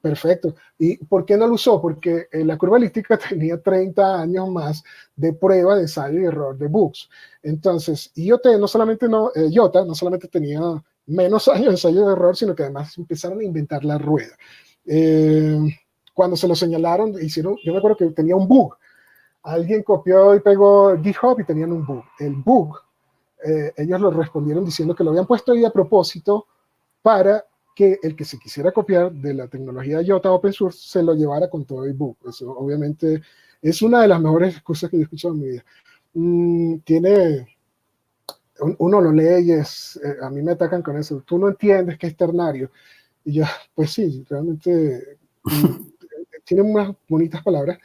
[0.03, 0.53] Perfecto.
[0.77, 1.81] ¿Y por qué no lo usó?
[1.81, 4.83] Porque eh, la curva elíptica tenía 30 años más
[5.15, 7.09] de prueba de ensayo y error de bugs.
[7.41, 10.59] Entonces, IoT no solamente no, eh, IOTA no solamente tenía
[11.05, 14.35] menos años de ensayo de error, sino que además empezaron a inventar la rueda.
[14.85, 15.57] Eh,
[16.13, 18.75] cuando se lo señalaron, hicieron, yo me acuerdo que tenía un bug.
[19.43, 22.03] Alguien copió y pegó GitHub y tenían un bug.
[22.19, 22.77] El bug,
[23.77, 26.45] ellos lo respondieron diciendo que lo habían puesto ahí a propósito
[27.01, 27.45] para
[27.75, 31.49] que el que se quisiera copiar de la tecnología IOTA Open Source se lo llevara
[31.49, 32.17] con todo el book.
[32.27, 33.21] Eso obviamente
[33.61, 35.65] es una de las mejores excusas que yo he escuchado en mi vida.
[36.13, 37.47] Mm, tiene,
[38.79, 41.97] uno lo lee y es, eh, a mí me atacan con eso, tú no entiendes
[41.97, 42.71] que es ternario.
[43.25, 43.45] Y yo,
[43.75, 45.87] pues sí, realmente mm,
[46.45, 47.79] tiene unas bonitas palabras,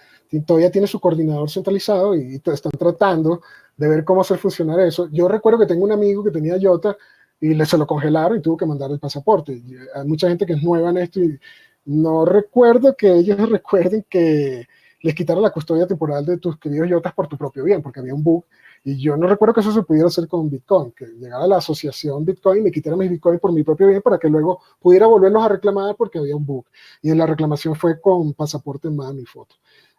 [0.47, 3.41] todavía tiene su coordinador centralizado y están tratando
[3.77, 5.09] de ver cómo hacer funcionar eso.
[5.11, 6.97] Yo recuerdo que tengo un amigo que tenía IOTA
[7.41, 9.63] y le, se lo congelaron y tuvo que mandar el pasaporte.
[9.95, 11.39] hay mucha gente que es nueva en esto y
[11.85, 14.67] no recuerdo que ellos recuerden que
[15.01, 18.15] les quitaron la custodia temporal de tus queridos yotas por tu propio bien, porque había
[18.15, 18.45] un bug.
[18.85, 22.25] Y yo no recuerdo que eso se pudiera hacer con Bitcoin, que llegara la asociación
[22.25, 25.43] Bitcoin y me quitara mis Bitcoin por mi propio bien para que luego pudiera volverlos
[25.43, 26.65] a reclamar porque había un bug.
[27.03, 29.57] Y la reclamación fue con pasaporte en mano y foto.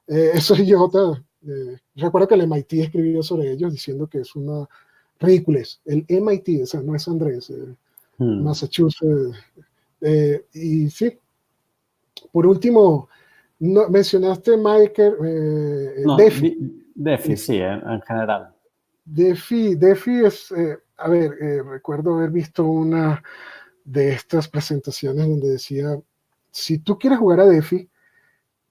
[0.07, 1.23] Eh, eso es IOTA.
[1.47, 4.67] Eh, recuerdo que el MIT escribió sobre ellos diciendo que es una
[5.19, 5.81] ridículos.
[5.85, 7.75] El MIT, o sea, no es Andrés, eh,
[8.17, 8.43] hmm.
[8.43, 9.37] Massachusetts.
[10.01, 11.17] Eh, y sí,
[12.31, 13.09] por último,
[13.59, 15.15] no, mencionaste Michael.
[15.23, 16.85] Eh, Defi.
[16.95, 18.53] Defi, sí, en, general.
[19.05, 20.53] Defi, Defi es,
[20.97, 21.31] a ver,
[21.65, 23.23] recuerdo haber visto una
[23.85, 25.97] de estas presentaciones donde decía,
[26.51, 27.89] si tú quieres jugar a Defi,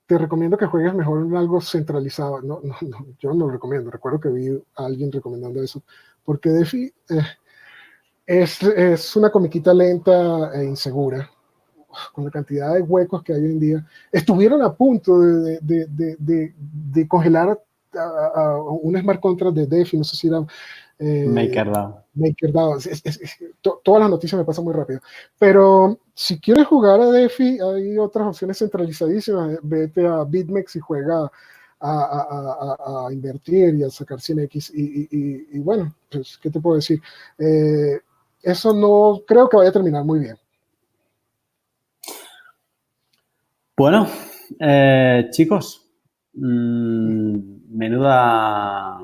[0.06, 2.42] te recomiendo que juegues mejor en algo centralizado.
[2.42, 3.90] No, no, no, yo no lo recomiendo.
[3.90, 5.82] Recuerdo que vi a alguien recomendando eso
[6.24, 7.22] porque DeFi eh,
[8.26, 11.30] es, es, una comiquita lenta e insegura,
[12.12, 13.86] con la cantidad de huecos que hay hoy en día.
[14.12, 15.86] Estuvieron a punto de, de,
[16.18, 17.58] de, de congelar
[17.96, 20.44] a, un smart contract de DeFi, no sé si era...
[21.00, 22.04] Eh, MakerDAO.
[22.14, 22.78] MakerDAO.
[23.84, 25.00] todas las noticias me pasan muy rápido.
[25.38, 29.58] Pero si quieres jugar a DeFi, hay otras opciones centralizadísimas.
[29.62, 31.30] Vete a BitMEX y juega
[31.80, 34.70] a, invertir y a sacar 100x.
[34.74, 37.00] Y, bueno, pues, ¿qué te puedo decir?
[37.38, 38.00] Eh,
[38.42, 40.36] eso no creo que vaya a terminar muy bien.
[43.76, 44.08] Bueno,
[44.58, 45.88] eh, chicos,
[46.34, 48.98] mm, menuda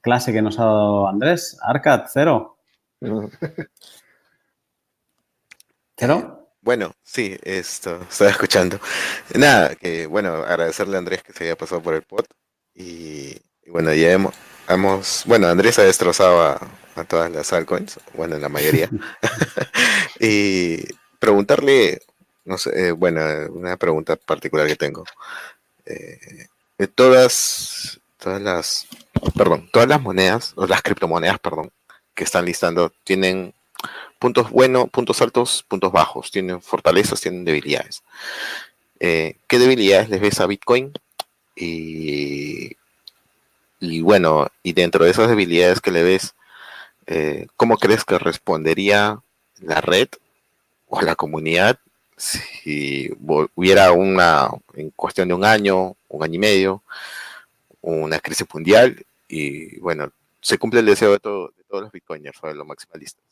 [0.00, 1.58] clase que nos ha dado Andrés.
[1.62, 2.58] Arcad, cero.
[5.96, 6.45] ¿Cero?
[6.66, 8.80] Bueno, sí, esto, estaba escuchando.
[9.34, 12.24] Nada, que bueno, agradecerle a Andrés que se haya pasado por el pod.
[12.74, 14.34] Y, bueno, ya hemos,
[14.68, 18.90] hemos, bueno, Andrés ha destrozado a, todas las altcoins, bueno, en la mayoría.
[20.18, 20.82] y
[21.20, 22.00] preguntarle,
[22.44, 23.20] no sé, eh, bueno,
[23.50, 25.04] una pregunta particular que tengo.
[25.84, 26.48] Eh,
[26.96, 28.88] todas, todas las,
[29.36, 31.70] perdón, todas las monedas, o las criptomonedas, perdón,
[32.12, 33.54] que están listando, tienen
[34.18, 38.02] puntos buenos, puntos altos, puntos bajos, tienen fortalezas, tienen debilidades.
[39.00, 40.92] Eh, ¿Qué debilidades les ves a Bitcoin?
[41.54, 42.76] Y,
[44.02, 46.34] bueno, y dentro de esas debilidades que le ves,
[47.06, 49.20] eh, ¿cómo crees que respondería
[49.60, 50.08] la red
[50.88, 51.78] o la comunidad
[52.16, 53.10] si
[53.54, 56.82] hubiera una, en cuestión de un año, un año y medio,
[57.82, 60.10] una crisis mundial y bueno,
[60.40, 63.22] se cumple el deseo de, todos los bitcoiners o de los maximalistas.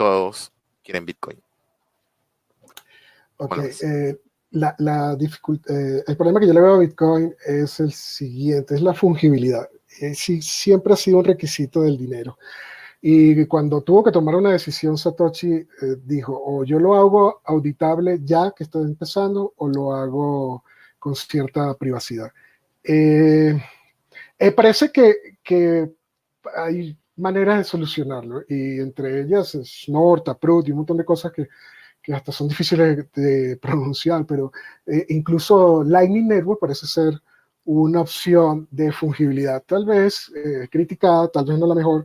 [0.00, 0.50] Todos
[0.82, 1.38] quieren bitcoin.
[3.36, 4.18] Ok, eh,
[4.52, 8.94] la, eh, el problema que yo le veo a Bitcoin es el siguiente, es la
[8.94, 9.68] fungibilidad.
[10.00, 12.38] Eh, siempre ha sido un requisito del dinero.
[13.02, 15.66] Y cuando tuvo que tomar una decisión, Satoshi eh,
[16.02, 20.64] dijo, o yo lo hago auditable ya que estoy empezando, o lo hago
[20.98, 22.32] con cierta privacidad.
[24.56, 25.92] parece que, que,
[26.56, 31.48] hay maneras de solucionarlo, y entre ellas Snort, Taproot y un montón de cosas que,
[32.02, 34.52] que hasta son difíciles de, pronunciar, pero
[34.86, 37.20] eh, incluso Lightning Network parece ser
[37.64, 42.04] una opción de fungibilidad, tal vez eh, criticada, tal vez no la mejor,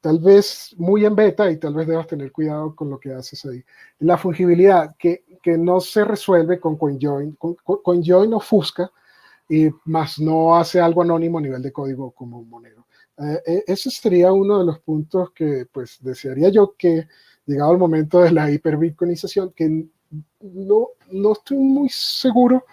[0.00, 3.44] tal vez muy en beta y tal vez debas tener cuidado con lo que haces
[3.44, 3.62] ahí.
[4.00, 8.90] La fungibilidad que, que no se resuelve con CoinJoin, con, CoinJoin ofusca
[9.48, 12.81] y más no hace algo anónimo a nivel de código como un monero.
[13.18, 17.06] Eh, ese sería uno de los puntos que pues desearía yo que
[17.46, 19.86] llegado el momento de la hiperbitcoinización, que
[20.40, 22.64] no, no estoy muy seguro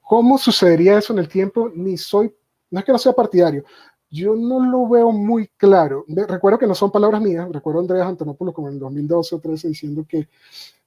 [0.00, 2.34] cómo sucedería eso en el tiempo, ni soy,
[2.70, 3.64] no es que no sea partidario,
[4.10, 6.04] yo no lo veo muy claro.
[6.08, 9.38] Recuerdo que no son palabras mías, recuerdo a Andreas Antonopoulos como en el 2012 o
[9.38, 10.28] 13 diciendo que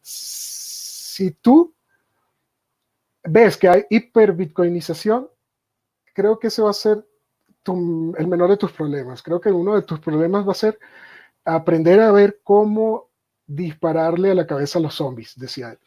[0.02, 1.73] si tú
[3.23, 5.30] ves que hay hiperbitcoinización,
[6.14, 7.06] creo que ese va a ser
[7.66, 9.22] el menor de tus problemas.
[9.22, 10.80] Creo que uno de tus problemas va a ser
[11.46, 13.10] aprender a ver cómo
[13.48, 15.80] dispararle a la cabeza a los zombies, decía él.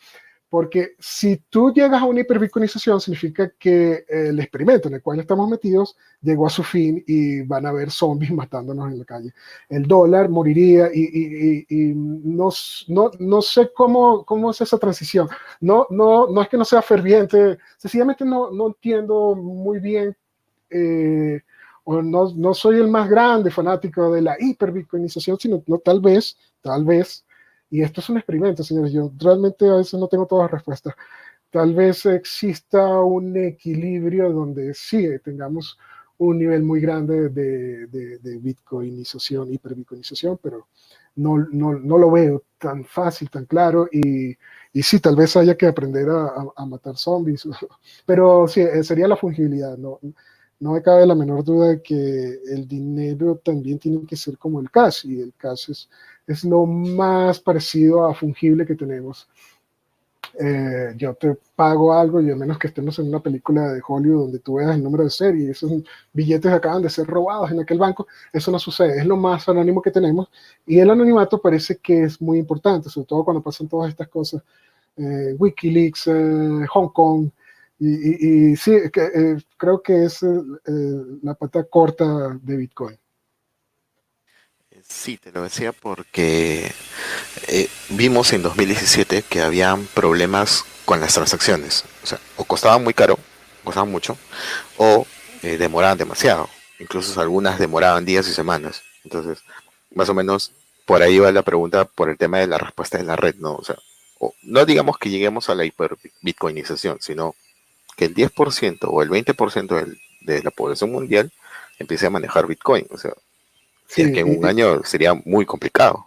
[0.49, 5.49] Porque si tú llegas a una hiperbitcoinización, significa que el experimento en el cual estamos
[5.49, 9.33] metidos llegó a su fin y van a haber zombies matándonos en la calle.
[9.69, 11.65] El dólar moriría y,
[11.97, 12.51] no,
[12.87, 15.29] no, no, sé cómo, cómo es esa transición.
[15.61, 20.17] No, no, no es que no sea ferviente, sencillamente no, no entiendo muy bien.
[20.71, 21.41] Eh,
[21.85, 26.37] o no, no, soy el más grande fanático de la hiperbitcoinización, sino no, tal vez,
[26.63, 27.25] tal vez
[27.75, 28.93] y esto es un experimento, señores.
[28.93, 30.95] Yo realmente a veces no tengo todas las respuestas.
[31.51, 35.77] Tal vez exista un equilibrio donde sí tengamos
[36.19, 40.69] un nivel muy grande de, de, bitcoinización, hiperbitcoinización, pero
[41.17, 43.89] no, no, no, lo veo tan fácil, tan claro.
[43.91, 44.37] Y,
[44.73, 47.49] y sí, tal vez haya que aprender a, a, matar zombies,
[48.07, 49.77] pero sí, eh, sería la fungibilidad.
[49.77, 49.99] No,
[50.61, 54.61] no me cabe la menor duda de que el dinero también tiene que ser como
[54.61, 55.89] el cash, y el cash es
[56.27, 59.29] es lo más parecido a fungible que tenemos.
[60.41, 64.23] Eh, yo te pago algo y a menos que estemos en una película de Hollywood
[64.23, 65.71] donde tú veas el número de serie y esos
[66.13, 69.81] billetes acaban de ser robados en aquel banco, eso no sucede, es lo más anónimo
[69.81, 70.29] que tenemos
[70.67, 74.43] y el anonimato parece que es muy importante, sobre todo cuando pasan todas estas cosas,
[74.97, 77.31] eh, Wikileaks, eh, Hong Kong,
[77.79, 78.73] y, sí,
[79.57, 80.21] creo que es
[81.23, 82.99] la pata corta de Bitcoin.
[84.87, 86.71] Sí, te lo decía porque
[87.49, 91.85] eh, vimos en 2017 que habían problemas con las transacciones.
[92.03, 93.19] O sea, o costaban muy caro,
[93.65, 94.19] costaban mucho,
[94.77, 95.07] o
[95.43, 96.49] eh, demoraban demasiado.
[96.79, 98.83] Incluso algunas demoraban días y semanas.
[99.05, 99.43] Entonces,
[99.95, 100.53] más o menos
[100.85, 103.55] por ahí va la pregunta por el tema de la respuesta de la red, ¿no?
[103.55, 103.77] O sea,
[104.43, 107.35] no digamos que lleguemos a la hiperbitcoinización, sino
[107.97, 111.31] que el 10% o el 20% de la población mundial
[111.79, 112.87] empiece a manejar Bitcoin.
[112.91, 113.13] O sea,
[113.87, 116.07] Sí, que en un año sería muy complicado.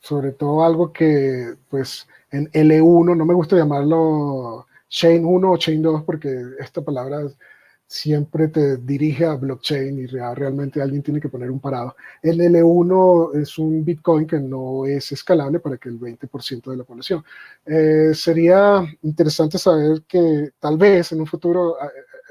[0.00, 5.82] Sobre todo algo que, pues, en L1, no me gusta llamarlo Chain 1 o Chain
[5.82, 7.22] 2 porque esta palabra
[7.90, 11.96] siempre te dirige a blockchain y realmente alguien tiene que poner un parado.
[12.22, 16.84] El L1 es un Bitcoin que no es escalable para que el 20% de la
[16.84, 17.24] población.
[17.66, 21.78] Eh, sería interesante saber que tal vez en un futuro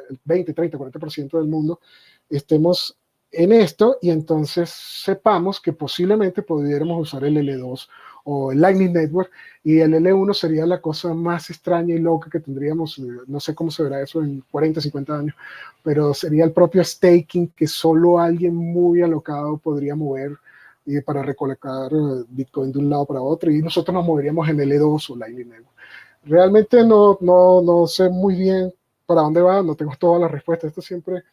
[0.09, 1.81] el 20, 30, 40% del mundo
[2.29, 2.97] estemos
[3.29, 7.89] en esto y entonces sepamos que posiblemente pudiéramos usar el L2
[8.23, 9.31] o el Lightning Network
[9.63, 13.55] y el L1 sería la cosa más extraña y loca que tendríamos, eh, no sé
[13.55, 15.35] cómo se verá eso en 40, 50 años,
[15.83, 20.37] pero sería el propio staking que solo alguien muy alocado podría mover
[20.85, 24.57] y para recolectar eh, Bitcoin de un lado para otro y nosotros nos moveríamos en
[24.57, 25.75] L2 o Lightning Network.
[26.23, 28.73] Realmente no, no, no sé muy bien
[29.05, 31.23] para dónde va, no tengo todas las respuestas, esto siempre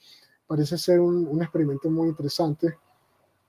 [0.47, 2.77] parece ser un, experimento muy interesante.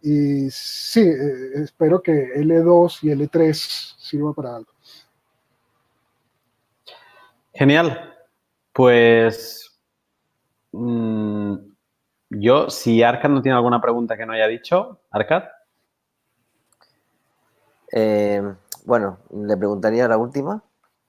[0.01, 3.53] Y sí, eh, espero que L2 y L3
[3.97, 4.71] sirva para algo.
[7.53, 8.13] Genial.
[8.71, 9.79] Pues
[10.71, 11.55] mm,
[12.29, 15.45] yo, si Arcad no tiene alguna pregunta que no haya dicho, Arcad.
[17.91, 18.43] Eh,
[18.85, 20.63] bueno, le preguntaría la última,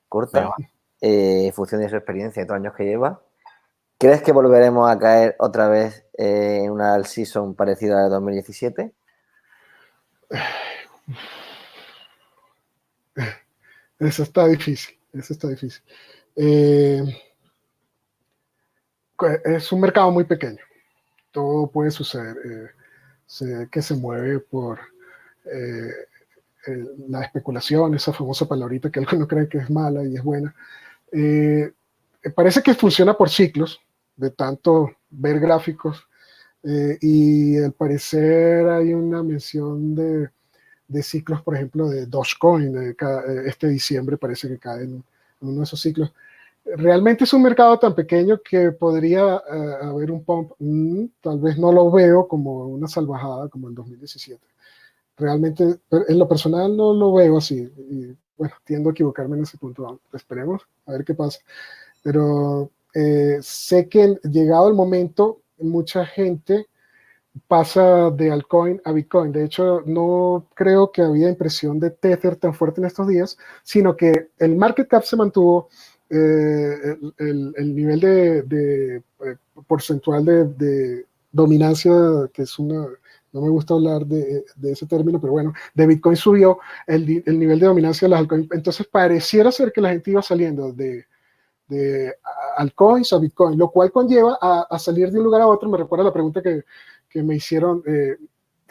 [0.09, 0.55] corta,
[1.01, 3.21] eh, en función de su experiencia y todos los años que lleva.
[4.01, 8.11] ¿Crees que volveremos a caer otra vez eh, en una season parecida a la de
[8.11, 8.95] 2017?
[13.99, 15.83] Eso está difícil, eso está difícil.
[16.37, 17.03] Eh,
[19.45, 20.61] es un mercado muy pequeño,
[21.33, 22.69] todo puede suceder, eh,
[23.73, 24.79] que se mueve por
[27.09, 30.55] la especulación, esa famosa palabrita que algunos creen que es mala y es buena.
[32.37, 33.81] parece que funciona por ciclos,
[34.19, 36.07] de tanto ver gráficos
[36.63, 40.29] eh, y al parecer hay una mención de,
[40.89, 42.77] de ciclos, por ejemplo, de Dogecoin.
[42.77, 42.97] Eh,
[43.47, 45.05] este diciembre parece que cae en,
[45.41, 46.13] uno de esos ciclos.
[46.65, 50.53] Realmente es un mercado tan pequeño que podría eh, haber un pump.
[50.59, 54.45] Mm, tal vez no lo veo como una salvajada como en 2017.
[55.17, 57.73] Realmente, en lo personal no lo veo así.
[58.37, 60.01] Bueno, tiendo a equivocarme en ese punto.
[60.13, 61.41] Esperemos a ver qué pasa.
[62.03, 62.71] Pero
[63.43, 66.67] sé que llegado el momento, mucha gente
[67.47, 69.33] pasa de altcoin a Bitcoin.
[69.33, 73.97] De hecho, no creo que había impresión de Tether tan fuerte en estos días, sino
[73.97, 75.69] que el market cap se mantuvo,
[76.11, 81.93] eh, el, nivel de, eh, porcentual de, dominancia,
[82.33, 82.87] que es una,
[83.33, 87.61] no me gusta hablar de, ese término, pero bueno, de Bitcoin subió el, el nivel
[87.61, 88.49] de dominancia de las altcoins.
[88.53, 91.07] Entonces pareciera ser que la gente iba saliendo de
[91.69, 92.15] de
[92.57, 95.69] altcoins a Bitcoin, lo cual conlleva a, salir de un lugar a otro.
[95.69, 96.65] Me recuerda la pregunta que,
[97.09, 98.17] que me hicieron, eh,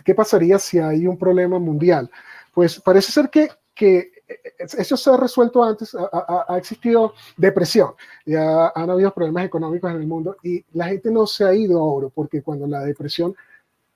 [0.03, 2.09] ¿qué pasaría si hay un problema mundial?
[2.53, 4.11] Pues parece ser que, que
[4.57, 7.93] eso se ha resuelto antes, ha, ha, existido depresión,
[8.25, 11.79] ya han habido problemas económicos en el mundo y la gente no se ha ido
[11.79, 13.35] a oro, porque cuando la depresión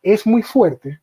[0.02, 1.02] es muy fuerte,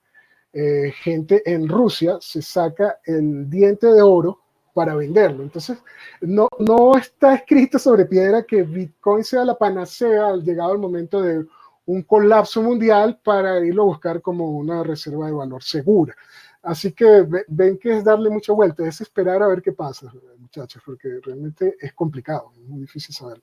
[0.52, 4.40] eh, gente en Rusia se saca el diente de oro
[4.74, 5.42] para venderlo.
[5.42, 5.78] Entonces,
[6.20, 11.20] no, no está escrito sobre piedra que Bitcoin sea la panacea al llegado el momento
[11.20, 11.46] de
[11.86, 16.14] un colapso mundial para irlo a buscar como una reserva de valor segura.
[16.62, 20.82] Así que ven que es darle mucha vuelta, es esperar a ver qué pasa, muchachos,
[20.84, 23.42] porque realmente es complicado, es muy difícil saber.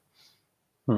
[0.86, 0.98] Hmm.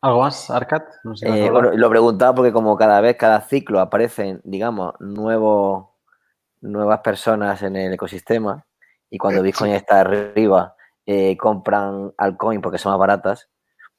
[0.00, 0.88] ¿Algo más, Arcat?
[1.22, 5.88] Eh, lo preguntaba porque como cada vez, cada ciclo aparecen, digamos, nuevos
[6.60, 8.66] nuevas personas en el ecosistema
[9.10, 10.74] y cuando Bitcoin está arriba
[11.04, 13.48] eh, compran altcoin porque son más baratas,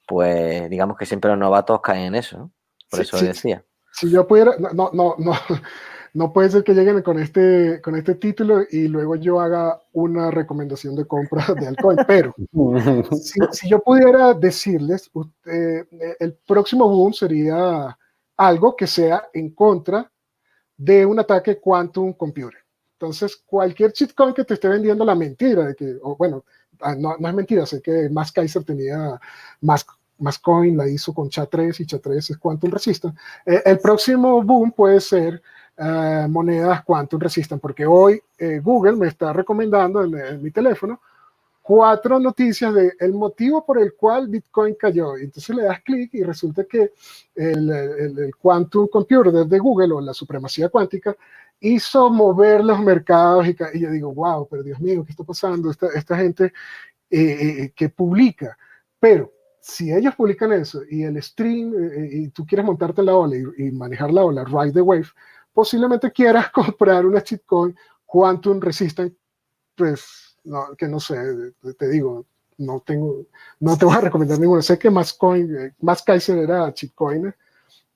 [0.08, 2.52] pues digamos que siempre los novatos caen en eso,
[2.90, 3.64] Por eso decía.
[3.92, 5.34] Si yo pudiera, no, no, no,
[6.14, 10.32] no puede ser que lleguen con este, con este título y luego yo haga una
[10.32, 12.34] recomendación de compra de altcoin, pero
[13.52, 15.10] si, yo pudiera decirles,
[15.46, 17.98] el próximo boom sería
[18.36, 20.12] algo que sea en contra
[20.78, 22.60] de un ataque quantum computer.
[22.94, 26.44] Entonces, cualquier coin que te esté vendiendo la mentira de que, o bueno,
[26.82, 29.20] ah, no, es mentira, sé que Max Kaiser tenía
[29.62, 29.86] más,
[30.18, 33.16] más coin, la hizo con SHA-3 y SHA-3 es quantum resistant.
[33.46, 35.42] Eh, el próximo boom puede ser
[35.78, 41.02] eh, monedas quantum resistant, porque hoy eh, Google me está recomendando en, mi teléfono
[41.68, 45.18] cuatro noticias de el motivo por el cual Bitcoin cayó.
[45.18, 46.94] Entonces le das clic y resulta que
[47.36, 51.14] el, el, Quantum Computer de Google o la supremacía cuántica
[51.60, 55.70] hizo mover los mercados y, yo digo, wow, pero Dios mío, ¿qué está pasando?
[55.70, 56.54] Esta, esta gente
[57.10, 58.58] eh, eh, que publica.
[58.98, 63.16] Pero si ellos publican eso y el stream eh, y tú quieres montarte en la
[63.18, 65.08] ola y, manejar la ola, ride the wave,
[65.52, 67.76] posiblemente quieras comprar una shitcoin
[68.06, 69.14] quantum resistant,
[69.76, 71.16] pues no, que no sé,
[71.78, 72.26] te digo,
[72.58, 73.26] no tengo,
[73.60, 74.62] no te voy a recomendar ninguno.
[74.62, 77.34] Sé que más coin, eh, más Kaiser era chitcoin,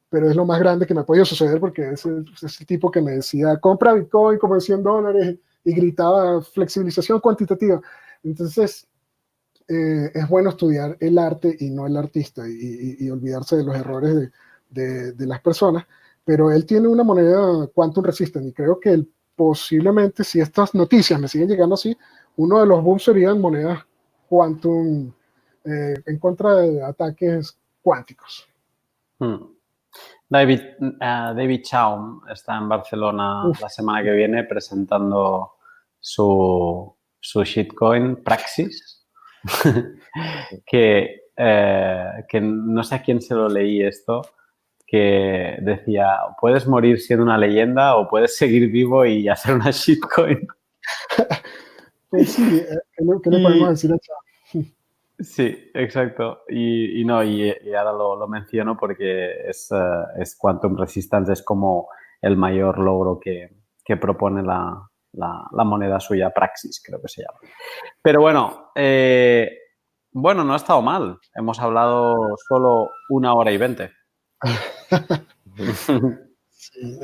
[0.10, 2.26] pero es lo más grande que me ha podido suceder porque es el,
[2.68, 7.82] tipo que me decía, compra Bitcoin como de 100 dólares y gritaba flexibilización cuantitativa.
[8.24, 8.88] Entonces,
[9.68, 14.30] eh, es bueno estudiar el arte y no el artista y, olvidarse de los errores
[14.70, 15.86] de, de, las personas,
[16.26, 21.20] pero él tiene una moneda quantum resistant y creo que él, posiblemente, si estas noticias
[21.20, 21.98] me siguen llegando así,
[22.42, 23.86] uno de los booms serían monedas
[24.28, 25.14] quantum
[25.64, 28.48] eh, en contra de ataques cuánticos.
[29.20, 29.46] Hmm.
[30.28, 35.52] David, uh, David Chaum está en Barcelona la semana que viene presentando
[36.00, 39.06] su, su shitcoin Praxis,
[40.66, 44.22] que, eh, que no sé a quién se lo leí esto,
[44.88, 50.48] que decía, puedes morir siendo una leyenda o puedes seguir vivo y hacer una shitcoin.
[52.12, 52.78] Pues sí, eh,
[53.24, 56.42] ¿qué le, podemos decir a Sí, exacto.
[56.50, 61.88] Y, no, y, ahora lo, menciono porque es, uh, es, Quantum Resistance, es como
[62.22, 63.50] el mayor logro que,
[64.00, 67.40] propone la, moneda suya, Praxis, creo que se llama.
[68.02, 69.50] Pero bueno, eh,
[70.12, 71.18] bueno, no ha estado mal.
[71.34, 73.92] Hemos hablado solo una hora y veinte.
[76.50, 77.00] sí.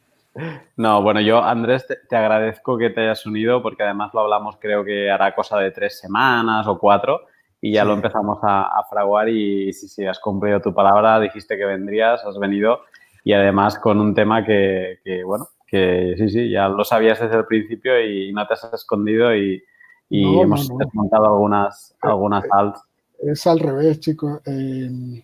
[0.77, 4.85] No, bueno, yo, Andrés, te, agradezco que te hayas unido porque además lo hablamos, creo
[4.85, 7.27] que hará cosa de tres semanas o cuatro
[7.61, 11.65] y ya lo empezamos a, fraguar y sí, sí, has cumplido tu palabra, dijiste que
[11.65, 12.81] vendrías, has venido
[13.23, 17.47] y además con un tema que, bueno, que sí, sí, ya lo sabías desde el
[17.47, 19.63] principio y no te has escondido y,
[20.11, 22.81] hemos desmontado algunas, eh, algunas alts.
[23.19, 24.41] Es al revés, chicos.
[24.47, 25.23] Eh,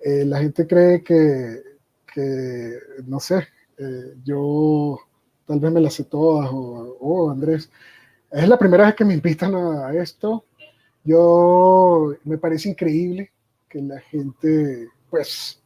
[0.00, 1.60] eh, la gente cree que,
[2.14, 3.48] que no sé,
[3.78, 4.98] eh, yo
[5.46, 7.70] tal vez me las sé todas, o oh, Andrés,
[8.30, 10.44] es la primera vez que me invitan a esto.
[11.04, 13.30] Yo me parece increíble
[13.68, 15.60] que la gente, pues,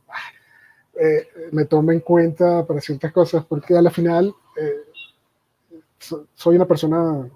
[1.01, 4.83] eh, me tome en cuenta para ciertas cosas, porque a la final eh,
[6.35, 7.29] soy una persona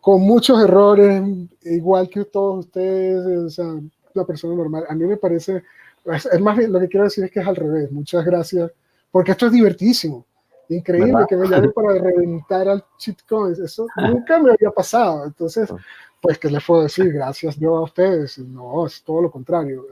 [0.00, 1.22] con muchos errores,
[1.62, 3.66] igual que todos ustedes, o sea,
[4.14, 4.84] una persona normal.
[4.88, 5.62] A mí me parece,
[6.04, 7.90] es más bien, lo que quiero decir es que es al revés.
[7.90, 8.70] Muchas gracias
[9.10, 10.26] porque esto es divertísimo.
[10.68, 13.56] Increíble que me llamen para reventar al shitcoin.
[13.62, 15.24] Eso nunca me había pasado.
[15.24, 15.72] Entonces,
[16.20, 17.12] pues, ¿qué les puedo decir?
[17.12, 18.38] Gracias yo a ustedes.
[18.38, 19.86] No, es todo lo contrario.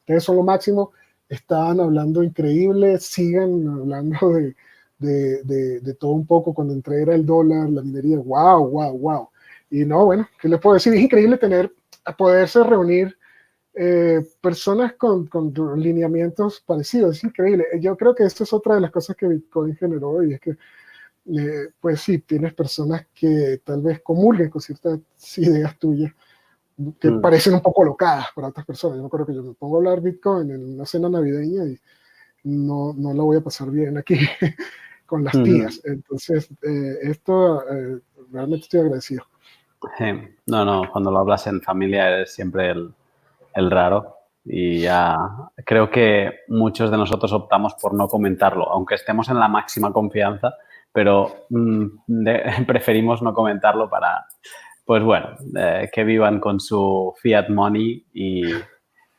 [0.00, 0.92] Ustedes son lo máximo.
[1.28, 2.98] Están hablando increíble.
[2.98, 4.56] Sigan hablando de,
[4.98, 6.54] de, de, de todo un poco.
[6.54, 8.18] Cuando entré era el dólar, la minería.
[8.18, 9.28] ¡Wow, wow, wow!
[9.70, 10.92] Y no, bueno, ¿qué les puedo decir?
[10.94, 11.72] Es increíble tener,
[12.18, 13.16] poderse reunir
[13.74, 17.16] eh, personas con, con, lineamientos parecidos.
[17.16, 17.66] Es increíble.
[17.80, 20.50] Yo creo que esto es otra de las cosas que Bitcoin generó y es que,
[20.50, 24.98] eh, pues sí, tienes personas que tal vez comulguen con ciertas
[25.38, 26.12] ideas tuyas
[26.98, 27.20] que mm.
[27.20, 28.96] parecen un poco locadas para otras personas.
[28.96, 31.78] Yo me acuerdo que yo me pongo a hablar Bitcoin en una cena navideña y
[32.44, 34.18] no, no la voy a pasar bien aquí
[35.06, 35.80] con las tías.
[35.84, 37.62] Entonces, eh, esto
[38.32, 39.24] realmente estoy agradecido.
[40.46, 42.92] No, no, cuando lo hablas en familia es siempre el,
[43.54, 45.16] el raro y ya
[45.64, 50.54] creo que muchos de nosotros optamos por no comentarlo, aunque estemos en la máxima confianza,
[50.92, 51.86] pero mm,
[52.66, 54.26] preferimos no comentarlo para,
[54.84, 58.42] pues bueno, eh, que vivan con su fiat money y,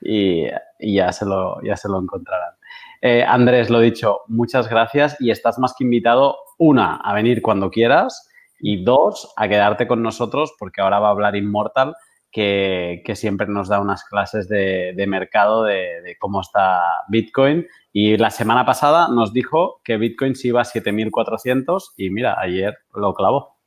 [0.02, 0.50] y,
[0.80, 2.56] ya, se lo, ya se lo encontrarán.
[3.02, 7.72] Eh, Andrés, lo dicho, muchas gracias y estás más que invitado, una, a venir cuando
[7.72, 8.30] quieras
[8.60, 11.96] y dos, a quedarte con nosotros porque ahora va a hablar Immortal
[12.32, 17.68] que, siempre nos da unas clases de, mercado de, cómo está Bitcoin.
[17.94, 22.78] Y la semana pasada nos dijo que Bitcoin se iba a 7.400 y mira, ayer
[22.94, 23.58] lo clavó.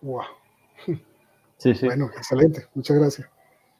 [0.00, 0.22] Wow.
[1.58, 1.86] Sí, sí.
[1.86, 2.66] Bueno, excelente.
[2.74, 3.28] Muchas gracias.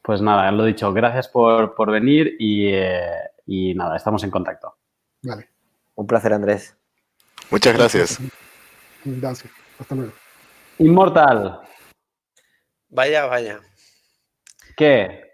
[0.03, 0.93] Pues nada, lo dicho.
[0.93, 3.01] Gracias por, venir y, eh,
[3.47, 4.77] y nada, estamos en contacto.
[5.23, 5.49] Vale.
[5.95, 6.77] Un placer, Andrés.
[7.51, 8.19] Muchas gracias.
[9.05, 9.53] Gracias.
[9.79, 10.13] Hasta luego.
[10.79, 11.61] Inmortal.
[12.91, 13.61] Vaya, vaya.
[14.81, 15.25] ¿Qué?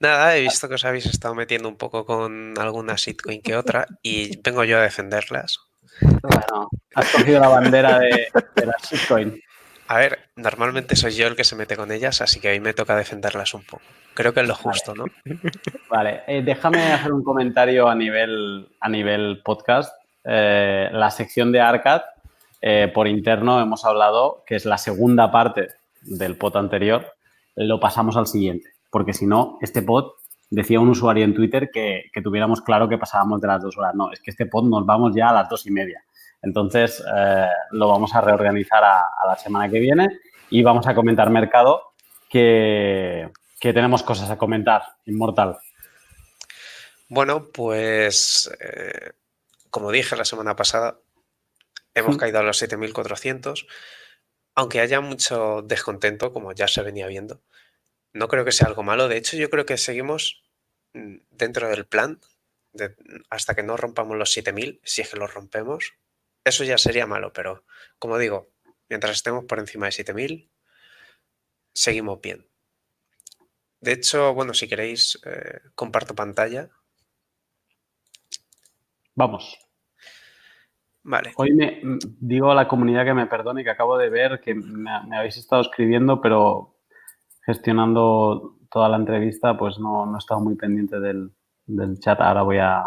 [0.00, 3.86] Nada, he visto que os habéis estado metiendo un poco con alguna shitcoin que otra
[4.02, 5.58] y vengo yo a defenderlas.
[6.02, 9.40] Bueno, has cogido la bandera de, de las shitcoin.
[9.88, 12.74] A ver, normalmente soy yo el que se mete con ellas, así que hoy me
[12.74, 13.82] toca defenderlas un poco.
[14.12, 15.06] Creo que es lo justo, ¿no?
[15.88, 19.96] Vale, eh, déjame hacer un comentario a nivel, a nivel podcast.
[20.22, 22.02] Eh, la sección de Arcad,
[22.60, 25.68] eh, por interno hemos hablado que es la segunda parte
[26.02, 27.15] del pot anterior,
[27.56, 30.12] lo pasamos al siguiente, porque si no, este pod,
[30.50, 33.94] decía un usuario en Twitter que, tuviéramos claro que pasábamos de las dos horas.
[33.94, 36.04] No, es que este pod nos vamos ya a las dos y media.
[36.42, 40.20] Entonces, eh, lo vamos a reorganizar a, la semana que viene
[40.50, 41.94] y vamos a comentar mercado
[42.28, 43.30] que,
[43.60, 45.58] tenemos cosas a comentar, Inmortal.
[47.08, 49.12] Bueno, pues eh,
[49.70, 51.00] como dije la semana pasada,
[51.94, 53.66] hemos caído a los 7400
[54.56, 57.42] aunque haya mucho descontento, como ya se venía viendo,
[58.16, 59.08] no creo que sea algo malo.
[59.08, 60.42] De hecho, yo creo que seguimos
[60.94, 62.20] mm, dentro del plan
[63.30, 65.94] hasta que no rompamos los 7000, si es que los rompemos.
[66.44, 67.64] Eso ya sería malo, pero
[67.98, 68.52] como digo,
[68.88, 70.50] mientras estemos por encima de 7000,
[71.72, 72.46] seguimos bien.
[73.80, 76.70] De hecho, bueno, si queréis, eh, comparto pantalla.
[79.14, 79.58] Vamos.
[81.02, 81.32] Vale.
[81.36, 81.80] Hoy me
[82.20, 85.62] digo a la comunidad que me perdone que acabo de ver que me, habéis estado
[85.62, 86.75] escribiendo, pero
[87.46, 91.32] gestionando toda la entrevista, pues no, no he estado muy pendiente del,
[92.00, 92.20] chat.
[92.20, 92.84] Ahora voy a,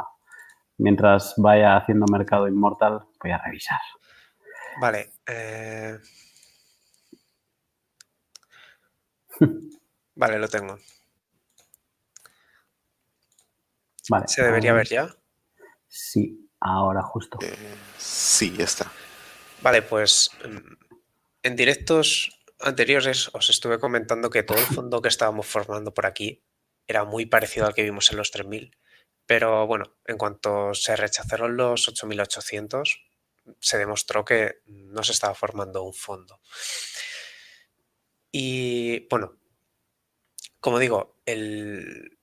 [0.78, 3.80] mientras vaya haciendo mercado inmortal, voy a revisar.
[4.80, 5.14] Vale.
[5.26, 5.98] Eh,
[10.16, 10.78] Vale, lo tengo.
[14.10, 14.28] Vale.
[14.28, 15.10] ¿Se debería ver ya?
[15.88, 17.38] Sí, ahora justo.
[17.42, 17.56] Eh,
[17.98, 18.92] sí, ya está.
[19.62, 20.74] Vale, pues mm,
[21.44, 26.44] en directos anteriores os estuve comentando que todo el fondo que estábamos formando por aquí
[26.88, 28.76] era muy parecido al que vimos en los 3000.
[29.26, 33.06] Pero bueno, en cuanto se rechazaron los 8800,
[33.60, 36.42] se demostró que no se estaba formando un fondo.
[38.32, 39.38] Y bueno,
[40.60, 42.18] como digo, el,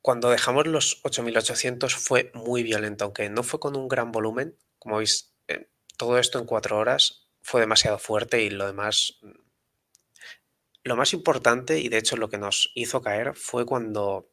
[0.00, 4.56] cuando dejamos los 8800 fue muy violento, aunque no fue con un gran volumen.
[4.78, 9.18] Como veis, eh, todo esto en cuatro horas fue demasiado fuerte y lo demás...
[10.84, 14.30] Lo más importante, y de hecho lo que nos hizo caer, fue cuando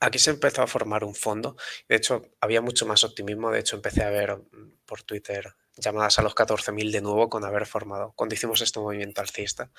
[0.00, 1.56] aquí se empezó a formar un fondo.
[1.88, 3.50] De hecho, había mucho más optimismo.
[3.50, 4.36] De hecho, empecé a ver
[4.84, 9.20] por Twitter llamadas a los 14.000 de nuevo con haber formado, cuando hicimos este movimiento
[9.20, 9.70] alcista.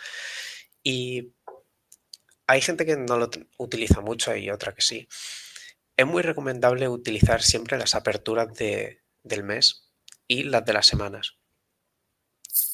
[0.81, 1.33] Y
[2.47, 5.09] hay gente que no lo utiliza mucho y otra que sí.
[5.97, 9.89] Es muy recomendable utilizar siempre las aperturas del mes
[10.25, 11.38] y las de las semanas.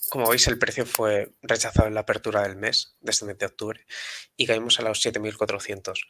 [0.10, 3.48] Como veis, el precio fue rechazado en la apertura del mes, de este mes de
[3.48, 3.86] octubre,
[4.38, 6.07] y caímos a los 7400.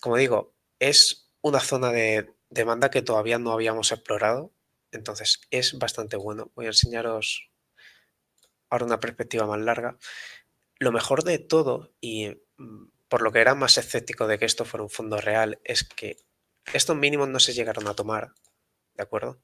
[0.00, 4.52] Como digo, es una zona de demanda que todavía no habíamos explorado,
[4.90, 6.50] entonces es bastante bueno.
[6.54, 7.50] Voy a enseñaros
[8.70, 9.98] ahora una perspectiva más larga.
[10.78, 14.64] Lo mejor de todo, y mm, por lo que era más escéptico de que esto
[14.64, 16.16] fuera un fondo real, es que
[16.72, 18.32] estos mínimos no se llegaron a tomar,
[18.94, 19.40] ¿de acuerdo?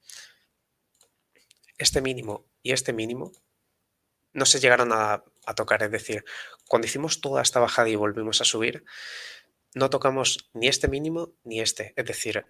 [1.78, 3.32] Este mínimo y este mínimo
[4.36, 5.24] no se llegaron a,
[5.56, 6.24] tocar, es decir,
[6.68, 8.84] cuando hicimos toda esta bajada y volvimos a subir,
[9.74, 12.44] no tocamos ni este mínimo ni este, es decir,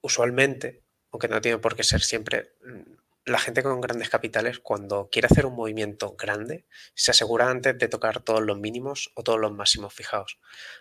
[0.00, 2.52] usualmente, aunque no tiene por qué ser siempre,
[3.24, 7.88] la gente con grandes capitales, cuando quiere hacer un movimiento grande, se asegura antes de
[7.88, 10.38] tocar todos los mínimos o todos los máximos fijados.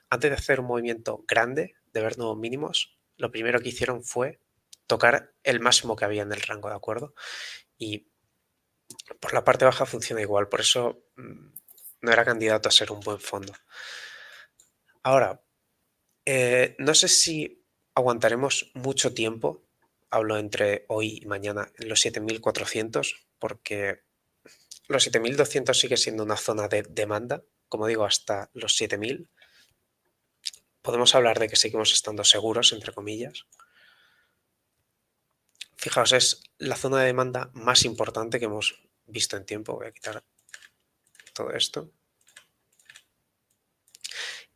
[0.10, 4.40] Antes de hacer un movimiento grande, de ver nuevos mínimos, lo primero que hicieron fue
[4.86, 7.16] tocar el máximo que había en el rango, ¿de acuerdo?
[7.78, 8.11] Y
[9.20, 11.54] por la parte baja funciona igual, por eso mm,
[12.02, 13.54] no era candidato a ser un buen fondo.
[15.04, 15.42] Ahora,
[16.26, 17.66] eh, no sé si
[17.96, 19.64] aguantaremos mucho tiempo
[20.12, 24.02] hablo entre hoy y mañana en los 7400 porque
[24.88, 29.30] los 7200 sigue siendo una zona de demanda, como digo, hasta los 7000.
[30.82, 33.46] Podemos hablar de que seguimos estando seguros, entre comillas.
[35.82, 39.74] Fijaos, es la zona de demanda más importante que hemos visto en tiempo.
[39.74, 40.24] Voy a quitar
[41.34, 41.92] todo esto.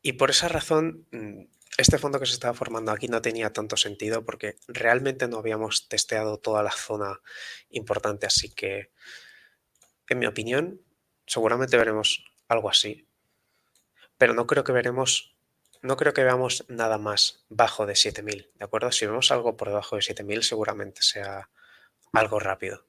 [0.01, 1.45] Y por esa razón mm,
[1.77, 5.89] este fondo que se estaba formando aquí no tenía tanto sentido porque realmente no habíamos
[5.89, 7.19] testeado toda la zona
[7.69, 8.91] importante, así que,
[10.07, 10.81] en mi opinión,
[11.25, 13.07] seguramente veremos algo así,
[14.17, 15.34] pero no creo que veremos,
[15.85, 18.91] no creo que veamos nada más bajo de 7000, ¿de acuerdo?
[18.91, 21.49] Si vemos algo por debajo de 7000 seguramente sea
[22.11, 22.85] algo rápido.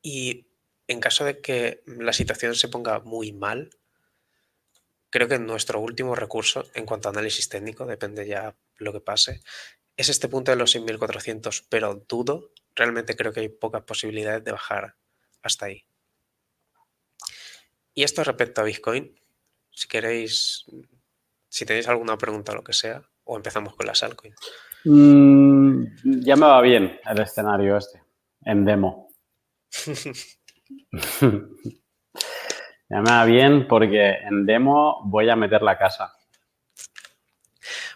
[0.00, 0.46] Y
[0.86, 3.70] en caso de que la situación se ponga muy mal,
[5.10, 9.42] creo que nuestro último recurso en cuanto a análisis técnico, depende ya lo que pase,
[9.96, 14.52] es este punto de los 6400, pero dudo, realmente creo que hay pocas posibilidades de
[14.52, 14.94] bajar
[15.42, 15.84] hasta ahí.
[17.92, 19.20] Y esto respecto a Bitcoin,
[19.72, 20.64] si queréis,
[21.50, 24.36] si tenéis alguna pregunta o lo que sea, o empezamos con las altcoins.
[24.84, 25.84] Mm,
[26.22, 28.02] ya me va bien el escenario este,
[28.44, 29.12] en demo.
[32.92, 36.12] Ya me va bien porque en demo voy a meter la casa.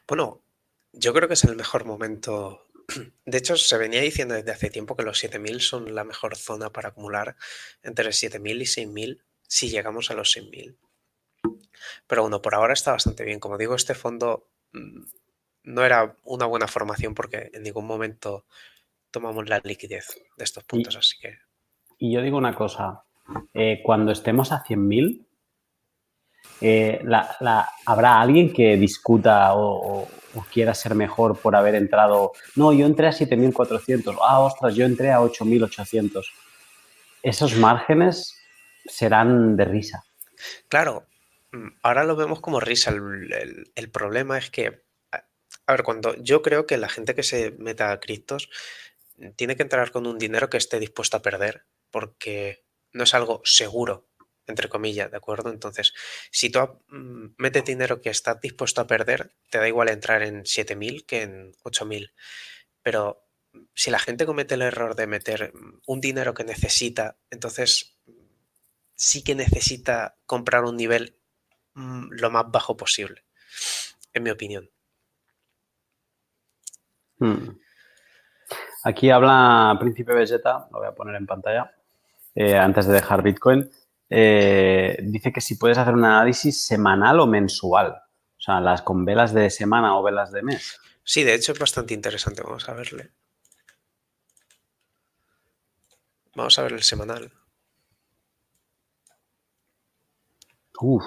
[0.07, 0.45] Bueno,
[0.93, 2.69] yo creo que es el mejor momento.
[3.27, 6.71] De hecho, se venía diciendo desde hace tiempo que los 7000 son la mejor zona
[6.71, 7.35] para acumular
[7.83, 10.79] entre 7000 y 6000 si llegamos a los 6000.
[12.07, 13.41] Pero bueno, por ahora está bastante bien.
[13.41, 15.03] Como digo, este fondo mm,
[15.65, 18.47] no era una buena formación porque en ningún momento
[19.11, 21.39] tomamos la liquidez de estos puntos, así que...
[21.99, 23.05] Y yo digo una cosa,
[23.55, 25.25] eh, cuando estemos a 100.000,
[26.61, 27.03] eh,
[27.87, 30.09] ¿habrá alguien que discuta o,
[30.53, 32.33] quiera ser mejor por haber entrado?
[32.57, 34.17] No, yo entré a 7.400.
[34.21, 36.25] Ah, ostras, yo entré a 8.800.
[37.23, 38.37] Esos márgenes
[38.87, 40.05] serán de risa.
[40.69, 41.07] Claro,
[41.83, 42.91] ahora lo vemos como risa.
[42.91, 47.93] El, problema es que, a ver, cuando yo creo que la gente que se meta
[47.93, 48.51] a criptos
[49.37, 53.41] tiene que entrar con un dinero que esté dispuesto a perder, porque no es algo
[53.45, 54.09] seguro,
[54.47, 55.51] entre comillas, ¿de acuerdo?
[55.51, 55.95] Entonces,
[56.31, 60.45] si tú mm, metes dinero que estás dispuesto a perder, te da igual entrar en
[60.45, 62.13] 7.000 que en 8.000.
[62.83, 63.25] Pero
[63.75, 65.53] si la gente comete el error de meter
[65.87, 67.97] un dinero que necesita, entonces
[68.95, 71.24] sí que necesita comprar un nivel mm,
[71.75, 73.25] lo más bajo posible,
[74.13, 74.71] en mi opinión.
[77.19, 77.59] Hmm.
[78.85, 81.75] Aquí habla Príncipe Vegeta, lo voy a poner en pantalla,
[82.35, 83.71] eh, antes de dejar Bitcoin.
[84.11, 89.05] Eh, dice que si puedes hacer un análisis semanal o mensual, o sea, las con
[89.05, 90.79] velas de semana o velas de mes.
[91.03, 93.11] Sí, de hecho es bastante interesante, vamos a verle.
[96.35, 97.33] Vamos a ver el semanal.
[100.81, 101.05] Uf.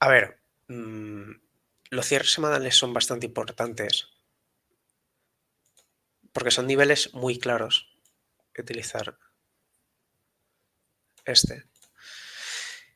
[0.00, 1.32] A ver, mm,
[1.90, 4.08] los cierres semanales son bastante importantes
[6.32, 7.90] porque son niveles muy claros
[8.60, 9.18] utilizar
[11.24, 11.64] este.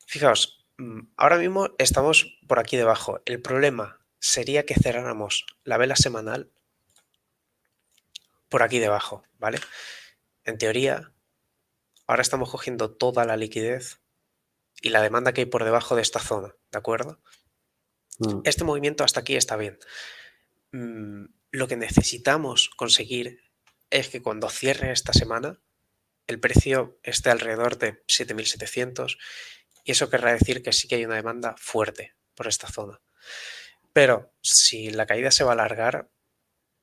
[0.05, 3.21] Fijaos, mm, ahora mismo estamos por aquí debajo.
[3.25, 6.51] El problema sería que cerráramos la vela semanal
[8.49, 9.59] por aquí debajo, ¿vale?
[10.43, 11.11] En teoría,
[12.07, 13.99] ahora estamos cogiendo toda la liquidez
[14.81, 17.21] y la demanda que hay por debajo de esta zona, ¿de acuerdo?
[18.19, 18.41] Mm.
[18.43, 19.79] Este movimiento hasta aquí está bien.
[20.71, 23.41] Mm, lo que necesitamos conseguir
[23.89, 25.61] es que cuando cierre esta semana,
[26.27, 29.17] el precio esté alrededor de 7.700
[29.83, 33.01] y eso querrá decir que sí que hay una demanda fuerte por esta zona.
[33.93, 36.09] Pero si la caída se va a alargar,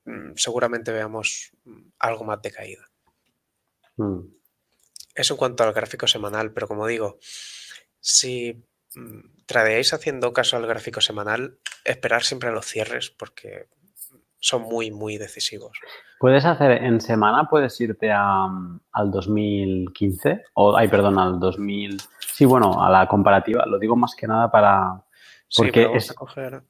[0.04, 1.50] mm, seguramente veamos
[1.98, 2.90] algo más de caída.
[3.96, 4.20] Mm.
[5.14, 7.18] Eso en cuanto al gráfico semanal, pero como digo,
[8.02, 8.62] si
[8.94, 13.68] mm, tradeáis haciendo caso al gráfico semanal, esperar siempre a los cierres porque
[14.38, 15.78] son muy, muy decisivos.
[16.18, 18.46] ¿Puedes hacer en semana, puedes irte a,
[18.92, 20.42] al 2015?
[20.54, 22.00] O, ay, perdón, al 2000.
[22.18, 23.64] Sí, bueno, a la comparativa.
[23.66, 25.04] Lo digo más que nada para.
[25.48, 26.62] Sí, Porque pero vamos es- a coger...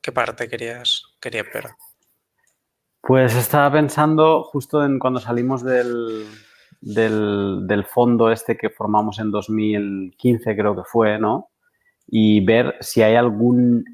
[0.00, 1.70] ¿Qué parte querías, querías ver?
[3.02, 6.24] Pues estaba pensando justo en cuando salimos del,
[6.80, 11.48] del, del fondo este que formamos en 2015, creo que fue, ¿no?
[12.06, 13.84] Y ver si hay algún...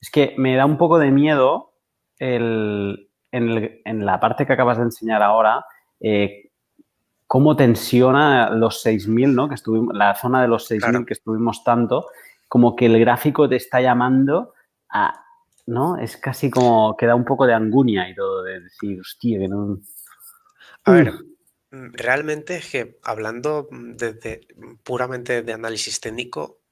[0.00, 1.72] Es que me da un poco de miedo
[2.18, 5.64] el, en, el- en la parte que acabas de enseñar ahora,
[6.00, 6.50] eh,
[7.26, 9.48] cómo tensiona los 6.000, ¿no?
[9.48, 11.04] Que estuvimos, la zona de los 6.000 Claro.
[11.06, 12.06] que estuvimos tanto,
[12.48, 14.54] como que el gráfico te está llamando
[14.88, 15.22] a,
[15.68, 15.98] ¿no?
[15.98, 19.48] Es casi como que da un poco de angunia y todo, de decir, hostia, que
[19.48, 19.80] no...
[20.84, 21.12] A ver,
[21.70, 24.48] mm, realmente es que hablando mm, desde
[24.82, 26.62] puramente de análisis técnico,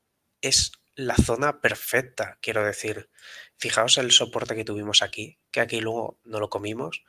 [0.40, 3.10] es la zona perfecta, quiero decir.
[3.58, 7.04] Fijaos el soporte que tuvimos aquí, que aquí luego no lo comimos.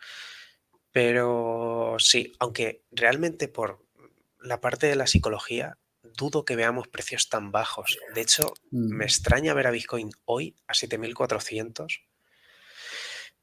[0.92, 3.86] Pero sí, aunque realmente por
[4.42, 5.78] la parte de la psicología,
[6.18, 7.98] dudo que veamos precios tan bajos.
[8.14, 12.02] De hecho, me extraña ver a Bitcoin hoy a 7400.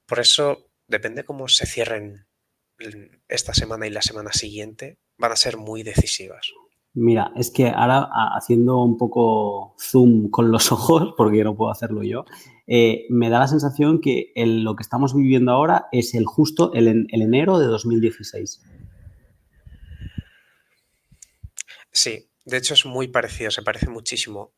[0.06, 2.26] Por eso, depende cómo se cierren
[3.28, 6.50] esta semana y la semana siguiente, van a ser muy decisivas.
[6.96, 12.02] Mira, es que ahora haciendo un poco zoom con los ojos, porque no puedo hacerlo
[12.02, 12.24] yo,
[12.66, 16.72] eh, me da la sensación que el- lo que estamos viviendo ahora es el justo
[16.74, 18.60] el enero de 2016.
[21.92, 24.54] Sí, de hecho es muy parecido, se parece muchísimo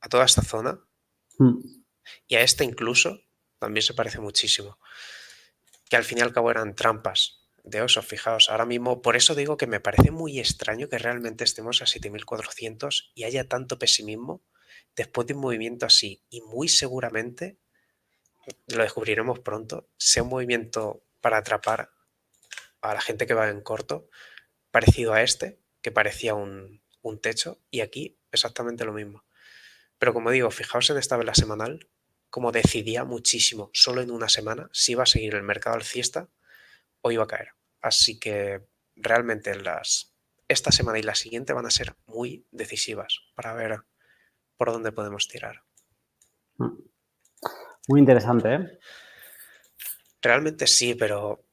[0.00, 0.80] a toda esta zona
[1.38, 1.60] Mm,
[2.26, 3.20] y a esta incluso
[3.58, 4.78] también se parece muchísimo.
[5.88, 8.50] Que al fin y al cabo eran trampas de oso, fijaos.
[8.50, 13.12] Ahora mismo, por eso digo que me parece muy extraño que realmente estemos a 7400
[13.14, 14.42] y haya tanto pesimismo
[14.96, 16.22] después de un movimiento así.
[16.28, 17.58] Y muy seguramente,
[18.68, 21.90] lo descubriremos pronto, sea un movimiento para atrapar
[22.80, 24.08] a la gente que va en corto,
[24.70, 29.24] parecido a este, que parecía un, un techo, y aquí exactamente lo mismo.
[29.98, 31.88] Pero como digo, fijaos en esta vela semanal,
[32.30, 36.28] como decidía muchísimo solo en una semana si iba a seguir el mercado alcista
[37.00, 37.52] o iba a caer.
[37.80, 38.66] Así que
[38.96, 40.14] realmente las,
[40.46, 43.80] esta semana y la siguiente van a ser muy decisivas para ver
[44.56, 45.62] por dónde podemos tirar.
[46.58, 46.88] mm.
[47.88, 48.78] Muy interesante, ¿eh?
[50.20, 51.47] Realmente sí, pero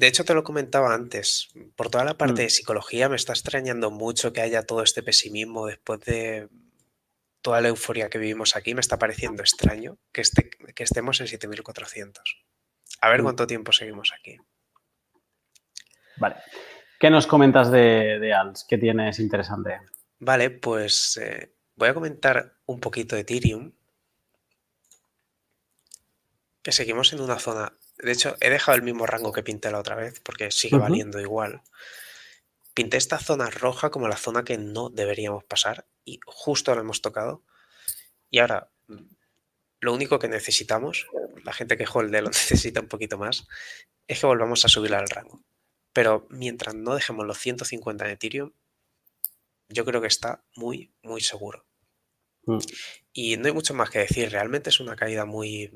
[0.00, 1.48] de hecho te lo comentaba antes.
[1.76, 2.44] Por toda la parte Mm.
[2.46, 6.48] de psicología me está extrañando mucho que haya todo este pesimismo después de
[7.42, 8.74] toda la euforia que vivimos aquí.
[8.74, 12.42] Me está pareciendo extraño que, este, que estemos en 7400.
[13.02, 13.24] A ver Mm.
[13.24, 14.38] cuánto tiempo seguimos aquí.
[16.16, 16.36] Vale.
[16.98, 18.64] ¿Qué nos comentas de, de ALS?
[18.68, 19.80] ¿Qué tienes interesante?
[20.18, 23.72] Vale, pues eh, voy a comentar un poquito de Ethereum.
[26.62, 27.72] Que seguimos en una zona.
[28.02, 31.20] De hecho, he dejado el mismo rango que pinté la otra vez porque sigue valiendo
[31.20, 31.62] igual.
[32.74, 37.02] Pinté esta zona roja como la zona que no deberíamos pasar y justo lo hemos
[37.02, 37.42] tocado.
[38.30, 38.70] Y ahora,
[39.80, 41.06] lo único que necesitamos,
[41.44, 43.46] la gente que holde lo necesita un poquito más,
[44.06, 45.42] es que volvamos a subir al rango.
[45.92, 48.52] Pero mientras no dejemos los 150 en Ethereum,
[49.68, 51.66] yo creo que está muy, muy seguro.
[52.44, 52.58] Mm.
[53.12, 54.30] Y no hay mucho más que decir.
[54.30, 55.70] Realmente es una caída muy.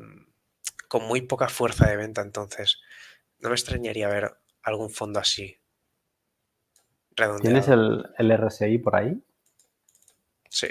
[0.95, 2.23] Con muy poca fuerza de venta.
[2.23, 2.81] Entonces,
[3.41, 5.57] no me extrañaría ver algún fondo así.
[7.17, 7.43] redondeado.
[7.43, 9.21] ¿Tienes el, el RSI por ahí?
[10.49, 10.69] Sí.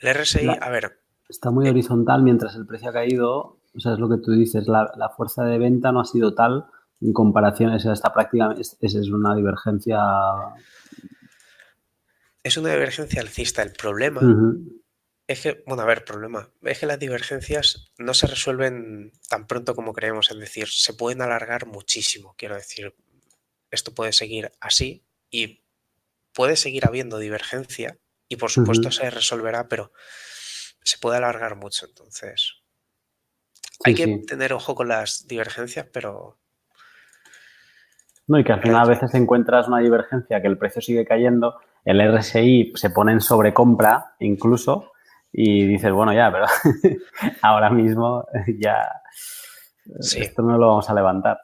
[0.00, 1.70] El RSI, La- a ver, Está muy Eh.
[1.70, 3.58] horizontal mientras el precio ha caído.
[3.76, 6.34] O sea, es lo que tú dices, la, la fuerza de venta no ha sido
[6.34, 6.66] tal
[7.00, 9.98] en comparación, o sea, está prácticamente, es, es- una divergencia.
[12.42, 13.62] es una divergencia alcista.
[13.62, 14.20] El problema.
[15.28, 16.50] Es que, bueno, a ver, problema.
[16.62, 20.30] Es que las divergencias no se resuelven tan pronto como creemos.
[20.30, 22.34] Es decir, se pueden alargar muchísimo.
[22.38, 22.94] Quiero decir,
[23.70, 25.64] esto puede seguir así y
[26.32, 27.98] puede seguir habiendo divergencia
[28.28, 29.92] y por supuesto se resolverá, pero
[30.82, 31.86] se puede alargar mucho.
[31.86, 32.62] Entonces,
[33.84, 34.26] hay que sí.
[34.26, 36.38] tener ojo con las divergencias, pero
[38.28, 41.58] No, y que al final a veces encuentras una divergencia que el precio sigue cayendo,
[41.84, 44.92] el RSI se pone en sobrecompra incluso
[45.38, 46.46] y dices, bueno, ya, pero
[47.42, 48.26] ahora mismo
[48.58, 48.88] ya
[50.00, 50.20] Sí.
[50.22, 51.40] esto no lo vamos a levantar.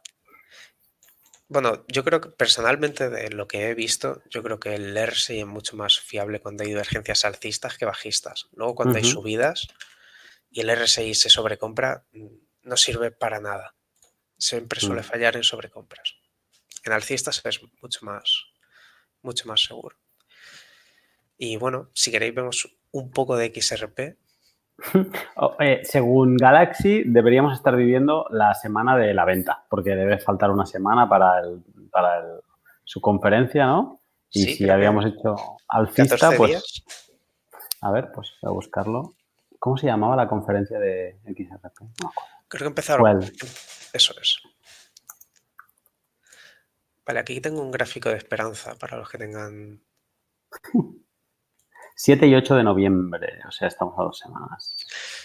[1.48, 5.40] Bueno, yo creo que personalmente de lo que he visto, yo creo que el RSI
[5.40, 8.48] es mucho más fiable cuando hay divergencias alcistas que bajistas.
[8.54, 9.68] Luego cuando hay subidas
[10.50, 12.26] y el RSI se sobrecompra, mm,
[12.62, 13.74] no sirve para nada.
[14.38, 15.04] Siempre suele Mm.
[15.04, 16.14] fallar en sobrecompras.
[16.84, 18.44] En alcistas es mucho más,
[19.20, 19.96] mucho más seguro.
[21.44, 24.16] Y bueno, si queréis vemos un poco de XRP.
[25.36, 30.50] Oh, eh, según Galaxy, deberíamos estar viviendo la semana de la venta, porque debe faltar
[30.52, 32.40] una semana para, el- para el-
[32.84, 34.00] su conferencia, ¿no?
[34.30, 35.34] Y Sí, si habíamos hecho
[35.68, 36.84] alcista, 14 pues días.
[37.80, 39.14] a ver, pues voy a buscarlo.
[39.58, 41.80] ¿Cómo se llamaba la conferencia de XRP?
[42.02, 42.12] No.
[42.46, 43.00] Creo que empezaron.
[43.02, 43.32] ¿Cuál?
[43.92, 44.38] Eso es.
[47.04, 49.80] Vale, aquí tengo un gráfico de esperanza para los que tengan
[51.94, 54.76] 7 y 8 de noviembre, o sea, estamos a dos semanas.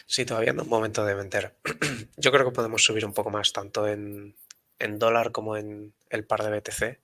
[0.06, 1.58] Sí, todavía no es momento de vender.
[2.18, 4.36] Yo creo que podemos subir un poco más, tanto en,
[4.80, 7.00] en dólar como en el par de BTC.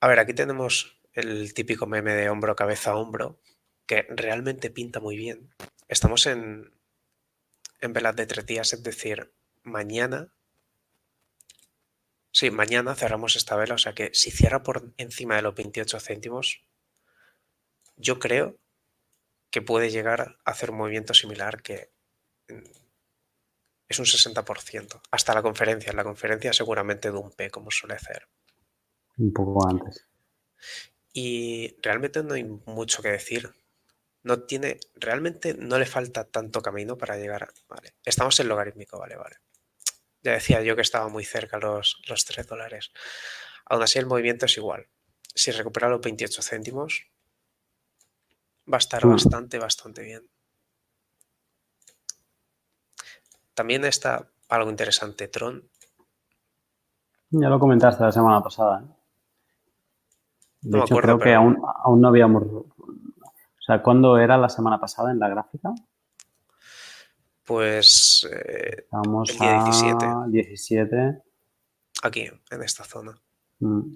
[0.00, 3.38] A ver, aquí tenemos el típico meme de hombro, cabeza, hombro,
[3.86, 5.50] que realmente pinta muy bien.
[5.88, 6.72] Estamos en,
[7.80, 9.32] en velas de tres días, es decir,
[9.62, 10.32] mañana.
[12.32, 15.98] Sí, mañana cerramos esta vela, o sea que si cierra por encima de los 28
[15.98, 16.62] céntimos,
[18.00, 18.58] yo creo
[19.50, 21.92] que puede llegar a hacer un movimiento similar que
[22.48, 22.80] mm,
[23.88, 25.00] es un 60%.
[25.10, 25.90] Hasta la conferencia.
[25.90, 28.28] En la conferencia seguramente dumpe, como suele hacer.
[29.18, 30.06] Un poco antes.
[31.12, 33.50] Y realmente no hay mucho que decir.
[34.22, 37.52] No tiene, realmente no le falta tanto camino para llegar a...
[37.68, 39.36] Vale, estamos en logarítmico, vale, vale.
[40.22, 42.92] Ya decía yo que estaba muy cerca los, los 3 dólares.
[43.64, 44.88] Aún así el movimiento es igual.
[45.34, 47.10] Si recupera los 28 céntimos,
[48.72, 49.10] va a estar Mm.
[49.10, 50.28] bastante, bastante bien.
[53.54, 55.68] También está algo interesante, Tron.
[57.30, 58.82] Ya lo comentaste la semana pasada.
[58.82, 58.94] ¿eh?
[60.62, 62.42] De No hecho, acuerdo, creo que aún, aún no habíamos...
[62.44, 65.70] O sea, ¿cuándo era la semana pasada en la gráfica?
[67.44, 70.04] Pues eh, Estábamos El día 17.
[70.06, 71.22] a 17.
[72.02, 73.20] aquí, en esta zona.
[73.60, 73.94] Mm,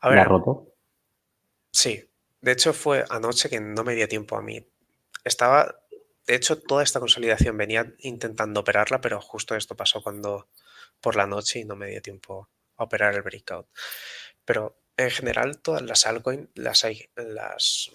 [0.00, 0.68] A la roto.
[1.70, 2.02] Sí,
[2.42, 4.66] de hecho fue anoche que no me dio tiempo a mí.
[5.24, 5.80] Estaba,
[6.26, 10.48] de hecho, toda esta consolidación venía intentando operarla, pero justo esto pasó cuando
[11.00, 13.68] por la noche y no me dio tiempo a operar el breakout.
[14.44, 16.84] Pero en general, todas las altcoins, las,
[17.16, 17.92] las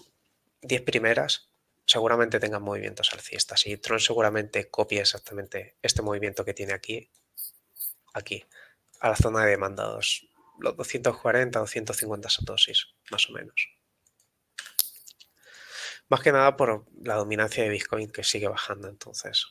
[0.61, 1.49] 10 primeras,
[1.86, 7.10] seguramente tengan movimientos alcistas y Tron seguramente copia exactamente este movimiento que tiene aquí,
[8.14, 8.45] aquí,
[9.02, 10.28] a la zona de demandados,
[10.60, 13.77] los 240, 250 satoshis, más o menos.
[16.10, 19.48] Más que nada por la dominancia de Bitcoin que sigue bajando entonces.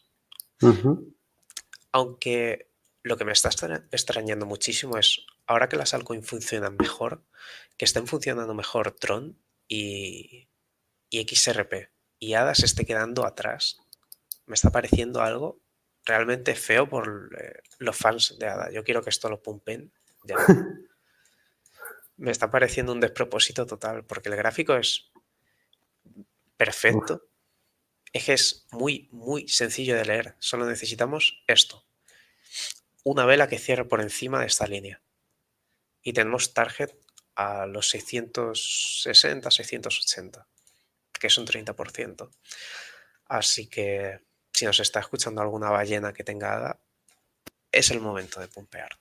[1.92, 2.70] Aunque
[3.02, 7.22] lo que me está extra- extrañando muchísimo es, ahora que las altcoins funcionan mejor,
[7.76, 9.38] que estén funcionando mejor Tron
[9.68, 10.48] y,
[11.10, 13.78] y XRP y ADA se esté quedando atrás,
[14.46, 15.60] me está pareciendo algo
[16.04, 18.70] realmente feo por eh, los fans de ADA.
[18.72, 19.92] Yo quiero que esto lo pumpen
[20.24, 20.36] ya.
[22.16, 25.10] me está pareciendo un despropósito total, porque el gráfico es
[26.56, 27.28] perfecto.
[28.12, 30.36] Es que es muy, muy sencillo de leer.
[30.38, 31.84] Solo necesitamos esto.
[33.04, 35.02] Una vela que cierre por encima de esta línea.
[36.02, 36.92] Y tenemos target
[37.34, 40.48] a los 660, 680,
[41.12, 42.30] que es un 30%.
[43.26, 44.20] Así que
[44.52, 46.80] si nos está escuchando alguna ballena que tenga ADA,
[47.70, 48.98] es el momento de pumpear.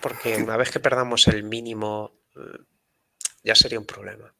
[0.00, 2.58] Porque una vez que perdamos el mínimo, eh,
[3.42, 4.32] ya sería un problema.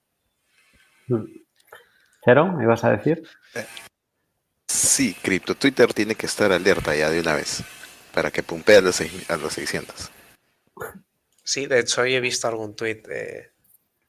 [2.25, 2.57] ¿Cero?
[2.61, 3.23] ¿Ibas a decir?
[4.69, 7.63] Sí, Crypto Twitter tiene que estar alerta ya de una vez
[8.15, 10.11] para que pumpee a los, seis- a los 600.
[11.45, 13.51] Sí, de hecho hoy he visto algún tuit de,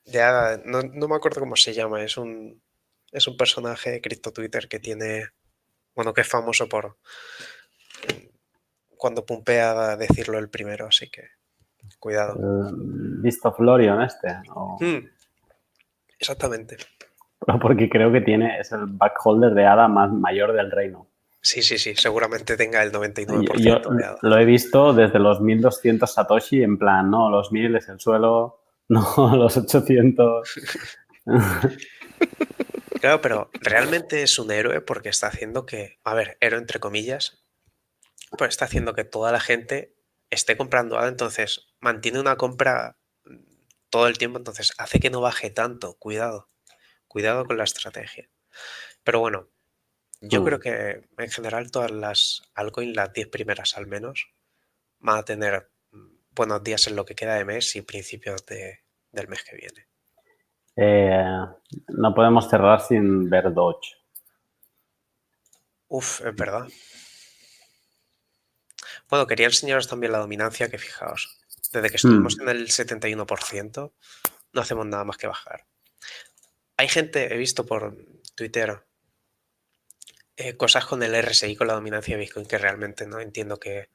[0.05, 2.61] de Ada, no, no me acuerdo cómo se llama, es un,
[3.11, 5.29] es un personaje de Crypto Twitter que tiene,
[5.95, 6.97] bueno, que es famoso por
[8.97, 11.27] cuando pumpea decirlo el primero, así que
[11.99, 12.35] cuidado.
[13.43, 14.27] Of Lorion este.
[14.53, 15.09] o- Mm,
[16.19, 16.77] exactamente.
[17.61, 21.07] porque creo que tiene, es el backholder de ADA más mayor del reino.
[21.41, 25.41] Sí, sí, sí, seguramente tenga el Yo, 99% yo de lo he visto desde los
[25.41, 30.61] 1200 Satoshi, en plan, no, los 1000 es el suelo, no, los 800.
[32.99, 37.43] Claro, pero realmente es un héroe porque está haciendo que, a ver, héroe entre comillas,
[38.37, 39.93] pues está haciendo que toda la gente
[40.29, 42.95] esté comprando ADA, entonces mantiene una compra
[43.89, 45.97] todo el tiempo, entonces hace que no baje tanto.
[45.99, 46.49] Cuidado,
[47.13, 48.27] cuidado con la estrategia.
[49.03, 49.47] Pero bueno,
[50.21, 50.45] yo Mm.
[50.45, 54.33] creo que en general todas las altcoins, las 10 primeras al menos,
[54.99, 58.79] van a tener mm, buenos días en lo que queda de mes y principios de-
[59.11, 59.87] del mes que viene.
[60.75, 61.23] Eh,
[61.89, 63.95] no podemos cerrar sin ver Dodge.
[65.87, 66.67] Uf, es verdad.
[69.09, 71.39] Bueno, quería enseñaros también la dominancia, que fijaos,
[71.71, 73.93] desde que estuvimos en el 71%,
[74.53, 75.65] no hacemos nada más que bajar.
[76.77, 77.95] Hay gente, he visto por
[78.35, 78.83] Twitter,
[80.35, 83.89] eh, cosas con el RSI, con la dominancia de Bitcoin, que realmente no entiendo qué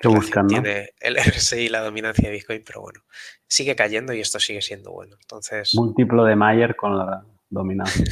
[0.00, 0.48] ¿Qué relación buscan, no?
[0.48, 3.02] tiene el RSI y la dominancia de Bitcoin, pero bueno,
[3.46, 5.16] sigue cayendo y esto sigue siendo bueno.
[5.20, 8.06] Entonces, Múltiplo de Mayer con la dominancia.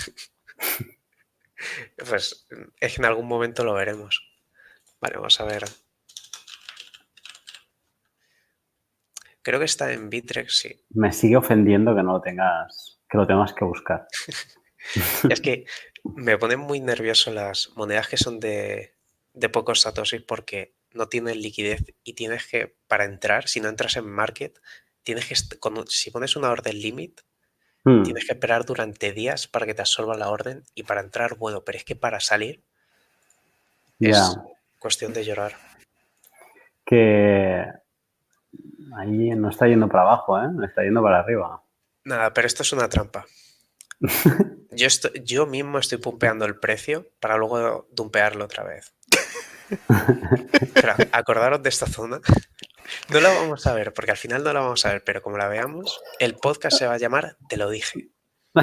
[1.97, 2.47] pues
[2.81, 4.23] es que en algún momento lo veremos.
[5.01, 5.65] Vale, vamos a ver.
[9.43, 10.85] Creo que está en Bitrex, sí.
[10.91, 14.07] Me sigue ofendiendo que no lo tengas, que lo tengas que buscar.
[15.29, 15.65] Es que
[16.05, 18.95] me ponen muy nervioso las monedas que son de,
[19.35, 23.97] de pocos satoshis porque no tienen liquidez y tienes que, para entrar, si no entras
[23.97, 24.59] en market,
[25.03, 25.35] tienes que,
[25.69, 27.21] un- si pones una orden limit,
[27.85, 31.37] Hmm, tienes que esperar durante días para que te absorba la orden y para entrar,
[31.37, 32.63] bueno, pero es que para salir
[34.01, 34.39] es
[34.79, 35.53] cuestión de llorar.
[36.85, 37.65] que
[38.97, 40.47] ahí no está yendo para abajo, ¿eh?
[40.65, 41.63] Está yendo para arriba.
[42.09, 43.27] Nada, pero esto es una trampa.
[44.71, 48.95] Yo, estoy- yo mismo estoy pumpeando el precio para luego dumpearlo otra vez.
[50.75, 52.21] Pero acordaros de esta zona.
[53.09, 55.37] No la vamos a ver, porque al final no la vamos a ver, pero como
[55.37, 58.09] la veamos, el podcast se va a llamar Te lo dije.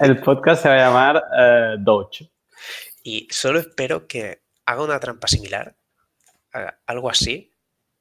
[0.00, 2.30] El podcast se va a llamar eh, Dodge.
[3.02, 5.76] Y solo espero que haga una trampa similar,
[6.52, 7.54] haga algo así,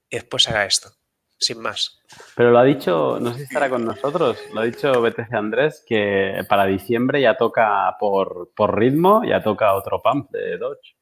[0.10, 0.97] y después haga esto,
[1.38, 2.02] sin más.
[2.36, 5.84] Pero lo ha dicho, no sé si estará con nosotros, lo ha dicho BTC Andrés,
[5.86, 10.96] que para diciembre ya toca por, por ritmo, ya toca otro pump de Dodge.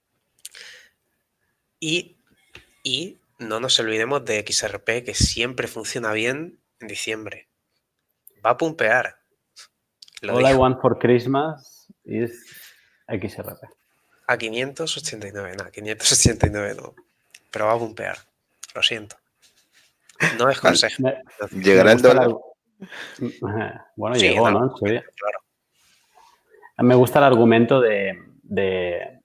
[1.79, 2.17] Y,
[2.83, 7.47] y no nos olvidemos de XRP, que siempre funciona bien en diciembre.
[8.45, 9.17] Va a pumpear.
[10.21, 12.45] Lo All I want for Christmas is
[13.07, 13.63] XRP.
[14.27, 16.95] A 589, no, 589 no.
[17.51, 18.17] Pero va a pumpear.
[18.73, 19.17] Lo siento.
[20.37, 21.03] No es consejo.
[21.03, 21.21] Me-
[21.61, 22.29] Llegará el dólar.
[23.95, 24.73] Bueno, Sí, llegó, ¿no?
[24.81, 25.03] día.
[25.15, 25.39] Claro.
[26.79, 28.13] Me gusta el argumento de,
[28.43, 29.21] de-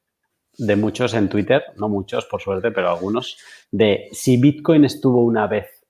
[0.59, 3.39] de muchos en Twitter, no muchos por suerte, pero algunos,
[3.71, 5.85] de si Bitcoin estuvo una vez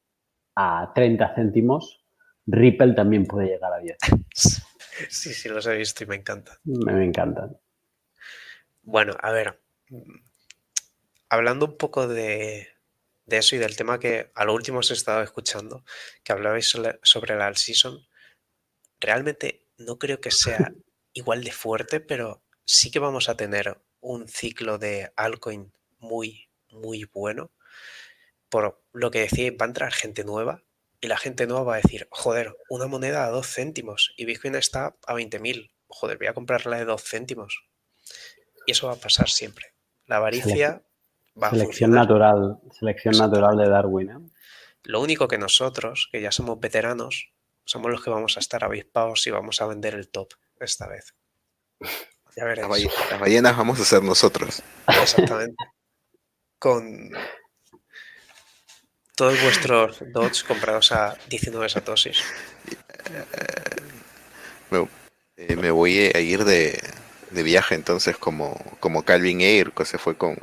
[0.55, 2.05] a 30 céntimos,
[2.47, 3.97] Ripple también puede llegar a 10.
[5.09, 6.59] Sí, sí, los he visto y me encanta.
[6.65, 7.57] Me, me encantan.
[8.83, 9.59] Bueno, a ver.
[11.31, 12.69] Hablando un poco de,
[13.27, 15.85] de eso y del tema que a lo último os he estado escuchando,
[16.25, 18.07] que hablabais sobre, la all-season,
[18.99, 20.73] realmente no creo que sea
[21.13, 27.05] igual de fuerte, pero sí que vamos a tener un ciclo de altcoin muy, muy
[27.05, 27.53] bueno.
[28.49, 30.65] Por lo que decía, va a entrar gente nueva
[31.01, 34.55] y la gente nueva va a decir, joder, una moneda a dos céntimos y Bitcoin
[34.55, 35.73] está a 20.000.
[35.89, 37.65] Joder, voy a comprarla de dos céntimos.
[38.67, 39.75] Y eso va a pasar siempre.
[40.07, 40.83] La avaricia
[41.41, 44.11] va Selección natural, selección natural de Darwin.
[44.11, 44.31] ¿eh?
[44.85, 47.33] Lo único que nosotros, que ya somos veteranos,
[47.65, 51.15] somos los que vamos a estar avispados y vamos a vender el top esta vez.
[52.37, 52.69] Ya Las, veréis.
[52.69, 54.63] balle- las ballenas vamos a ser nosotros.
[54.87, 55.57] Exactamente.
[56.61, 57.11] Con
[59.17, 62.23] todos vuestros dots comprados a 19 satoshis.
[64.71, 64.89] Me,
[65.37, 66.81] eh, me voy a ir de,
[67.31, 70.37] de viaje entonces como, como Calvin Air, que se fue con,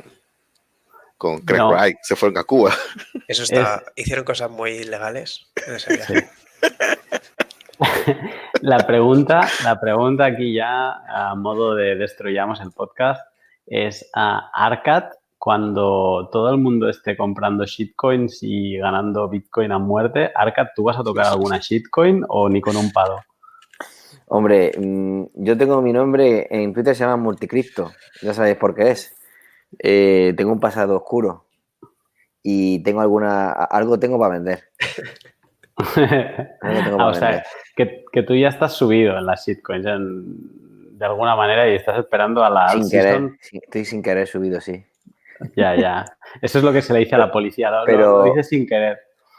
[1.18, 2.72] con Craig Wright, se fueron a Cuba.
[3.26, 6.30] Eso está, hicieron cosas muy ilegales en ese viaje.
[8.62, 13.20] la pregunta, la pregunta aquí ya a modo de destruyamos el podcast
[13.66, 15.04] es a Arcad
[15.36, 20.98] cuando todo el mundo esté comprando shitcoins y ganando Bitcoin a muerte, Arcad, ¿tú vas
[20.98, 23.20] a tocar alguna shitcoin o ni con un palo?
[24.26, 27.92] Hombre, mm, yo tengo mi nombre en Twitter, se llama Multicripto.
[28.20, 29.17] Ya sabéis por qué es.
[29.78, 31.46] Eh, tengo un pasado oscuro
[32.42, 33.50] y tengo alguna.
[33.50, 34.64] Algo tengo para vender.
[36.62, 37.44] ah, o sea,
[37.76, 42.42] que, que, tú ya estás subido en las shitcoins de alguna manera y estás esperando
[42.42, 42.68] a la.
[42.70, 44.84] Sin querer, estoy sin querer subido, sí.
[45.54, 46.04] Ya, ya.
[46.42, 48.66] Eso es lo que se le dice a la policía, lo, pero, lo dice sin
[48.66, 48.98] querer.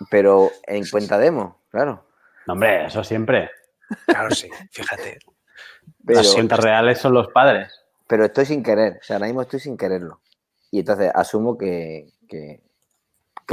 [0.10, 2.06] Pero en cuenta demo, claro.
[2.48, 3.50] No, hombre, eso siempre.
[4.06, 5.20] Claro, sí, fíjate.
[6.06, 7.79] Las cuentas reales son los padres.
[8.10, 10.20] Pero estoy sin querer, o sea, ahora mismo estoy sin quererlo.
[10.72, 12.64] Y entonces asumo que, que,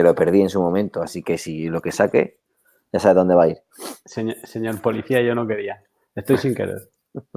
[0.02, 2.38] lo perdí en su momento, así que si lo que saque,
[2.90, 3.62] ya sabes dónde va a ir.
[4.06, 5.82] Señor, policía, yo no quería.
[6.14, 6.88] Estoy sin querer.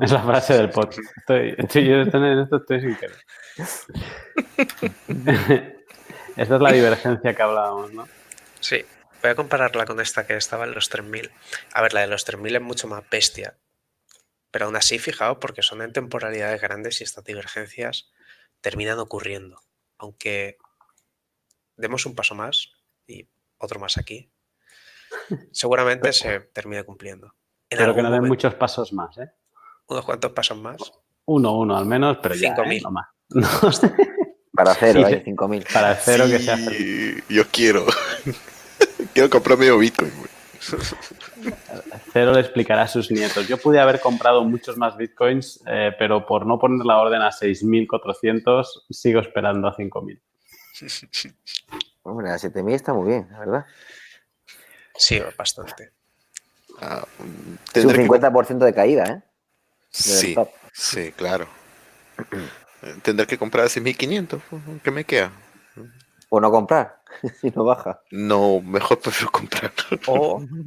[0.01, 1.11] Es la frase del podcast.
[1.17, 3.17] Estoy, estoy, yo en esto estoy sin querer.
[6.37, 8.07] Esta es la divergencia que hablábamos, ¿no?
[8.61, 8.85] Sí.
[9.21, 11.29] Voy a compararla con esta que estaba en los 3000.
[11.73, 13.57] A ver, la de los 3000 es mucho más bestia.
[14.51, 18.11] Pero aún así, fijaos, porque son en temporalidades grandes y estas divergencias
[18.61, 19.61] terminan ocurriendo.
[19.97, 20.57] Aunque
[21.75, 22.71] demos un paso más
[23.05, 23.27] y
[23.57, 24.31] otro más aquí,
[25.51, 27.35] seguramente se termine cumpliendo.
[27.69, 29.31] pero que no den muchos pasos más, ¿eh?
[29.87, 30.77] Unos cuantos pasos más.
[31.25, 32.81] Uno, uno al menos, pero ya, ¿eh?
[32.81, 33.07] no más.
[34.53, 35.23] Para cero, ¿eh?
[35.25, 35.71] 5.000.
[35.71, 36.57] Para cero que sea
[37.29, 37.85] Yo quiero.
[39.13, 40.11] quiero comprar medio Bitcoin,
[42.13, 43.47] Cero le explicará a sus nietos.
[43.47, 47.29] Yo pude haber comprado muchos más bitcoins, eh, pero por no poner la orden a
[47.29, 50.19] 6.400, sigo esperando a 5.000.
[52.03, 53.65] Hombre, a 7.000 está muy bien, la verdad.
[54.95, 55.91] Sí, bastante.
[56.81, 57.05] Ah,
[57.73, 59.21] es un 50% de caída, ¿eh?
[59.89, 60.35] sí,
[60.73, 61.47] sí, claro.
[63.03, 64.41] Tendré que comprar a 6.500.
[64.83, 65.31] ¿Qué me queda?
[66.29, 66.98] O no comprar,
[67.41, 68.01] si no baja.
[68.11, 69.71] No, mejor prefiero comprar.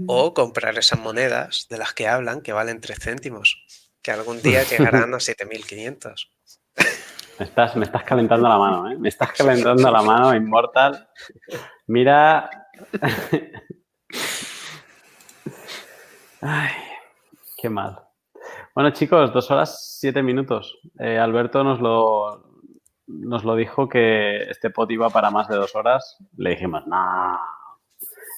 [0.06, 3.64] O, comprar esas monedas de las que hablan que valen 3 céntimos,
[4.02, 6.28] que algún día llegarán a 7.500.
[7.38, 8.98] Me estás, me estás calentando la mano, ¿eh?
[8.98, 11.08] Me estás calentando la mano, Immortal.
[11.86, 12.50] Mira.
[16.40, 16.72] Ay,
[17.56, 18.00] qué mal.
[18.74, 20.78] Bueno, chicos, dos horas, siete minutos.
[20.98, 22.51] Eh, Alberto nos lo,
[23.20, 26.16] nos lo dijo que este pot iba para más de dos horas.
[26.36, 27.38] Le dijimos, no,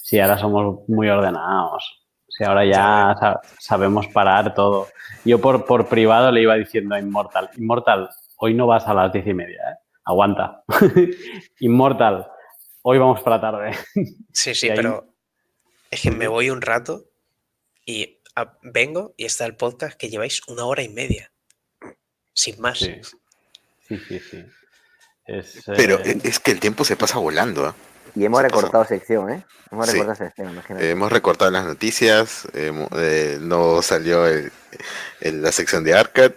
[0.02, 2.00] si ahora somos muy ordenados.
[2.28, 3.14] Si ahora ya
[3.58, 4.88] sabemos parar todo.
[5.24, 9.12] Yo por, por privado le iba diciendo a Immortal, Immortal, hoy no vas a las
[9.12, 9.76] diez y media, ¿eh?
[10.04, 10.64] Aguanta.
[11.60, 12.26] Immortal,
[12.82, 13.70] hoy vamos para tarde.
[14.32, 15.14] Sí, sí, pero
[15.90, 17.04] es que me voy un rato
[17.86, 18.20] y
[18.62, 21.32] vengo y está el podcast que lleváis una hora y media.
[22.32, 22.80] Sin más.
[22.80, 23.00] Sí,
[23.88, 24.44] sí, sí.
[25.26, 27.66] Pero eh, es que el tiempo se pasa volando.
[27.66, 27.74] ¿ah?
[28.14, 29.44] Y hemos recortado sección, ¿eh?
[29.70, 34.24] Hemos recortado sección, Hemos recortado las noticias, eh, no salió
[35.20, 36.32] la sección de Arcad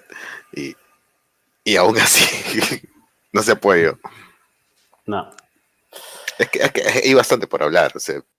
[0.54, 0.76] y,
[1.64, 2.82] y aún así
[3.32, 4.00] no se ha podido.
[5.06, 5.30] No.
[6.40, 7.94] Es que, hay bastante por hablar.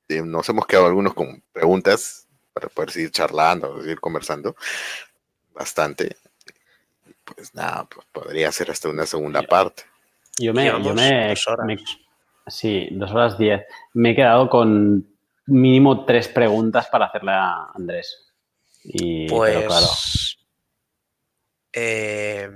[0.09, 4.57] nos hemos quedado algunos con preguntas para poder seguir charlando, seguir conversando
[5.53, 6.17] bastante.
[7.25, 9.85] Pues nada, pues podría ser hasta una segunda parte.
[10.39, 11.35] Yo me, yo me,
[12.47, 13.65] sí, dos horas diez.
[13.95, 15.07] Me he quedado con
[15.47, 18.33] mínimo tres preguntas para hacerle a Andrés.
[18.85, 19.87] Y, pues, claro.
[21.73, 22.51] Eh,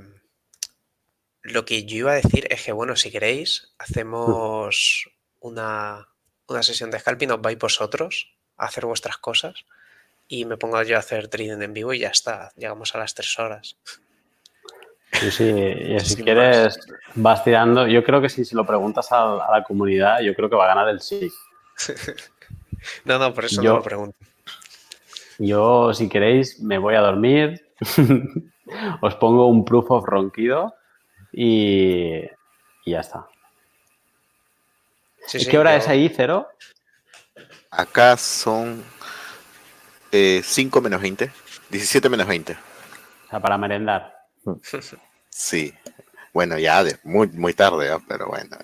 [1.42, 5.10] lo que yo iba a decir es que, bueno, si queréis, hacemos
[5.40, 6.08] una,
[6.46, 9.64] una sesión de scalping, os vais vosotros a hacer vuestras cosas
[10.28, 13.14] y me pongo yo a hacer trading en vivo y ya está, llegamos a las
[13.14, 13.76] tres horas.
[15.12, 16.78] Sí, sí, y si quieres
[17.14, 17.86] vas tirando.
[17.86, 20.74] Yo creo que si se lo preguntas a, la comunidad, yo creo que va a
[20.74, 21.30] ganar el sí.
[23.04, 24.16] no, no, por eso yo, no lo pregunto.
[25.38, 27.66] Yo, si queréis, me voy a dormir,
[29.00, 30.74] os pongo un proof of ronquido
[31.32, 32.24] y,
[32.84, 33.26] y ya está.
[35.48, 36.48] ¿Qué hora es ahí, Cero?
[37.70, 38.82] Acá son
[40.10, 41.30] 5 menos 20,
[41.70, 42.52] 17 menos 20.
[42.52, 42.56] O
[43.30, 44.21] sea, para merendar.
[45.30, 45.72] Sí.
[46.32, 48.56] Bueno, ya de muy, muy tarde, pero bueno.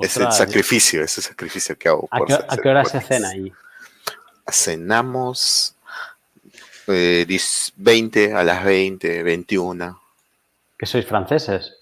[0.00, 2.08] es el sacrificio, ese sacrificio que hago.
[2.10, 3.52] ¿A, qué, hora se cena ahí?
[4.50, 5.74] Cenamos
[6.86, 10.00] 20 eh, a las 20, 21.
[10.78, 11.74] ¿Que sois franceses?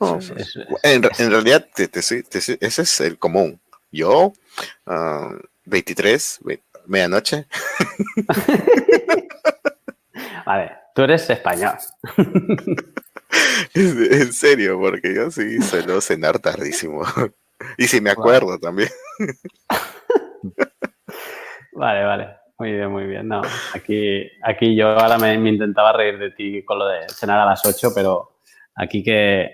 [0.00, 3.60] No, Es- es- en, es- en realidad, te- te- te- ese es el común.
[3.90, 4.32] Yo,
[4.86, 5.30] ah,
[5.64, 7.46] 23, ve- medianoche.
[10.46, 11.74] Vale, tú eres español.
[13.74, 17.02] En serio, porque yo sí suelo cenar tardísimo.
[17.78, 18.88] Y si me acuerdo también.
[21.74, 22.36] Vale, vale.
[22.58, 23.28] Muy bien, muy bien.
[23.28, 23.40] No,
[23.74, 27.46] aquí, aquí yo ahora me, me intentaba reír de ti con lo de cenar a
[27.46, 28.36] las 8, pero
[28.74, 29.50] aquí que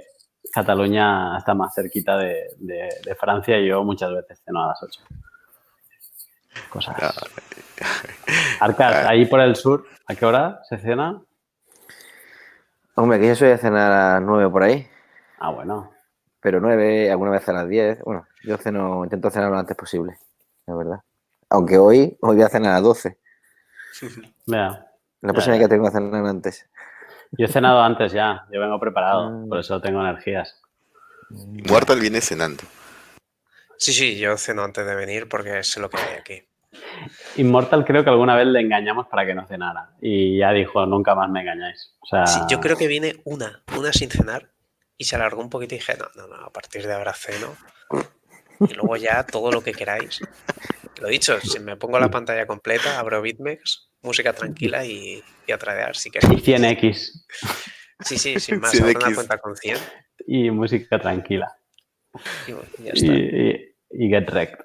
[0.53, 4.83] Cataluña está más cerquita de, de- de Francia y yo muchas veces ceno a las
[4.83, 5.01] 8.
[6.71, 6.97] Cosas.
[7.01, 7.13] Ah,
[8.61, 11.23] Arcas, ahí por el sur, ¿a qué hora se cena?
[12.99, 14.89] Hombre, que yo soy de cenar a las 9 por ahí,
[15.39, 15.93] Ah, bueno.
[16.41, 18.01] pero 9, alguna vez a las 10.
[18.03, 20.19] Bueno, yo ceno, intento cenar lo antes posible,
[20.67, 21.01] la verdad.
[21.51, 23.19] Aunque hoy, hoy voy a cenar a las 12.
[24.47, 24.85] Mira,
[25.21, 26.69] La próxima vez que tengo que cenar antes.
[27.33, 29.45] yo he cenado antes ya, yo vengo preparado, Ah.
[29.49, 30.61] por eso tengo energías.
[31.71, 32.65] Mortal viene cenando.
[33.77, 36.43] Sí, sí, yo ceno antes de venir porque sé lo que hay aquí.
[37.37, 41.15] Immortal creo que alguna vez le engañamos para que no cenara y ya dijo, nunca
[41.15, 41.95] más me engañáis.
[42.01, 44.51] O sea, Sí, yo creo que viene una, una sin cenar
[44.97, 47.57] y se alargó un poquito y dije, no, no, no, a partir de ahora ceno.
[48.69, 50.21] Y luego ya todo lo que queráis.
[51.01, 55.59] Lo dicho, si me pongo la pantalla completa, abro BitMEX, música tranquila y, y a
[55.59, 56.43] tradear si Y queréis.
[56.45, 57.13] 100x
[58.01, 58.83] Sí, sí, sin más, 100X.
[58.97, 59.77] abro una cuenta con 100
[60.27, 61.57] y música tranquila.
[62.49, 63.13] y bueno, ya y, está.
[63.15, 64.59] y- y get wrecked.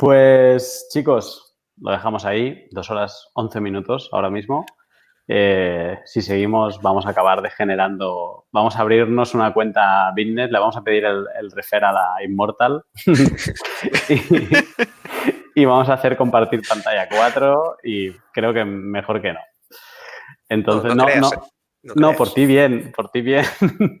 [0.00, 4.64] Pues chicos, lo dejamos ahí, dos horas 11 minutos ahora mismo.
[5.28, 8.46] Eh, si seguimos, vamos a acabar degenerando.
[8.50, 12.24] Vamos a abrirnos una cuenta Bitnet, le vamos a pedir el, el refer a la
[12.24, 12.82] Immortal
[14.08, 14.20] y,
[15.54, 19.40] y vamos a hacer compartir pantalla 4 y creo que mejor que no.
[20.48, 21.38] Entonces, no, creas, no, eh,
[21.82, 22.16] no, creas.
[22.16, 23.44] por ti bien, por ti bien.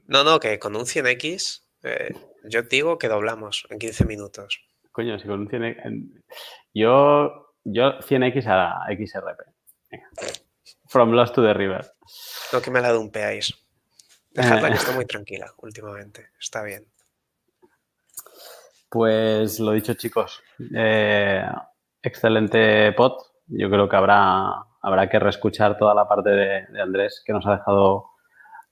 [0.06, 2.14] No, no, que con un 100X eh,
[2.48, 4.62] yo digo que doblamos en 15 minutos.
[4.92, 6.24] Coño, si con un 100 en-
[6.74, 9.40] Yo, yo 100x a XRP.
[9.90, 10.06] Venga.
[10.88, 11.86] From Lost to the River.
[12.52, 13.54] No que me la dumpeáis.
[14.30, 14.70] Dejadla Eh.
[14.72, 16.30] que está muy tranquila últimamente.
[16.38, 16.84] Está bien.
[18.88, 20.42] Pues lo dicho, chicos.
[20.74, 21.44] eh,
[22.02, 23.18] excelente pod.
[23.46, 24.52] Yo creo que habrá,
[24.82, 28.06] habrá que reescuchar toda la parte de, de Andrés, que nos ha dejado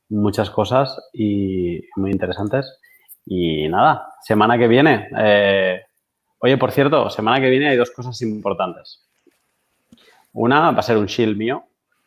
[0.09, 2.79] muchas cosas y muy interesantes.
[3.27, 5.09] Y nada, semana que viene.
[5.19, 5.83] eh,
[6.39, 9.05] oye, por cierto, semana que viene hay dos cosas importantes.
[10.33, 11.65] Una va a ser un shield mío,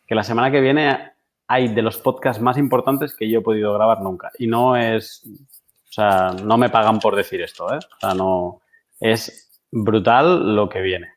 [0.07, 1.11] que la semana que viene
[1.47, 4.31] hay de los podcasts más importantes que yo he podido grabar nunca.
[4.39, 7.77] Y no es, o sea, no me pagan por decir esto, ¿eh?
[7.77, 8.61] O sea, no,
[9.01, 11.13] es brutal lo que viene.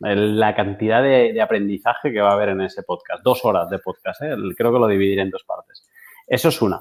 [0.00, 3.22] La cantidad de, aprendizaje que va a haber en ese podcast.
[3.22, 4.34] Dos horas de podcast, ¿eh?
[4.56, 5.88] Creo que lo dividiré en dos partes.
[6.26, 6.80] Eso es una.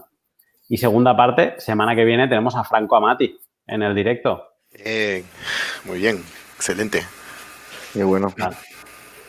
[0.69, 4.56] Y segunda parte, semana que viene tenemos a Franco Amati en el directo.
[4.73, 5.23] Eh,
[5.85, 6.23] muy bien,
[6.55, 7.03] excelente.
[7.93, 8.33] Qué bueno.
[8.37, 8.55] Vale.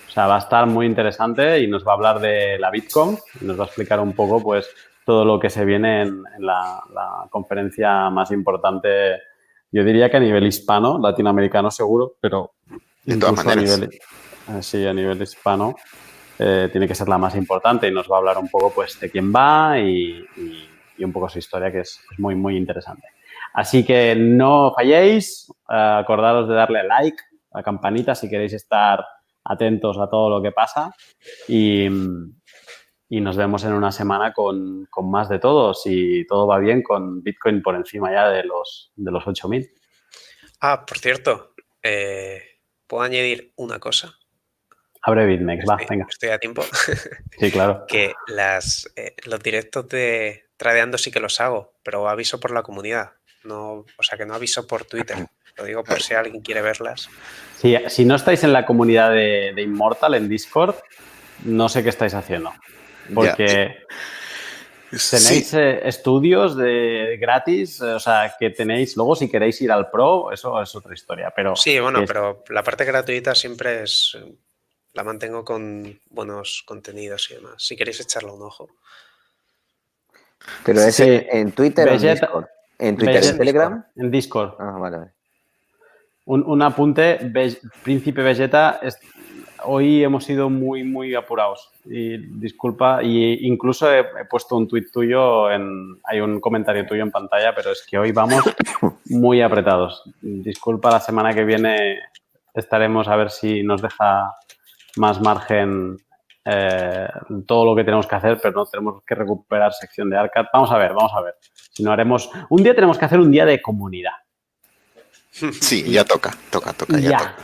[0.09, 3.17] O sea, va a estar muy interesante y nos va a hablar de la Bitcoin
[3.41, 4.69] y nos va a explicar un poco, pues,
[5.05, 9.21] todo lo que se viene en, en la, la conferencia más importante,
[9.71, 12.53] yo diría que a nivel hispano, latinoamericano seguro, pero
[13.05, 13.79] De todas incluso a maneras.
[13.81, 13.99] nivel,
[14.59, 15.77] eh, sí, a nivel hispano
[16.39, 18.99] eh, tiene que ser la más importante y nos va a hablar un poco, pues,
[19.01, 22.57] de quién va y, y- y un poco su historia, que es, es muy, muy
[22.57, 23.07] interesante.
[23.55, 27.19] Así que no falléis, eh, acordaros de darle like,
[27.51, 29.05] a la campanita si queréis estar
[29.45, 30.93] atentos a todo lo que pasa
[31.49, 31.87] y,
[33.09, 36.83] y nos vemos en una semana con, con más de todo, si todo va bien
[36.83, 39.71] con Bitcoin por encima ya de los, de los 8.000.
[40.61, 42.43] Ah, por cierto, eh,
[42.87, 44.15] ¿puedo añadir una cosa?
[45.03, 46.07] Abre BitMEX, va, venga.
[46.09, 46.63] estoy a tiempo.
[47.39, 47.85] Sí, claro.
[47.87, 52.65] que las, eh, los directos de Tradeando sí que los hago, pero aviso por la
[52.65, 53.13] comunidad.
[53.49, 55.17] No, o sea que no aviso por Twitter.
[55.57, 57.09] Lo digo por si alguien quiere verlas.
[57.59, 60.77] Si, si no estáis en la comunidad de, de Immortal en Discord,
[61.45, 62.53] no sé qué estáis haciendo.
[63.15, 63.79] Porque
[64.91, 69.71] tenéis Sí, eh, estudios de gratis, eh, o sea, que tenéis, luego si queréis ir
[69.73, 73.83] al pro, eso es otra historia, pero Sí, bueno, es- pero la parte gratuita siempre
[73.83, 74.17] es.
[74.95, 77.55] La mantengo con buenos contenidos y demás.
[77.59, 78.69] Si queréis echarle un ojo.
[80.65, 81.03] Pero Sí, es sí.
[81.03, 82.47] en, en Twitter o en Vegeta- Discord.
[82.79, 83.85] En Twitter, en Telegram.
[83.97, 84.55] en Discord.
[84.59, 85.11] Ah, vale, vale.
[86.27, 87.19] Un, un apunte,
[87.83, 88.99] Príncipe Vegeta, es-
[89.65, 91.71] hoy hemos sido muy, muy apurados.
[91.85, 97.03] Y disculpa, y incluso he, he puesto un tuit tuyo, en, hay un comentario tuyo
[97.03, 98.43] en pantalla, pero es que hoy vamos
[99.07, 100.03] muy apretados.
[100.21, 101.99] Disculpa, la semana que viene
[102.55, 104.33] estaremos a ver si nos deja
[104.97, 105.97] más margen
[106.51, 107.09] eh,
[107.47, 110.49] todo lo que tenemos que hacer, pero no tenemos que recuperar sección de Arcade.
[110.53, 111.35] Vamos a ver, vamos a ver.
[111.73, 112.31] Si no haremos.
[112.49, 114.13] Un día tenemos que hacer un día de comunidad.
[115.31, 117.19] Sí, ya toca, toca, toca, ya, Ya.
[117.19, 117.37] toca.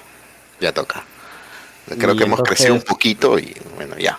[0.61, 1.05] Ya toca.
[1.99, 4.19] Creo Y que hemos crecido un poquito y bueno, ya.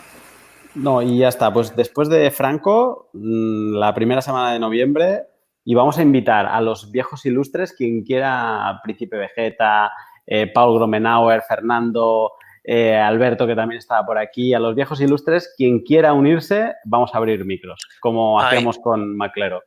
[0.75, 1.51] No, y ya está.
[1.51, 5.23] Pues después de Franco, mm, la primera semana de noviembre,
[5.63, 9.91] y vamos a invitar a los viejos ilustres, quien quiera, Príncipe Vegeta,
[10.27, 12.33] eh, Paul Gromenauer, Fernando,
[12.67, 17.13] eh, Alberto, que también estaba por aquí, a los viejos ilustres, quien quiera unirse, vamos
[17.13, 18.47] a abrir micros, como Ay.
[18.47, 19.63] hacíamos con Maclero.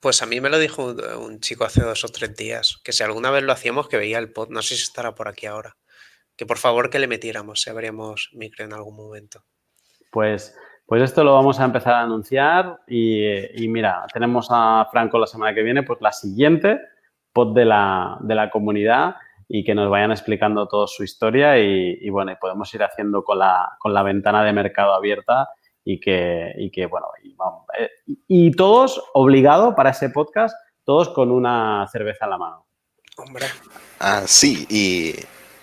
[0.00, 2.92] Pues a mí me lo dijo un, un chico hace dos o tres días, que
[2.92, 5.46] si alguna vez lo hacíamos, que veía el pod, no sé si estará por aquí
[5.46, 5.76] ahora,
[6.36, 9.42] que por favor que le metiéramos, si abríamos micro en algún momento.
[10.10, 10.54] Pues,
[10.86, 13.24] pues esto lo vamos a empezar a anunciar y,
[13.64, 16.78] y mira, tenemos a Franco la semana que viene, pues la siguiente
[17.32, 19.16] pod de la, de la comunidad
[19.48, 23.22] y que nos vayan explicando toda su historia y, y bueno, y podemos ir haciendo
[23.24, 25.48] con la, con la ventana de mercado abierta
[25.84, 27.90] y que, y que bueno, y, vamos, eh,
[28.28, 30.54] y todos obligado para ese podcast,
[30.84, 32.66] todos con una cerveza en la mano.
[33.16, 33.46] Hombre,
[34.00, 35.14] Ah, sí, y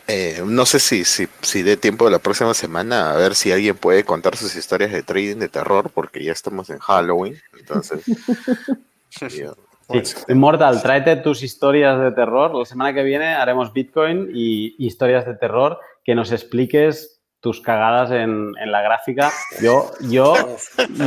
[0.07, 3.75] eh, no sé si, si, si dé tiempo la próxima semana a ver si alguien
[3.77, 7.35] puede contar sus historias de trading de terror, porque ya estamos en Halloween.
[7.59, 8.03] Entonces,
[9.37, 9.55] yo-
[9.91, 12.53] Sí, Immortal, tráete tus historias de terror.
[12.55, 18.11] La semana que viene haremos Bitcoin y historias de terror que nos expliques tus cagadas
[18.11, 19.31] en, en la gráfica.
[19.61, 20.35] Yo, yo,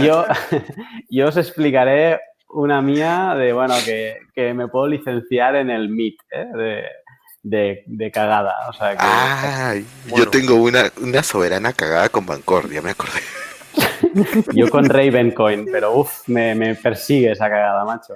[0.03, 0.25] yo,
[1.11, 6.21] yo os explicaré una mía de, bueno, que, que me puedo licenciar en el MIT,
[6.31, 6.47] ¿eh?
[6.57, 6.85] de,
[7.43, 8.55] de, de cagada.
[8.69, 10.25] O sea que, Ay, Bueno.
[10.25, 13.21] yo tengo una, una soberana cagada con Bancor, ya me acordé.
[14.55, 18.15] yo con Ravencoin, pero uff, me, me persigue esa cagada, macho.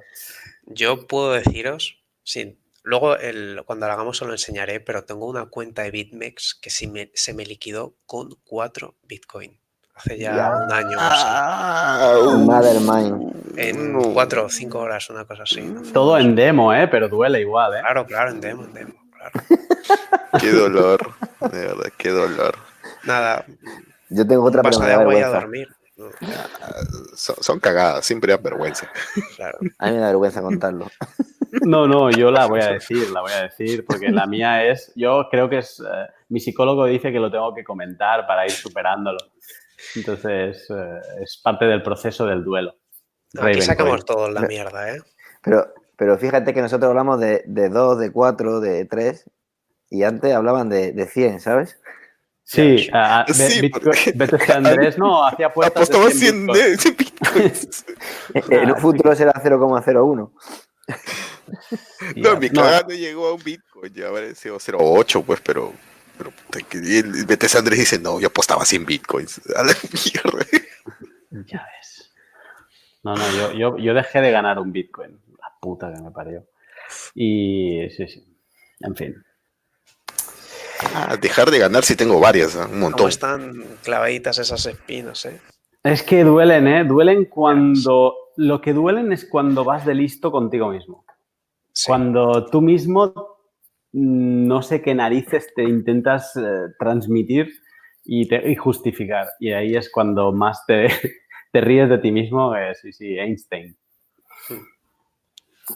[0.69, 5.47] Yo puedo deciros, sí, luego el, cuando lo hagamos os lo enseñaré, pero tengo una
[5.47, 9.59] cuenta de BitMEX que sí me- se me liquidó con 4 Bitcoin.
[9.95, 10.51] Hace ya Ya.
[10.65, 11.25] un año o así.
[11.27, 13.33] Ah, Mother mine.
[13.57, 14.13] En no.
[14.13, 15.61] 4 o 5 horas, una cosa así.
[15.61, 15.83] ¿no?
[15.93, 16.87] Todo en demo, ¿eh?
[16.87, 17.75] pero duele igual.
[17.75, 17.81] ¿eh?
[17.81, 19.33] Claro, claro, en demo, en demo, claro.
[20.41, 21.01] Qué dolor,
[21.51, 22.55] de verdad, qué dolor.
[23.05, 23.45] Nada,
[24.11, 25.69] Yo tengo otra pero de agua y a dormir.
[25.99, 26.11] ¿No?
[27.15, 28.91] Son, son cagadas, siempre da vergüenza.
[29.37, 29.59] Claro.
[29.79, 30.87] A mí me da vergüenza contarlo.
[31.63, 34.93] No, no, yo la voy a decir, la voy a decir, porque la mía es,
[34.95, 38.51] yo creo que es, eh, mi psicólogo dice que lo tengo que comentar para ir
[38.51, 39.19] superándolo.
[39.97, 42.77] Entonces, eh, es parte del proceso del duelo.
[43.33, 45.01] No, aquí sacamos todos la mierda, ¿eh?
[45.43, 49.31] Pero, pero fíjate que nosotros hablamos de, de 2, de 4, de 3
[49.91, 51.81] y antes hablaban de, de 100, ¿sabes?
[52.51, 56.47] Sí, a- a- Sí, porque- Bitcoin- BTC Andrés, no, hacía apuestas de Apostaba 100 100
[56.47, 56.83] bitcoins.
[56.85, 57.85] de bitcoins.
[58.51, 60.33] en un futuro será 0,01.
[62.15, 65.41] Y No, mi no, cagada no llegó a un bitcoin, ya habrá sido 0.8, pues,
[65.43, 65.75] pero.
[66.17, 69.41] pero puta, que el BTC Andrés dice, no, yo apostaba 100 bitcoins.
[69.55, 70.47] A la mierda.
[71.47, 72.11] Ya ves.
[73.03, 75.21] No, no, yo, yo, yo dejé de ganar un Bitcoin.
[75.39, 76.47] La puta que me parió.
[77.15, 78.25] Y sí, sí.
[78.81, 79.23] En fin.
[80.95, 83.09] Ah, dejar de ganar si tengo varias, un Como montón.
[83.09, 85.41] están clavaditas esas espinas, ¿eh?
[85.83, 86.85] Es que duelen, ¿eh?
[86.85, 88.15] Duelen cuando...
[88.37, 91.05] Lo que duelen es cuando vas de listo contigo mismo.
[91.73, 91.87] Sí.
[91.89, 93.13] Cuando tú mismo
[93.93, 96.43] mm, no sé qué narices te intentas eh,
[96.79, 97.49] transmitir
[98.05, 99.27] y, te- y justificar.
[99.41, 100.87] Y ahí es cuando más te,
[101.53, 102.55] te ríes de ti mismo.
[102.55, 103.77] eh, sí, sí, Einstein.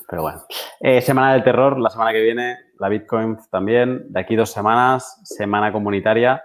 [0.09, 0.43] Pero bueno.
[0.81, 4.05] Eh, semana del terror, la semana que viene, la Bitcoin también.
[4.13, 6.43] De aquí dos semanas, semana comunitaria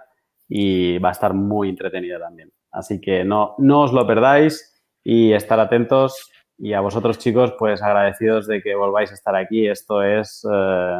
[0.48, 2.52] y va a estar muy entretenida también.
[2.70, 6.30] Así que no, no os lo perdáis y estar atentos.
[6.58, 9.68] Y a vosotros, chicos, pues agradecidos de que volváis a estar aquí.
[9.68, 10.98] Esto es, eh,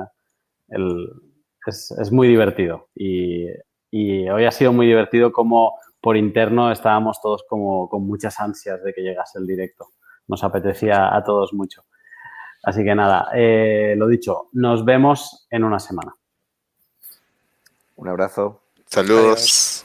[0.68, 1.08] el-
[1.66, 2.88] es, es muy divertido.
[2.94, 3.46] Y,
[3.90, 8.82] y hoy ha sido muy divertido como por interno estábamos todos como con muchas ansias
[8.84, 9.88] de que llegase el directo.
[10.28, 11.82] Nos apetecía a todos mucho.
[12.62, 16.12] Así que nada, eh, lo dicho, nos vemos en una semana.
[17.96, 18.62] Un abrazo.
[18.86, 19.77] Saludos.